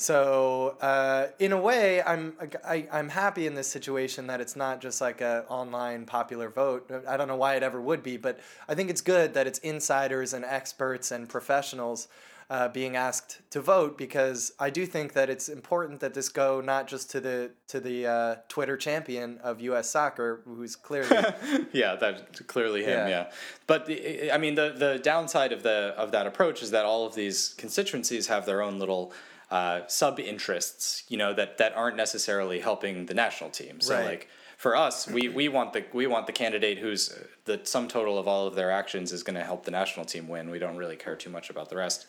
So, 0.00 0.78
uh, 0.80 1.26
in 1.38 1.52
a 1.52 1.60
way, 1.60 2.02
I'm 2.02 2.32
I, 2.64 2.88
I'm 2.90 3.10
happy 3.10 3.46
in 3.46 3.54
this 3.54 3.68
situation 3.68 4.28
that 4.28 4.40
it's 4.40 4.56
not 4.56 4.80
just 4.80 5.02
like 5.02 5.20
a 5.20 5.44
online 5.46 6.06
popular 6.06 6.48
vote. 6.48 6.90
I 7.06 7.18
don't 7.18 7.28
know 7.28 7.36
why 7.36 7.56
it 7.56 7.62
ever 7.62 7.78
would 7.78 8.02
be, 8.02 8.16
but 8.16 8.40
I 8.66 8.74
think 8.74 8.88
it's 8.88 9.02
good 9.02 9.34
that 9.34 9.46
it's 9.46 9.58
insiders 9.58 10.32
and 10.32 10.42
experts 10.42 11.10
and 11.10 11.28
professionals 11.28 12.08
uh, 12.48 12.68
being 12.68 12.96
asked 12.96 13.42
to 13.50 13.60
vote 13.60 13.98
because 13.98 14.52
I 14.58 14.70
do 14.70 14.86
think 14.86 15.12
that 15.12 15.28
it's 15.28 15.50
important 15.50 16.00
that 16.00 16.14
this 16.14 16.30
go 16.30 16.62
not 16.62 16.88
just 16.88 17.10
to 17.10 17.20
the 17.20 17.50
to 17.68 17.78
the 17.78 18.06
uh, 18.06 18.36
Twitter 18.48 18.78
champion 18.78 19.36
of 19.42 19.60
U.S. 19.60 19.90
soccer, 19.90 20.40
who's 20.46 20.76
clearly 20.76 21.14
yeah, 21.72 21.96
that's 21.96 22.40
clearly 22.40 22.84
him. 22.84 23.06
Yeah. 23.06 23.08
Yeah, 23.08 23.30
but 23.66 23.84
the, 23.84 24.32
I 24.32 24.38
mean, 24.38 24.54
the 24.54 24.72
the 24.74 24.98
downside 24.98 25.52
of 25.52 25.62
the 25.62 25.92
of 25.98 26.10
that 26.12 26.26
approach 26.26 26.62
is 26.62 26.70
that 26.70 26.86
all 26.86 27.04
of 27.04 27.14
these 27.14 27.52
constituencies 27.58 28.28
have 28.28 28.46
their 28.46 28.62
own 28.62 28.78
little 28.78 29.12
uh, 29.50 29.80
sub 29.86 30.20
interests, 30.20 31.04
you 31.08 31.16
know, 31.16 31.32
that 31.34 31.58
that 31.58 31.76
aren't 31.76 31.96
necessarily 31.96 32.60
helping 32.60 33.06
the 33.06 33.14
national 33.14 33.50
team. 33.50 33.80
So 33.80 33.94
Right. 33.94 34.04
like 34.04 34.28
for 34.56 34.76
us, 34.76 35.08
we 35.08 35.28
we 35.28 35.48
want 35.48 35.72
the 35.72 35.84
we 35.92 36.06
want 36.06 36.26
the 36.26 36.32
candidate 36.32 36.78
who's 36.78 37.12
the 37.46 37.60
sum 37.64 37.88
total 37.88 38.18
of 38.18 38.28
all 38.28 38.46
of 38.46 38.54
their 38.54 38.70
actions 38.70 39.12
is 39.12 39.22
going 39.22 39.36
to 39.36 39.44
help 39.44 39.64
the 39.64 39.70
national 39.70 40.06
team 40.06 40.28
win. 40.28 40.50
We 40.50 40.58
don't 40.58 40.76
really 40.76 40.96
care 40.96 41.16
too 41.16 41.30
much 41.30 41.50
about 41.50 41.68
the 41.68 41.76
rest. 41.76 42.06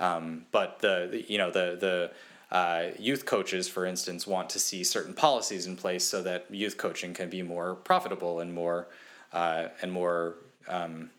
Um, 0.00 0.46
but 0.50 0.80
the, 0.80 1.08
the 1.10 1.32
you 1.32 1.38
know 1.38 1.50
the 1.50 1.76
the 1.80 2.10
uh, 2.54 2.90
youth 2.98 3.24
coaches, 3.24 3.68
for 3.68 3.86
instance, 3.86 4.26
want 4.26 4.50
to 4.50 4.58
see 4.58 4.84
certain 4.84 5.14
policies 5.14 5.66
in 5.66 5.76
place 5.76 6.04
so 6.04 6.22
that 6.22 6.46
youth 6.50 6.76
coaching 6.76 7.14
can 7.14 7.30
be 7.30 7.42
more 7.42 7.74
profitable 7.74 8.40
and 8.40 8.52
more 8.52 8.88
uh, 9.32 9.68
and 9.80 9.90
more 9.90 10.36
um, 10.68 11.10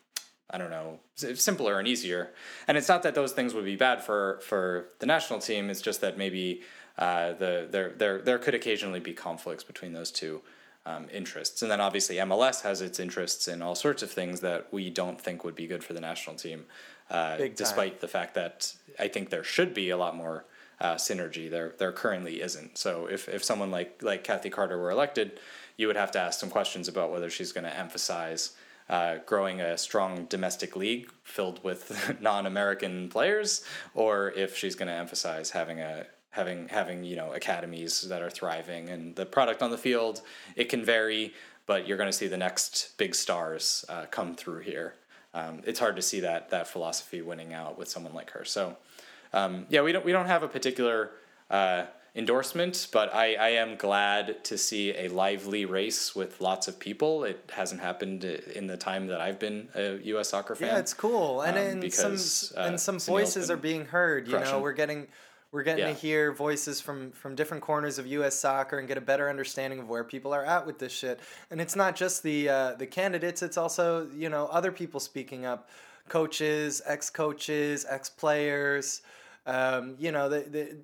I 0.49 0.57
don't 0.57 0.69
know 0.69 0.99
simpler 1.15 1.79
and 1.79 1.87
easier. 1.87 2.31
And 2.67 2.77
it's 2.77 2.87
not 2.87 3.03
that 3.03 3.15
those 3.15 3.31
things 3.31 3.53
would 3.53 3.65
be 3.65 3.75
bad 3.75 4.03
for 4.03 4.39
for 4.41 4.87
the 4.99 5.05
national 5.05 5.39
team. 5.39 5.69
It's 5.69 5.81
just 5.81 6.01
that 6.01 6.17
maybe 6.17 6.61
uh, 6.97 7.33
the 7.33 7.67
there 7.69 7.93
there 7.97 8.21
there 8.21 8.37
could 8.37 8.55
occasionally 8.55 8.99
be 8.99 9.13
conflicts 9.13 9.63
between 9.63 9.93
those 9.93 10.11
two. 10.11 10.41
Um, 10.87 11.07
interests 11.11 11.63
and 11.63 11.71
then 11.71 11.81
obviously 11.81 12.17
MLS 12.17 12.61
has 12.61 12.79
its 12.79 12.99
interests 12.99 13.47
in 13.47 13.63
all 13.63 13.73
sorts 13.73 14.03
of 14.03 14.11
things 14.11 14.41
that 14.41 14.71
we 14.71 14.91
don't 14.91 15.19
think 15.19 15.43
would 15.43 15.55
be 15.55 15.65
good 15.65 15.83
for 15.83 15.93
the 15.93 15.99
national 15.99 16.35
team, 16.35 16.65
uh, 17.09 17.37
despite 17.55 18.01
the 18.01 18.07
fact 18.07 18.35
that 18.35 18.71
I 18.99 19.07
think 19.07 19.31
there 19.31 19.43
should 19.43 19.73
be 19.73 19.89
a 19.89 19.97
lot 19.97 20.15
more 20.15 20.45
uh, 20.79 20.93
synergy. 20.93 21.49
There 21.49 21.73
there 21.79 21.91
currently 21.91 22.39
isn't. 22.39 22.77
So 22.77 23.07
if, 23.07 23.27
if 23.27 23.43
someone 23.43 23.71
like 23.71 24.03
like 24.03 24.23
Kathy 24.23 24.51
Carter 24.51 24.77
were 24.77 24.91
elected, 24.91 25.39
you 25.75 25.87
would 25.87 25.95
have 25.95 26.11
to 26.11 26.19
ask 26.19 26.39
some 26.39 26.51
questions 26.51 26.87
about 26.87 27.11
whether 27.11 27.31
she's 27.31 27.51
going 27.51 27.63
to 27.63 27.75
emphasize 27.75 28.51
uh, 28.89 29.17
growing 29.25 29.61
a 29.61 29.77
strong 29.77 30.25
domestic 30.25 30.75
league 30.75 31.11
filled 31.23 31.63
with 31.63 32.15
non-American 32.21 33.09
players, 33.09 33.63
or 33.93 34.31
if 34.31 34.57
she's 34.57 34.75
going 34.75 34.87
to 34.87 34.93
emphasize 34.93 35.51
having 35.51 35.79
a 35.79 36.05
having 36.31 36.67
having 36.67 37.03
you 37.03 37.15
know 37.15 37.31
academies 37.33 38.01
that 38.01 38.21
are 38.21 38.29
thriving 38.29 38.89
and 38.89 39.15
the 39.15 39.25
product 39.25 39.61
on 39.61 39.71
the 39.71 39.77
field 39.77 40.21
it 40.55 40.65
can 40.65 40.83
vary, 40.83 41.33
but 41.65 41.87
you're 41.87 41.97
going 41.97 42.09
to 42.09 42.17
see 42.17 42.27
the 42.27 42.37
next 42.37 42.97
big 42.97 43.15
stars 43.15 43.85
uh, 43.89 44.05
come 44.11 44.35
through 44.35 44.59
here. 44.59 44.95
Um, 45.33 45.61
it's 45.65 45.79
hard 45.79 45.95
to 45.95 46.01
see 46.01 46.19
that 46.21 46.49
that 46.49 46.67
philosophy 46.67 47.21
winning 47.21 47.53
out 47.53 47.77
with 47.77 47.87
someone 47.89 48.13
like 48.13 48.31
her. 48.31 48.45
So 48.45 48.77
um, 49.33 49.65
yeah, 49.69 49.81
we 49.81 49.91
don't 49.91 50.05
we 50.05 50.11
don't 50.11 50.27
have 50.27 50.43
a 50.43 50.47
particular 50.47 51.11
uh, 51.49 51.85
endorsement, 52.15 52.87
but 52.91 53.13
I, 53.13 53.35
I 53.35 53.49
am 53.49 53.75
glad 53.75 54.43
to 54.45 54.57
see 54.57 54.91
a 54.95 55.09
lively 55.09 55.65
race 55.65 56.15
with 56.15 56.39
lots 56.39 56.67
of 56.67 56.79
people. 56.79 57.23
It 57.25 57.51
hasn't 57.53 57.81
happened 57.81 58.23
in 58.23 58.67
the 58.67 58.77
time 58.77 59.07
that 59.07 59.19
I've 59.19 59.39
been 59.39 59.67
a 59.75 59.97
U.S. 60.05 60.29
soccer 60.29 60.55
fan. 60.55 60.69
Yeah, 60.69 60.79
it's 60.79 60.93
cool, 60.93 61.41
and 61.41 61.57
um, 61.57 61.63
and 61.63 61.81
because, 61.81 62.51
some 62.53 62.63
uh, 62.63 62.67
and 62.67 62.79
some 62.79 62.99
voices 62.99 63.51
are 63.51 63.57
being 63.57 63.85
heard. 63.85 64.27
You 64.27 64.39
know, 64.39 64.59
we're 64.59 64.73
getting 64.73 65.07
we're 65.51 65.63
getting 65.63 65.85
Yeah. 65.85 65.93
to 65.93 65.99
hear 65.99 66.31
voices 66.33 66.79
from 66.81 67.11
from 67.11 67.35
different 67.35 67.63
corners 67.63 67.99
of 67.99 68.07
U.S. 68.07 68.35
soccer 68.35 68.79
and 68.79 68.87
get 68.87 68.97
a 68.97 69.01
better 69.01 69.29
understanding 69.29 69.79
of 69.79 69.89
where 69.89 70.03
people 70.03 70.33
are 70.33 70.45
at 70.45 70.65
with 70.65 70.79
this 70.79 70.93
shit. 70.93 71.19
And 71.51 71.59
it's 71.59 71.75
not 71.75 71.95
just 71.95 72.23
the 72.23 72.49
uh, 72.49 72.73
the 72.75 72.87
candidates; 72.87 73.41
it's 73.41 73.57
also 73.57 74.07
you 74.15 74.29
know 74.29 74.47
other 74.47 74.71
people 74.71 74.99
speaking 75.01 75.45
up, 75.45 75.69
coaches, 76.07 76.81
ex 76.85 77.09
coaches, 77.09 77.85
ex 77.89 78.09
players. 78.09 79.01
Um, 79.47 79.95
you 79.99 80.11
know 80.11 80.27
the, 80.27 80.39
the 80.39 80.77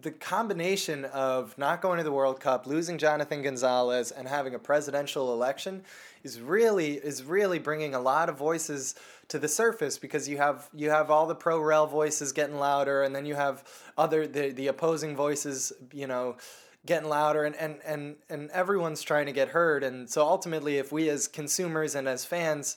the 0.00 0.10
combination 0.10 1.04
of 1.06 1.56
not 1.56 1.80
going 1.80 1.98
to 1.98 2.04
the 2.04 2.10
World 2.10 2.40
Cup, 2.40 2.66
losing 2.66 2.98
Jonathan 2.98 3.42
Gonzalez, 3.42 4.10
and 4.10 4.26
having 4.26 4.56
a 4.56 4.58
presidential 4.58 5.32
election 5.32 5.84
is 6.24 6.40
really 6.40 6.94
is 6.94 7.22
really 7.22 7.60
bringing 7.60 7.94
a 7.94 8.00
lot 8.00 8.28
of 8.28 8.36
voices 8.36 8.96
to 9.28 9.38
the 9.38 9.46
surface 9.46 9.98
because 9.98 10.28
you 10.28 10.36
have 10.38 10.68
you 10.74 10.90
have 10.90 11.10
all 11.12 11.26
the 11.26 11.34
pro 11.34 11.60
rel 11.60 11.86
voices 11.86 12.32
getting 12.32 12.56
louder, 12.56 13.04
and 13.04 13.14
then 13.14 13.24
you 13.24 13.36
have 13.36 13.62
other 13.96 14.26
the 14.26 14.50
the 14.50 14.66
opposing 14.66 15.14
voices, 15.14 15.72
you 15.92 16.08
know, 16.08 16.36
getting 16.84 17.08
louder, 17.08 17.44
and 17.44 17.54
and 17.54 17.78
and 17.84 18.16
and 18.28 18.50
everyone's 18.50 19.02
trying 19.02 19.26
to 19.26 19.32
get 19.32 19.48
heard, 19.48 19.84
and 19.84 20.10
so 20.10 20.22
ultimately, 20.22 20.78
if 20.78 20.90
we 20.90 21.08
as 21.08 21.28
consumers 21.28 21.94
and 21.94 22.08
as 22.08 22.24
fans 22.24 22.76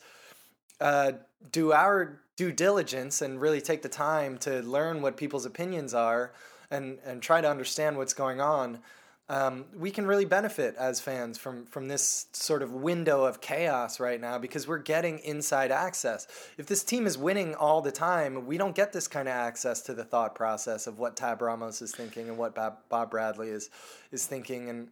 uh, 0.82 1.13
do 1.51 1.71
our 1.73 2.21
due 2.36 2.51
diligence 2.51 3.21
and 3.21 3.39
really 3.39 3.61
take 3.61 3.82
the 3.82 3.89
time 3.89 4.38
to 4.39 4.61
learn 4.61 5.01
what 5.01 5.17
people's 5.17 5.45
opinions 5.45 5.93
are 5.93 6.34
and, 6.69 6.97
and 7.05 7.21
try 7.21 7.41
to 7.41 7.49
understand 7.49 7.97
what's 7.97 8.13
going 8.13 8.41
on, 8.41 8.80
um, 9.28 9.65
we 9.76 9.89
can 9.89 10.05
really 10.05 10.26
benefit 10.26 10.76
as 10.78 11.01
fans 11.01 11.38
from, 11.38 11.65
from 11.65 11.88
this 11.88 12.28
sort 12.34 12.61
of 12.61 12.73
window 12.73 13.23
of 13.23 13.41
chaos 13.41 13.99
right 13.99 14.21
now 14.21 14.38
because 14.38 14.67
we're 14.67 14.78
getting 14.78 15.17
inside 15.19 15.71
access. 15.71 16.28
If 16.59 16.67
this 16.67 16.84
team 16.84 17.07
is 17.07 17.17
winning 17.17 17.55
all 17.55 17.82
the 17.82 17.91
time, 17.91 18.45
we 18.45 18.57
don't 18.57 18.76
get 18.76 18.93
this 18.93 19.07
kind 19.07 19.28
of 19.28 19.34
access 19.34 19.82
to 19.84 19.95
the 19.95 20.03
thought 20.03 20.36
process 20.36 20.86
of 20.86 20.99
what 20.99 21.15
Tab 21.15 21.41
Ramos 21.41 21.82
is 21.82 21.91
thinking 21.91 22.30
and 22.30 22.38
what 22.38 22.53
Bob, 22.53 22.78
Bob 22.88 23.09
Bradley 23.09 23.49
is, 23.49 23.71
is 24.11 24.28
thinking. 24.28 24.69
And 24.69 24.89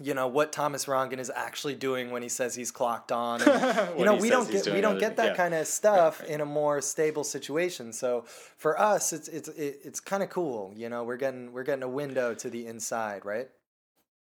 you 0.00 0.14
know 0.14 0.26
what 0.26 0.52
Thomas 0.52 0.86
Rongen 0.86 1.18
is 1.18 1.30
actually 1.34 1.74
doing 1.74 2.10
when 2.10 2.22
he 2.22 2.28
says 2.28 2.54
he's 2.54 2.70
clocked 2.70 3.12
on. 3.12 3.40
And, 3.52 3.98
you 3.98 4.04
know, 4.04 4.14
we 4.14 4.30
don't 4.30 4.50
get 4.50 4.66
we 4.72 4.80
don't 4.80 4.98
get 4.98 5.16
that 5.16 5.30
yeah. 5.30 5.34
kind 5.34 5.54
of 5.54 5.66
stuff 5.66 6.22
in 6.24 6.40
a 6.40 6.46
more 6.46 6.80
stable 6.80 7.24
situation. 7.24 7.92
So 7.92 8.24
for 8.56 8.78
us, 8.80 9.12
it's 9.12 9.28
it's 9.28 9.48
it's 9.48 10.00
kind 10.00 10.22
of 10.22 10.30
cool. 10.30 10.72
You 10.76 10.88
know, 10.88 11.04
we're 11.04 11.16
getting 11.16 11.52
we're 11.52 11.64
getting 11.64 11.82
a 11.82 11.88
window 11.88 12.34
to 12.34 12.50
the 12.50 12.66
inside, 12.66 13.24
right? 13.24 13.48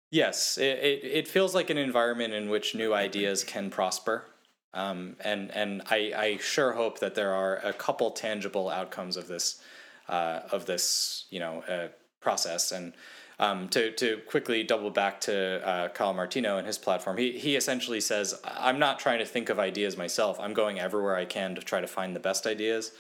Yes, 0.09 0.57
it, 0.57 0.79
it, 0.79 1.05
it 1.05 1.27
feels 1.27 1.55
like 1.55 1.69
an 1.69 1.77
environment 1.77 2.33
in 2.33 2.49
which 2.49 2.75
new 2.75 2.93
ideas 2.93 3.45
can 3.45 3.69
prosper. 3.69 4.25
Um, 4.73 5.15
and 5.21 5.51
and 5.51 5.83
I, 5.89 6.13
I 6.15 6.37
sure 6.37 6.73
hope 6.73 6.99
that 6.99 7.15
there 7.15 7.33
are 7.33 7.57
a 7.57 7.73
couple 7.73 8.11
tangible 8.11 8.69
outcomes 8.69 9.17
of 9.17 9.27
this 9.27 9.61
uh, 10.09 10.41
of 10.51 10.65
this 10.65 11.25
you 11.29 11.39
know 11.39 11.63
uh, 11.67 11.87
process. 12.19 12.71
And 12.71 12.93
um, 13.41 13.67
to 13.69 13.91
to 13.93 14.17
quickly 14.27 14.63
double 14.63 14.91
back 14.91 15.19
to 15.21 15.67
uh, 15.67 15.89
Kyle 15.89 16.13
Martino 16.13 16.57
and 16.57 16.67
his 16.67 16.77
platform, 16.77 17.17
he 17.17 17.37
he 17.37 17.55
essentially 17.55 17.99
says, 17.99 18.39
"I'm 18.45 18.77
not 18.77 18.99
trying 18.99 19.19
to 19.19 19.25
think 19.25 19.49
of 19.49 19.59
ideas 19.59 19.97
myself. 19.97 20.39
I'm 20.39 20.53
going 20.53 20.79
everywhere 20.79 21.15
I 21.15 21.25
can 21.25 21.55
to 21.55 21.61
try 21.61 21.81
to 21.81 21.87
find 21.87 22.15
the 22.15 22.19
best 22.19 22.45
ideas." 22.45 22.91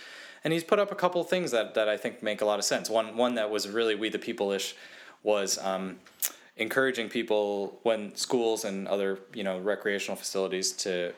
And 0.43 0.51
he's 0.51 0.63
put 0.63 0.79
up 0.79 0.91
a 0.91 0.95
couple 0.95 1.23
things 1.23 1.51
that, 1.51 1.75
that 1.75 1.87
I 1.87 1.97
think 1.97 2.23
make 2.23 2.41
a 2.41 2.45
lot 2.45 2.57
of 2.57 2.65
sense. 2.65 2.89
One 2.89 3.15
one 3.15 3.35
that 3.35 3.51
was 3.51 3.69
really 3.69 3.93
we 3.93 4.09
the 4.09 4.17
people 4.17 4.51
ish 4.51 4.75
was 5.21 5.59
um, 5.59 5.99
encouraging 6.57 7.07
people 7.07 7.79
when 7.83 8.15
schools 8.15 8.65
and 8.65 8.87
other 8.87 9.19
you 9.35 9.43
know 9.43 9.59
recreational 9.59 10.15
facilities 10.15 10.71
to 10.71 11.13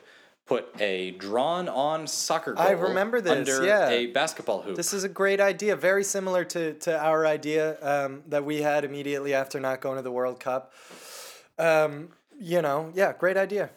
put 0.46 0.68
a 0.80 1.12
drawn 1.12 1.68
on 1.68 2.06
soccer 2.06 2.52
goal 2.52 2.66
I 2.66 2.72
remember 2.72 3.20
this, 3.20 3.32
under 3.32 3.66
yeah. 3.66 3.88
a 3.88 4.06
basketball 4.06 4.62
hoop. 4.62 4.76
This 4.76 4.92
is 4.92 5.04
a 5.04 5.08
great 5.08 5.40
idea, 5.40 5.76
very 5.76 6.04
similar 6.04 6.44
to 6.46 6.74
to 6.74 6.98
our 6.98 7.26
idea 7.26 7.78
um, 7.82 8.22
that 8.28 8.44
we 8.44 8.62
had 8.62 8.84
immediately 8.84 9.32
after 9.34 9.58
not 9.60 9.80
going 9.80 9.96
to 9.96 10.02
the 10.02 10.12
World 10.12 10.40
Cup. 10.40 10.72
Um, 11.58 12.10
you 12.38 12.60
know, 12.62 12.92
yeah, 12.94 13.12
great 13.18 13.36
idea. 13.36 13.70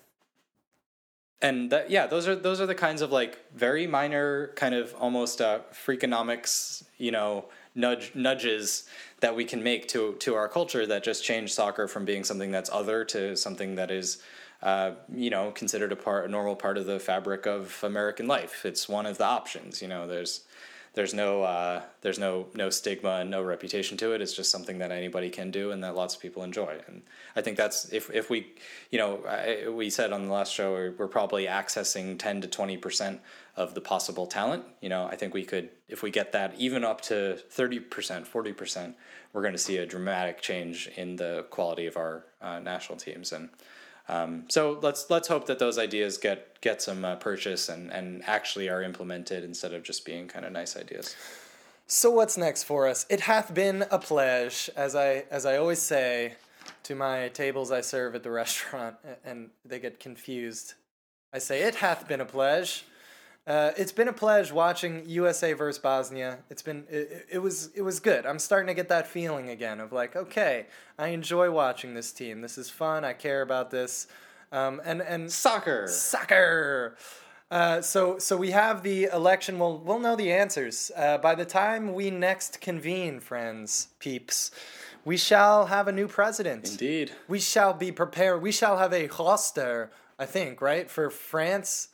and 1.42 1.70
that 1.72 1.90
yeah 1.90 2.08
those 2.08 2.28
are 2.28 2.36
those 2.36 2.60
are 2.60 2.66
the 2.66 2.76
kinds 2.76 3.02
of 3.02 3.12
like 3.12 3.38
very 3.54 3.86
minor 3.86 4.52
kind 4.56 4.74
of 4.74 4.94
almost 4.96 5.40
uh 5.40 5.60
freakonomics 5.72 6.84
you 6.98 7.12
know 7.12 7.46
nudge 7.76 8.12
nudges 8.16 8.86
that 9.20 9.36
we 9.36 9.46
can 9.46 9.62
make 9.62 9.88
to 9.88 10.14
to 10.20 10.34
our 10.34 10.48
culture 10.48 10.86
that 10.88 11.04
just 11.04 11.24
change 11.24 11.54
soccer 11.54 11.88
from 11.88 12.06
being 12.06 12.24
something 12.24 12.52
that's 12.52 12.70
other 12.72 13.06
to 13.06 13.36
something 13.36 13.76
that 13.76 13.92
is 13.92 14.18
uh, 14.62 14.92
you 15.14 15.30
know 15.30 15.52
considered 15.52 15.92
a 15.92 15.96
part 15.96 16.26
a 16.26 16.28
normal 16.28 16.56
part 16.56 16.78
of 16.78 16.86
the 16.86 17.00
fabric 17.00 17.46
of 17.46 17.84
American 17.84 18.28
life. 18.28 18.66
It's 18.66 18.90
one 18.90 19.06
of 19.06 19.18
the 19.18 19.26
options. 19.26 19.82
You 19.82 19.88
know, 19.88 20.08
there's 20.08 20.42
there's 20.98 21.14
no 21.14 21.44
uh, 21.44 21.84
there's 22.02 22.18
no 22.18 22.48
no 22.56 22.72
stigma 22.72 23.18
and 23.18 23.30
no 23.30 23.44
reputation 23.44 23.98
to 23.98 24.14
it. 24.14 24.22
It's 24.22 24.34
just 24.34 24.50
something 24.50 24.80
that 24.80 24.92
anybody 24.92 25.30
can 25.30 25.52
do 25.52 25.70
and 25.70 25.84
that 25.84 25.96
lots 25.96 26.16
of 26.16 26.22
people 26.22 26.42
enjoy. 26.42 26.80
And 26.88 27.04
I 27.36 27.42
think 27.42 27.56
that's 27.56 27.94
if 27.94 28.10
if 28.10 28.32
we 28.32 28.54
you 28.90 28.98
know 28.98 29.24
I, 29.28 29.70
we 29.70 29.92
said 29.92 30.12
on 30.12 30.26
the 30.26 30.34
last 30.34 30.52
show 30.52 30.72
we're, 30.72 30.94
we're 30.98 31.08
probably 31.08 31.46
accessing 31.46 32.18
ten 32.18 32.42
to 32.42 32.48
twenty 32.48 32.78
percent 32.78 33.22
of 33.56 33.76
the 33.76 33.82
possible 33.82 34.26
talent. 34.26 34.64
You 34.82 34.90
know, 34.90 35.06
I 35.06 35.16
think 35.16 35.36
we 35.36 35.46
could 35.46 35.70
if 35.88 36.02
we 36.02 36.10
get 36.10 36.32
that 36.32 36.56
even 36.58 36.84
up 36.84 37.02
to 37.02 37.36
thirty 37.52 37.80
percent, 37.80 38.26
forty 38.26 38.52
percent, 38.52 38.96
we're 39.34 39.44
going 39.44 39.54
to 39.54 39.60
see 39.60 39.78
a 39.78 39.86
dramatic 39.86 40.42
change 40.42 40.90
in 40.98 41.18
the 41.18 41.46
quality 41.52 41.86
of 41.86 41.96
our 41.96 42.26
uh, 42.42 42.58
national 42.58 42.98
teams 42.98 43.32
and. 43.32 43.50
Um, 44.10 44.46
so 44.48 44.80
let's 44.82 45.10
let's 45.10 45.28
hope 45.28 45.48
that 45.48 45.60
those 45.60 45.78
ideas 45.78 46.18
get 46.18 46.62
get 46.62 46.82
some 46.82 47.04
uh, 47.04 47.16
purchase 47.18 47.70
and 47.70 47.92
and 47.92 48.24
actually 48.26 48.70
are 48.70 48.82
implemented 48.82 49.44
instead 49.44 49.74
of 49.74 49.84
just 49.84 50.06
being 50.06 50.28
kind 50.28 50.46
of 50.46 50.52
nice 50.52 50.78
ideas. 50.78 51.16
So 51.88 52.12
what's 52.12 52.38
next 52.38 52.64
for 52.64 52.88
us? 52.88 53.06
It 53.10 53.22
hath 53.22 53.54
been 53.54 53.86
a 53.92 54.00
pledge, 54.00 54.70
as 54.76 54.96
I 54.96 55.26
as 55.30 55.46
I 55.46 55.58
always 55.58 55.82
say 55.82 56.36
to 56.84 56.96
my 56.96 57.30
tables 57.30 57.72
I 57.72 57.82
serve 57.82 58.16
at 58.16 58.24
the 58.24 58.32
restaurant, 58.44 58.96
and 59.26 59.50
they 59.66 59.80
get 59.80 60.00
confused. 60.00 60.74
I 61.34 61.40
say 61.40 61.64
it 61.64 61.76
hath 61.76 62.08
been 62.08 62.22
a 62.22 62.26
pledge. 62.26 62.86
Uh, 63.48 63.72
it's 63.78 63.94
been 63.94 64.10
a 64.10 64.14
pledge 64.14 64.52
watching 64.52 65.04
USA 65.08 65.54
versus 65.54 65.80
Bosnia. 65.80 66.40
It's 66.50 66.62
been 66.62 66.84
it, 66.90 67.28
it 67.32 67.40
was 67.40 67.70
it 67.76 67.82
was 67.82 68.02
good. 68.02 68.26
I'm 68.26 68.40
starting 68.40 68.68
to 68.68 68.74
get 68.74 68.90
that 68.90 69.08
feeling 69.08 69.50
again 69.50 69.80
of 69.80 69.94
like, 69.94 70.18
okay, 70.18 70.66
I 71.00 71.10
enjoy 71.10 71.50
watching 71.50 71.94
this 71.94 72.12
team. 72.12 72.42
This 72.42 72.58
is 72.58 72.70
fun. 72.70 73.06
I 73.06 73.14
care 73.14 73.42
about 73.42 73.72
this. 73.72 74.08
Um, 74.52 74.82
and 74.84 75.02
and 75.02 75.32
Soccer. 75.32 75.88
soccer. 75.88 76.98
Uh, 77.50 77.82
so 77.82 78.20
so 78.20 78.36
we 78.36 78.52
have 78.52 78.84
the 78.84 79.06
election. 79.06 79.58
We'll 79.60 79.78
we'll 79.78 80.00
know 80.00 80.18
the 80.18 80.34
answers 80.34 80.92
uh, 80.98 81.18
by 81.18 81.34
the 81.34 81.46
time 81.46 81.94
we 81.94 82.12
next 82.12 82.60
convene, 82.60 83.22
friends, 83.22 83.88
peeps. 84.00 84.52
We 85.06 85.16
shall 85.16 85.68
have 85.68 85.88
a 85.88 85.94
new 85.94 86.10
president. 86.10 86.70
Indeed. 86.70 87.14
We 87.30 87.40
shall 87.40 87.74
be 87.74 87.94
prepared. 87.94 88.42
We 88.42 88.52
shall 88.52 88.78
have 88.78 88.92
a 88.92 89.08
roster. 89.08 89.90
I 90.20 90.26
think 90.26 90.60
right 90.60 90.92
for 90.92 91.10
France. 91.10 91.88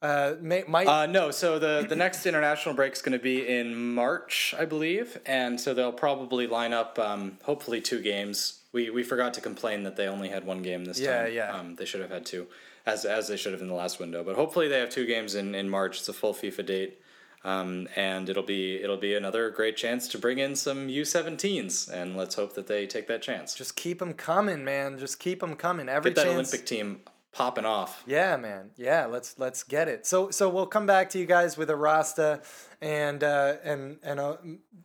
Uh, 0.00 0.34
may, 0.40 0.62
might 0.68 0.86
Uh, 0.86 1.06
no, 1.06 1.30
so 1.32 1.58
the, 1.58 1.84
the 1.88 1.96
next 1.96 2.24
international 2.24 2.74
break 2.74 2.92
is 2.92 3.02
going 3.02 3.18
to 3.18 3.22
be 3.22 3.46
in 3.48 3.94
March, 3.94 4.54
I 4.56 4.64
believe, 4.64 5.18
and 5.26 5.60
so 5.60 5.74
they'll 5.74 5.90
probably 5.92 6.46
line 6.46 6.72
up 6.72 6.98
um, 7.00 7.38
hopefully 7.42 7.80
two 7.80 8.00
games. 8.00 8.60
We 8.72 8.90
we 8.90 9.02
forgot 9.02 9.34
to 9.34 9.40
complain 9.40 9.82
that 9.84 9.96
they 9.96 10.06
only 10.06 10.28
had 10.28 10.44
one 10.44 10.62
game 10.62 10.84
this 10.84 11.00
Yeah, 11.00 11.24
time. 11.24 11.32
yeah. 11.32 11.52
Um, 11.56 11.74
they 11.76 11.84
should 11.84 12.00
have 12.00 12.10
had 12.10 12.24
two, 12.26 12.46
as 12.86 13.04
as 13.04 13.26
they 13.26 13.36
should 13.36 13.52
have 13.52 13.62
in 13.62 13.66
the 13.68 13.74
last 13.74 13.98
window. 13.98 14.22
But 14.22 14.36
hopefully 14.36 14.68
they 14.68 14.78
have 14.78 14.90
two 14.90 15.06
games 15.06 15.34
in, 15.34 15.54
in 15.54 15.68
March. 15.68 15.98
It's 15.98 16.08
a 16.08 16.12
full 16.12 16.34
FIFA 16.34 16.66
date, 16.66 17.00
um, 17.44 17.88
and 17.96 18.28
it'll 18.28 18.42
be 18.44 18.76
it'll 18.76 18.98
be 18.98 19.14
another 19.14 19.50
great 19.50 19.76
chance 19.76 20.06
to 20.08 20.18
bring 20.18 20.38
in 20.38 20.54
some 20.54 20.86
U17s, 20.88 21.90
and 21.90 22.16
let's 22.16 22.34
hope 22.36 22.54
that 22.54 22.66
they 22.68 22.86
take 22.86 23.08
that 23.08 23.22
chance. 23.22 23.54
just 23.54 23.74
keep 23.74 23.98
them 23.98 24.12
coming, 24.14 24.64
man. 24.64 24.98
Just 24.98 25.18
keep 25.18 25.40
them 25.40 25.56
coming. 25.56 25.88
Every 25.88 26.10
Get 26.12 26.16
that 26.16 26.24
chance. 26.30 26.34
Olympic 26.52 26.66
team 26.66 27.00
popping 27.32 27.64
off. 27.64 28.02
Yeah, 28.06 28.36
man. 28.36 28.70
Yeah, 28.76 29.06
let's 29.06 29.38
let's 29.38 29.62
get 29.62 29.88
it. 29.88 30.06
So 30.06 30.30
so 30.30 30.48
we'll 30.48 30.66
come 30.66 30.86
back 30.86 31.10
to 31.10 31.18
you 31.18 31.26
guys 31.26 31.56
with 31.56 31.70
a 31.70 31.76
Rasta 31.76 32.42
and 32.80 33.22
uh, 33.22 33.56
and 33.62 33.98
and 34.02 34.20
uh, 34.20 34.36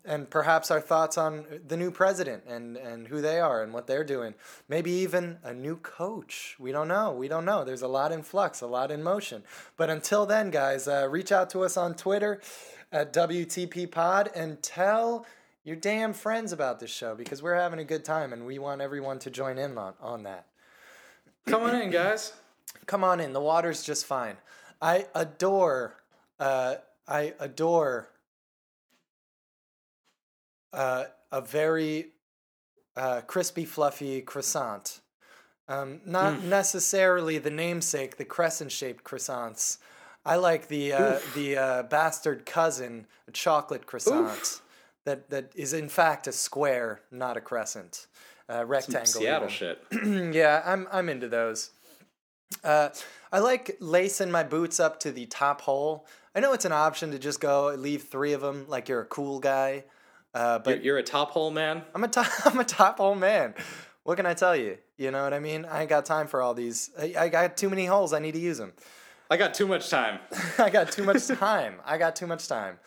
and 0.05 0.29
perhaps 0.29 0.69
our 0.71 0.81
thoughts 0.81 1.17
on 1.17 1.45
the 1.65 1.77
new 1.77 1.91
president 1.91 2.43
and 2.47 2.77
and 2.77 3.07
who 3.07 3.21
they 3.21 3.39
are 3.39 3.63
and 3.63 3.73
what 3.73 3.87
they're 3.87 4.03
doing. 4.03 4.33
Maybe 4.67 4.91
even 4.91 5.37
a 5.43 5.53
new 5.53 5.77
coach. 5.77 6.55
We 6.59 6.71
don't 6.71 6.87
know. 6.87 7.11
We 7.11 7.27
don't 7.27 7.45
know. 7.45 7.63
There's 7.63 7.81
a 7.81 7.87
lot 7.87 8.11
in 8.11 8.23
flux, 8.23 8.61
a 8.61 8.67
lot 8.67 8.91
in 8.91 9.03
motion. 9.03 9.43
But 9.77 9.89
until 9.89 10.25
then, 10.25 10.51
guys, 10.51 10.87
uh, 10.87 11.07
reach 11.09 11.31
out 11.31 11.49
to 11.51 11.63
us 11.63 11.77
on 11.77 11.95
Twitter 11.95 12.41
at 12.91 13.13
WTP 13.13 13.89
Pod 13.89 14.29
and 14.35 14.61
tell 14.61 15.25
your 15.63 15.75
damn 15.75 16.13
friends 16.13 16.51
about 16.51 16.79
this 16.79 16.91
show 16.91 17.15
because 17.15 17.41
we're 17.41 17.55
having 17.55 17.79
a 17.79 17.85
good 17.85 18.03
time 18.03 18.33
and 18.33 18.45
we 18.45 18.59
want 18.59 18.81
everyone 18.81 19.17
to 19.19 19.29
join 19.29 19.57
in 19.57 19.77
on, 19.77 19.93
on 20.01 20.23
that. 20.23 20.45
Come 21.45 21.63
on 21.63 21.75
in, 21.75 21.91
guys. 21.91 22.33
Come 22.85 23.03
on 23.03 23.19
in. 23.19 23.33
The 23.33 23.41
water's 23.41 23.83
just 23.83 24.05
fine. 24.05 24.37
I 24.81 25.07
adore. 25.15 25.95
Uh, 26.39 26.75
I 27.07 27.33
adore. 27.39 28.09
Uh, 30.71 31.05
a 31.31 31.41
very 31.41 32.07
uh, 32.95 33.21
crispy, 33.21 33.65
fluffy 33.65 34.21
croissant. 34.21 35.01
Um, 35.67 36.01
not 36.05 36.43
necessarily 36.43 37.37
the 37.37 37.49
namesake, 37.49 38.17
the 38.17 38.25
crescent-shaped 38.25 39.03
croissants. 39.03 39.77
I 40.25 40.35
like 40.35 40.67
the 40.67 40.93
uh, 40.93 41.19
the 41.35 41.57
uh, 41.57 41.83
bastard 41.83 42.45
cousin 42.45 43.07
a 43.27 43.31
chocolate 43.31 43.85
croissant 43.85 44.61
that 45.05 45.29
that 45.29 45.51
is 45.55 45.73
in 45.73 45.89
fact 45.89 46.27
a 46.27 46.31
square, 46.31 47.01
not 47.11 47.35
a 47.35 47.41
crescent, 47.41 48.07
uh, 48.49 48.65
rectangle. 48.65 49.05
Seattle 49.05 49.49
even. 49.49 49.49
shit. 49.49 49.83
yeah, 50.35 50.61
I'm 50.65 50.87
I'm 50.91 51.09
into 51.09 51.27
those. 51.27 51.71
Uh, 52.63 52.89
I 53.31 53.39
like 53.39 53.77
lacing 53.79 54.31
my 54.31 54.43
boots 54.43 54.79
up 54.79 54.99
to 55.01 55.11
the 55.11 55.25
top 55.25 55.61
hole. 55.61 56.05
I 56.35 56.39
know 56.39 56.53
it's 56.53 56.65
an 56.65 56.71
option 56.71 57.11
to 57.11 57.19
just 57.19 57.39
go 57.39 57.73
leave 57.77 58.03
three 58.03 58.33
of 58.33 58.41
them, 58.41 58.65
like 58.67 58.89
you're 58.89 59.01
a 59.01 59.05
cool 59.05 59.39
guy. 59.39 59.85
Uh, 60.33 60.59
but 60.59 60.77
You're, 60.77 60.83
you're 60.83 60.97
a 60.97 61.03
top 61.03 61.31
hole 61.31 61.51
man. 61.51 61.83
I'm 61.93 62.03
a 62.03 62.07
top 62.07 62.27
I'm 62.45 62.59
a 62.59 62.65
top 62.65 62.97
hole 62.97 63.15
man. 63.15 63.53
What 64.03 64.17
can 64.17 64.25
I 64.25 64.33
tell 64.33 64.55
you? 64.55 64.77
You 64.97 65.11
know 65.11 65.23
what 65.23 65.33
I 65.33 65.39
mean? 65.39 65.65
I 65.65 65.81
ain't 65.81 65.89
got 65.89 66.05
time 66.05 66.27
for 66.27 66.41
all 66.41 66.53
these. 66.53 66.89
I, 66.99 67.13
I 67.17 67.29
got 67.29 67.55
too 67.55 67.69
many 67.69 67.85
holes. 67.85 68.13
I 68.13 68.19
need 68.19 68.33
to 68.33 68.39
use 68.39 68.57
them. 68.57 68.73
I 69.30 69.38
got 69.38 69.53
too 69.53 69.67
much 69.67 69.89
time. 69.89 70.19
I 70.57 70.69
got 70.69 70.91
too 70.91 71.03
much 71.03 71.28
time. 71.28 71.76
I 71.86 71.97
got 71.97 72.15
too 72.15 72.28
much 72.28 72.47
time. 72.47 72.80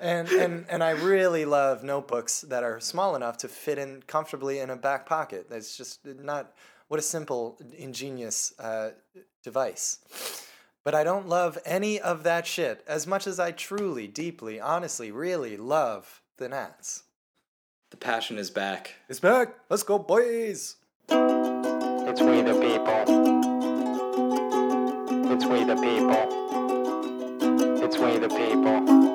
And 0.00 0.28
and 0.28 0.66
and 0.68 0.82
I 0.82 0.90
really 0.90 1.44
love 1.44 1.82
notebooks 1.84 2.42
that 2.42 2.62
are 2.62 2.80
small 2.80 3.16
enough 3.16 3.36
to 3.38 3.48
fit 3.48 3.78
in 3.78 4.02
comfortably 4.06 4.60
in 4.60 4.70
a 4.70 4.76
back 4.76 5.06
pocket. 5.06 5.50
That's 5.50 5.76
just 5.76 6.04
not 6.04 6.52
what 6.88 6.98
a 6.98 7.02
simple 7.02 7.58
ingenious 7.76 8.52
uh, 8.58 8.90
device. 9.42 9.98
But 10.82 10.94
I 10.94 11.04
don't 11.04 11.28
love 11.28 11.58
any 11.64 12.00
of 12.00 12.22
that 12.22 12.46
shit 12.46 12.82
as 12.88 13.06
much 13.06 13.26
as 13.26 13.38
I 13.38 13.52
truly, 13.52 14.06
deeply, 14.06 14.58
honestly, 14.58 15.10
really 15.12 15.56
love 15.56 16.22
the 16.38 16.48
Nats. 16.48 17.02
The 17.90 17.96
passion 17.96 18.38
is 18.38 18.50
back. 18.50 18.94
It's 19.08 19.20
back. 19.20 19.54
Let's 19.68 19.82
go, 19.82 19.98
boys. 19.98 20.76
It's 21.08 22.20
we 22.22 22.42
the 22.42 22.58
people. 22.60 23.19
It's 25.42 25.48
we 25.48 25.64
the 25.64 25.74
people. 25.76 26.50
It's 27.82 27.96
we 27.96 28.18
the 28.18 28.28
people. 28.28 29.09